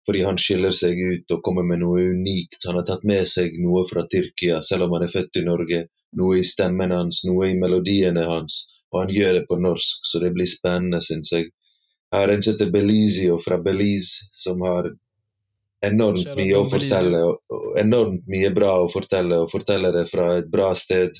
Fordi 0.06 0.22
han 0.22 0.38
skiller 0.38 0.74
seg 0.76 1.00
ut 1.02 1.34
og 1.34 1.42
kommer 1.46 1.66
med 1.66 1.82
noe 1.82 2.04
unikt. 2.14 2.60
Han 2.68 2.78
har 2.78 2.86
tatt 2.86 3.06
med 3.10 3.26
seg 3.30 3.58
noe 3.62 3.88
fra 3.90 4.06
Tyrkia, 4.12 4.60
selv 4.62 4.86
om 4.86 4.94
han 4.98 5.08
er 5.08 5.14
født 5.14 5.42
i 5.42 5.46
Norge. 5.48 5.86
Noe 6.16 6.40
i 6.40 6.46
stemmen 6.46 6.94
hans, 6.94 7.24
noe 7.26 7.50
i 7.50 7.58
melodiene 7.58 8.26
hans. 8.30 8.60
Og 8.94 9.02
han 9.02 9.14
gjør 9.16 9.40
det 9.40 9.46
på 9.50 9.58
norsk, 9.60 10.06
så 10.06 10.22
det 10.22 10.30
blir 10.36 10.50
spennende, 10.50 11.02
syns 11.02 11.34
jeg. 11.34 11.50
Jeg 12.14 12.22
har 12.22 12.32
en 12.32 12.46
som 12.46 12.54
heter 12.54 12.70
Belizio 12.72 13.40
fra 13.44 13.58
Belize, 13.60 14.30
som 14.32 14.62
har 14.64 14.92
enormt 15.86 16.30
mye 16.38 16.60
å 16.60 16.68
fortelle. 16.70 17.22
Enormt 17.82 18.30
mye 18.32 18.52
bra 18.56 18.76
å 18.84 18.92
fortelle, 18.94 19.42
og 19.42 19.52
forteller 19.52 19.96
det 19.98 20.06
fra 20.14 20.30
et 20.38 20.52
bra 20.52 20.70
sted. 20.78 21.18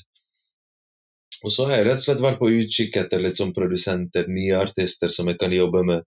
Og 1.44 1.52
så 1.52 1.66
har 1.68 1.80
jeg 1.80 1.88
rett 1.90 2.00
og 2.00 2.06
slett 2.06 2.22
vært 2.24 2.38
på 2.40 2.52
utkikk 2.54 2.96
etter 3.02 3.20
litt 3.20 3.42
sånn 3.42 3.52
produsenter, 3.56 4.30
nye 4.32 4.56
artister 4.62 5.12
som 5.12 5.28
jeg 5.28 5.40
kan 5.42 5.52
jobbe 5.52 5.82
med. 5.90 6.06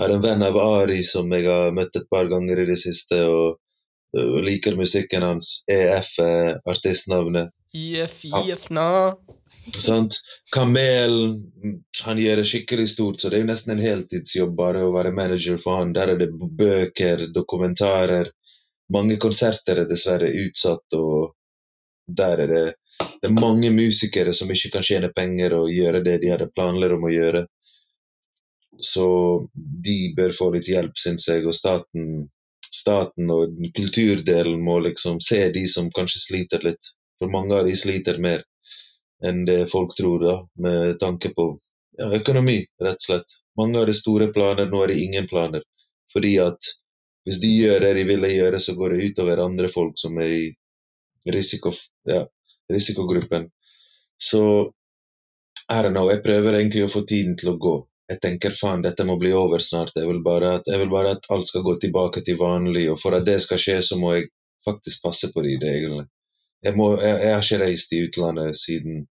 Har 0.00 0.10
en 0.10 0.22
venn 0.24 0.42
av 0.42 0.56
Ari 0.56 1.02
som 1.04 1.28
jeg 1.36 1.44
har 1.44 1.74
møtt 1.76 1.96
et 1.98 2.06
par 2.08 2.28
ganger 2.30 2.62
i 2.62 2.70
det 2.70 2.78
siste, 2.80 3.18
og, 3.28 3.58
liker 4.46 4.78
musikken 4.78 5.22
hans. 5.22 5.58
EF 5.70 6.14
er 6.24 6.56
artistnavnet. 6.72 7.52
IF. 7.76 8.22
IF, 8.24 8.64
na. 8.72 8.86
Sant? 9.76 10.16
Kamel 10.56 11.14
han 12.00 12.18
gjør 12.18 12.40
det 12.40 12.46
skikkelig 12.48 12.88
stort, 12.94 13.20
så 13.20 13.28
det 13.28 13.38
er 13.38 13.44
jo 13.44 13.50
nesten 13.52 13.74
en 13.76 13.84
heltidsjobb 13.84 14.56
bare 14.56 14.86
å 14.86 14.94
være 14.96 15.12
manager 15.14 15.60
for 15.60 15.82
han. 15.82 15.92
Der 15.92 16.14
er 16.14 16.24
det 16.24 16.30
bøker, 16.32 17.28
dokumentarer. 17.36 18.32
Mange 18.96 19.20
konserter 19.22 19.84
er 19.84 19.90
dessverre 19.90 20.32
utsatt, 20.46 20.96
og 20.96 21.36
der 22.08 22.46
er 22.46 22.54
det, 22.54 22.66
det 23.20 23.28
er 23.28 23.36
mange 23.36 23.68
musikere 23.70 24.32
som 24.34 24.50
ikke 24.50 24.78
kan 24.78 24.88
tjene 24.88 25.12
penger 25.14 25.60
og 25.60 25.70
gjøre 25.70 26.00
det 26.08 26.22
de 26.24 26.32
hadde 26.32 26.50
planer 26.56 26.96
om 26.96 27.04
å 27.04 27.12
gjøre. 27.12 27.44
Så 28.80 29.06
de 29.84 30.14
bør 30.16 30.32
få 30.36 30.50
litt 30.54 30.68
hjelp, 30.68 30.96
syns 30.98 31.26
jeg. 31.28 31.46
Og 31.46 31.56
staten, 31.56 32.28
staten 32.72 33.30
og 33.34 33.58
kulturdelen 33.76 34.62
må 34.64 34.78
liksom 34.86 35.20
se 35.24 35.42
de 35.54 35.66
som 35.68 35.90
kanskje 35.96 36.24
sliter 36.26 36.64
litt. 36.66 36.94
For 37.20 37.32
mange 37.32 37.56
av 37.58 37.68
de 37.68 37.76
sliter 37.76 38.20
mer 38.22 38.44
enn 39.26 39.44
det 39.44 39.66
folk 39.72 39.92
tror, 39.98 40.22
da, 40.24 40.36
med 40.64 40.96
tanke 41.00 41.32
på 41.36 41.50
ja, 41.98 42.08
økonomi, 42.16 42.62
rett 42.80 43.02
og 43.02 43.06
slett. 43.06 43.38
Mange 43.60 43.80
har 43.80 43.90
det 43.90 43.98
store 43.98 44.30
planer, 44.32 44.70
nå 44.70 44.80
er 44.84 44.92
det 44.94 45.02
ingen 45.04 45.28
planer. 45.28 45.64
Fordi 46.14 46.38
at 46.42 46.72
hvis 47.28 47.40
de 47.42 47.50
gjør 47.52 47.84
det 47.84 47.94
de 47.98 48.06
ville 48.08 48.32
gjøre, 48.32 48.60
så 48.64 48.74
går 48.78 48.94
det 48.94 49.10
utover 49.10 49.44
andre 49.44 49.68
folk 49.72 49.98
som 50.00 50.16
er 50.24 50.32
i 50.32 50.44
risiko, 51.30 51.74
ja, 52.08 52.24
risikogruppen. 52.72 53.50
Så 54.20 54.42
I 55.70 55.82
don't 55.84 55.94
know, 55.94 56.08
jeg 56.10 56.24
prøver 56.24 56.56
egentlig 56.56 56.86
å 56.86 56.92
få 56.92 57.04
tiden 57.06 57.36
til 57.38 57.52
å 57.52 57.58
gå. 57.60 57.76
Jeg 58.10 58.18
tenker 58.24 58.56
faen, 58.58 58.82
dette 58.82 59.04
må 59.06 59.14
bli 59.20 59.30
over 59.36 59.62
snart. 59.62 59.94
Jeg 59.94 60.08
vil, 60.08 60.20
at, 60.48 60.66
jeg 60.66 60.80
vil 60.82 60.90
bare 60.90 61.14
at 61.16 61.28
alt 61.30 61.46
skal 61.46 61.62
gå 61.62 61.76
tilbake 61.82 62.24
til 62.26 62.40
vanlig, 62.40 62.88
og 62.90 62.98
for 63.02 63.14
at 63.14 63.26
det 63.28 63.38
skal 63.44 63.60
skje, 63.62 63.76
så 63.86 63.98
må 64.00 64.16
jeg 64.16 64.30
faktisk 64.66 65.04
passe 65.04 65.30
på 65.30 65.44
de 65.46 65.54
reglene. 65.62 66.08
Jeg, 66.64 66.74
må, 66.76 66.90
jeg, 66.98 67.20
jeg 67.22 67.34
har 67.36 67.44
ikke 67.46 67.60
reist 67.62 67.94
i 67.94 68.02
utlandet 68.08 68.58
siden, 68.58 69.04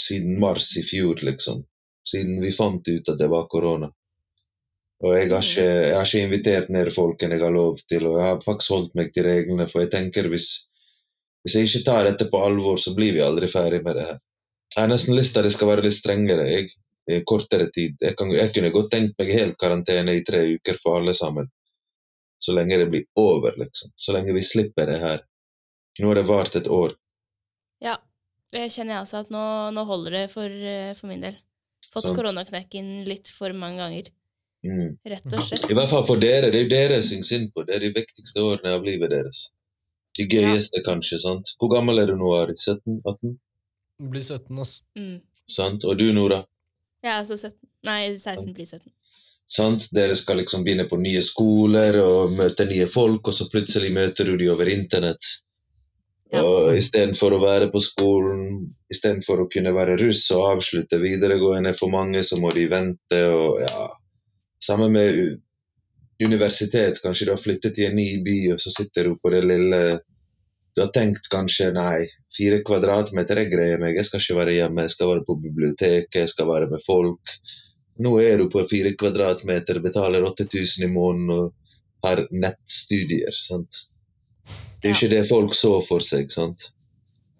siden 0.00 0.40
mars 0.40 0.70
i 0.80 0.82
fjor, 0.88 1.20
liksom. 1.28 1.60
Siden 2.08 2.40
vi 2.40 2.54
fant 2.56 2.88
ut 2.88 3.12
at 3.12 3.20
det 3.20 3.28
var 3.30 3.50
korona. 3.52 3.90
Og 5.04 5.12
jeg 5.14 5.28
har, 5.30 5.44
ikke, 5.44 5.66
jeg 5.68 5.94
har 5.94 6.08
ikke 6.08 6.24
invitert 6.26 6.72
mer 6.74 6.88
folk 6.90 7.20
enn 7.22 7.36
jeg 7.36 7.44
har 7.44 7.54
lov 7.54 7.76
til, 7.84 8.08
og 8.08 8.16
jeg 8.18 8.26
har 8.26 8.40
faktisk 8.42 8.74
holdt 8.74 8.96
meg 8.98 9.12
til 9.14 9.28
reglene, 9.28 9.68
for 9.70 9.84
jeg 9.84 9.92
tenker 9.94 10.32
hvis 10.32 10.48
Hvis 11.46 11.54
jeg 11.54 11.68
ikke 11.68 11.84
tar 11.86 12.04
dette 12.04 12.24
på 12.28 12.38
alvor, 12.42 12.80
så 12.82 12.90
blir 12.96 13.12
vi 13.14 13.20
aldri 13.22 13.46
ferdig 13.48 13.78
med 13.84 13.94
det 13.94 14.04
her. 14.08 14.16
Jeg 14.74 14.80
har 14.82 14.88
nesten 14.90 15.14
lyst 15.16 15.32
til 15.32 15.40
at 15.40 15.46
det 15.46 15.52
skal 15.54 15.68
være 15.70 15.84
litt 15.86 15.94
strengere, 15.94 16.48
jeg. 16.50 16.72
I 17.08 17.22
kortere 17.24 17.70
tid. 17.72 17.96
Jeg, 18.04 18.16
kan, 18.18 18.30
jeg 18.36 18.52
kunne 18.52 18.70
godt 18.74 18.90
tenkt 18.92 19.14
meg 19.18 19.30
helt 19.32 19.56
karantene 19.60 20.12
i 20.18 20.24
tre 20.28 20.42
uker 20.58 20.76
for 20.82 20.98
alle 21.00 21.14
sammen. 21.16 21.48
Så 22.38 22.52
lenge 22.54 22.76
det 22.78 22.90
blir 22.92 23.06
over, 23.18 23.56
liksom. 23.58 23.90
Så 23.96 24.12
lenge 24.14 24.34
vi 24.36 24.42
slipper 24.44 24.86
det 24.86 24.98
her. 25.02 25.22
Nå 25.98 26.10
har 26.10 26.20
det 26.20 26.26
vart 26.28 26.54
et 26.60 26.68
år. 26.70 26.92
Ja, 27.82 27.96
det 28.54 28.68
kjenner 28.74 28.98
jeg 28.98 29.06
også 29.06 29.22
at 29.24 29.32
nå, 29.34 29.44
nå 29.74 29.84
holder 29.88 30.14
det 30.18 30.24
for, 30.30 30.46
eh, 30.52 30.92
for 30.98 31.10
min 31.10 31.24
del. 31.24 31.38
Fått 31.94 32.10
koronaknekken 32.14 33.04
litt 33.08 33.32
for 33.34 33.52
mange 33.56 33.80
ganger, 33.82 34.12
Mm. 34.66 34.98
rett 35.06 35.26
og 35.32 35.42
slett. 35.46 35.70
I 35.70 35.74
hvert 35.74 35.88
fall 35.88 36.04
for 36.06 36.18
dere. 36.18 36.50
Det 36.50 36.58
er 36.58 36.64
jo 36.64 36.68
dere 36.72 36.94
jeg 36.98 37.04
syns 37.06 37.28
synd 37.30 37.52
på. 37.54 37.62
Det 37.64 37.76
er 37.76 37.84
de 37.84 37.92
viktigste 37.94 38.42
årene 38.42 38.72
av 38.74 38.82
livet 38.82 39.10
deres. 39.10 39.44
De 40.18 40.26
gøyeste, 40.26 40.82
kanskje. 40.84 41.18
sant? 41.22 41.52
Hvor 41.60 41.70
gammel 41.70 42.00
er 42.02 42.06
du 42.10 42.16
nå, 42.16 42.32
Ari? 42.34 42.56
17-18? 42.58 43.38
Jeg 44.00 44.10
blir 44.10 44.20
17, 44.20 44.58
altså. 44.58 44.82
Mm. 44.98 45.20
Sant? 45.48 45.84
Og 45.84 45.96
du, 45.96 46.12
Nora? 46.12 46.40
Er 47.04 47.18
altså 47.20 47.36
17. 47.36 47.58
Nei, 47.86 48.00
16 48.16 48.54
blir 48.54 48.66
17. 48.66 48.90
Sant? 49.48 49.86
Dere 49.96 50.16
skal 50.18 50.42
liksom 50.42 50.64
begynne 50.64 50.88
på 50.90 50.98
nye 51.00 51.22
skoler 51.24 51.96
og 52.02 52.34
møte 52.36 52.66
nye 52.68 52.88
folk, 52.92 53.30
og 53.30 53.36
så 53.36 53.48
plutselig 53.52 53.92
møter 53.94 54.28
du 54.28 54.36
de 54.36 54.50
over 54.52 54.68
internett. 54.68 55.30
Ja. 56.32 56.42
Og 56.42 56.76
istedenfor 56.76 57.32
å 57.32 57.40
være 57.40 57.70
på 57.72 57.80
skolen, 57.80 58.66
istedenfor 58.92 59.40
å 59.40 59.48
kunne 59.52 59.72
være 59.72 59.96
russ 60.02 60.26
og 60.36 60.50
avslutte 60.50 61.00
videregående 61.00 61.72
for 61.78 61.88
mange, 61.92 62.20
så 62.26 62.36
må 62.40 62.52
de 62.52 62.68
vente 62.68 63.22
og 63.32 63.62
ja 63.64 63.88
Samme 64.58 64.88
med 64.90 65.38
universitet. 66.18 66.98
Kanskje 66.98 67.28
du 67.28 67.30
har 67.30 67.38
flyttet 67.38 67.76
til 67.76 67.86
en 67.86 67.94
ny 67.94 68.08
by, 68.26 68.38
og 68.56 68.58
så 68.58 68.72
sitter 68.74 69.06
du 69.06 69.12
på 69.22 69.30
det 69.30 69.44
lille 69.46 69.78
Du 70.78 70.82
har 70.84 70.92
tenkt 70.94 71.26
kanskje 71.32 71.72
nei, 71.74 72.04
fire 72.36 72.60
kvadratmeter 72.62 73.40
er 73.42 73.48
greie 73.50 73.78
meg, 73.82 73.96
jeg 73.98 74.06
skal 74.06 74.20
ikke 74.22 74.36
være 74.38 74.52
hjemme, 74.54 74.84
jeg 74.86 74.92
skal 74.92 75.08
være 75.10 75.24
på 75.26 75.34
biblioteket, 75.42 76.18
jeg 76.20 76.30
skal 76.30 76.46
være 76.46 76.68
med 76.70 76.84
folk. 76.86 77.32
Nå 77.98 78.12
er 78.22 78.38
du 78.38 78.44
på 78.52 78.62
fire 78.70 78.92
kvadratmeter, 78.94 79.80
betaler 79.82 80.22
8000 80.28 80.84
i 80.86 80.90
måneden 80.92 81.32
og 81.34 82.06
har 82.06 82.22
nettstudier. 82.30 83.34
sant? 83.34 83.80
Det 84.78 84.86
er 84.86 84.94
jo 84.94 85.00
ikke 85.00 85.10
det 85.16 85.24
folk 85.32 85.56
så 85.58 85.72
for 85.82 86.06
seg, 86.06 86.30
sant? 86.30 86.68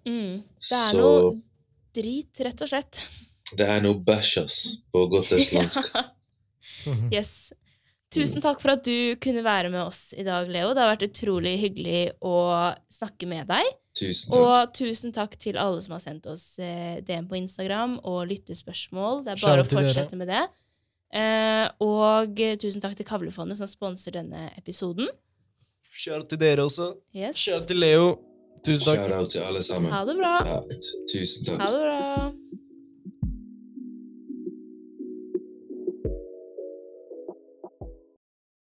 Mm. 0.03 0.41
Det 0.43 0.75
er 0.81 0.91
Så 0.91 0.99
noe 0.99 1.31
drit, 1.95 2.43
rett 2.43 2.65
og 2.67 2.73
slett. 2.73 2.99
det 3.55 3.69
er 3.71 3.79
noe 3.87 4.03
bæsj, 4.03 4.33
ass, 4.43 4.59
på 4.91 5.05
godt 5.15 5.31
østlandsk. 5.39 5.87
Mhm. 6.91 7.07
Yes. 7.15 7.53
Tusen 8.09 8.41
takk 8.41 8.57
for 8.63 8.73
at 8.73 8.81
du 8.87 9.15
kunne 9.21 9.43
være 9.45 9.69
med 9.69 9.83
oss 9.83 10.15
i 10.17 10.23
dag, 10.25 10.47
Leo. 10.49 10.71
Det 10.73 10.81
har 10.81 10.95
vært 10.95 11.05
utrolig 11.11 11.51
hyggelig 11.61 11.99
å 12.25 12.33
snakke 12.89 13.27
med 13.29 13.45
deg. 13.51 13.67
Tusen 13.99 14.31
takk. 14.31 14.39
Og 14.39 14.73
tusen 14.79 15.13
takk 15.13 15.35
til 15.37 15.59
alle 15.61 15.83
som 15.85 15.93
har 15.93 16.01
sendt 16.01 16.25
oss 16.31 16.47
eh, 16.63 17.03
DM 17.05 17.27
på 17.29 17.37
Instagram 17.37 17.99
og 18.01 18.23
lyttespørsmål. 18.31 19.21
Det 19.27 19.35
er 19.35 19.43
bare 19.43 19.61
å 19.65 19.67
fortsette 19.69 20.15
dere. 20.15 20.21
med 20.23 20.31
det. 20.33 20.41
Eh, 21.19 21.67
og 21.85 22.41
tusen 22.61 22.81
takk 22.81 22.97
til 22.97 23.05
Kavlefondet 23.09 23.61
som 23.61 23.69
sponser 23.69 24.17
denne 24.17 24.47
episoden. 24.57 25.09
Shout 25.89 26.29
til 26.33 26.41
dere 26.41 26.65
også. 26.65 26.91
Yes. 27.13 27.37
Shout 27.37 27.69
til 27.69 27.81
Leo. 27.81 28.09
Tusen 28.65 28.89
takk. 28.89 29.05
Shout 29.05 29.17
out 29.21 29.33
til 29.33 29.45
alle 29.45 29.61
sammen. 29.65 29.93
Ha 29.93 30.01
det 30.09 30.17
bra. 30.17 30.35
Ja, 30.49 30.59
tusen 31.13 31.45
takk. 31.45 31.61
Ha 31.61 31.71
det 31.77 31.81
bra. 31.85 32.29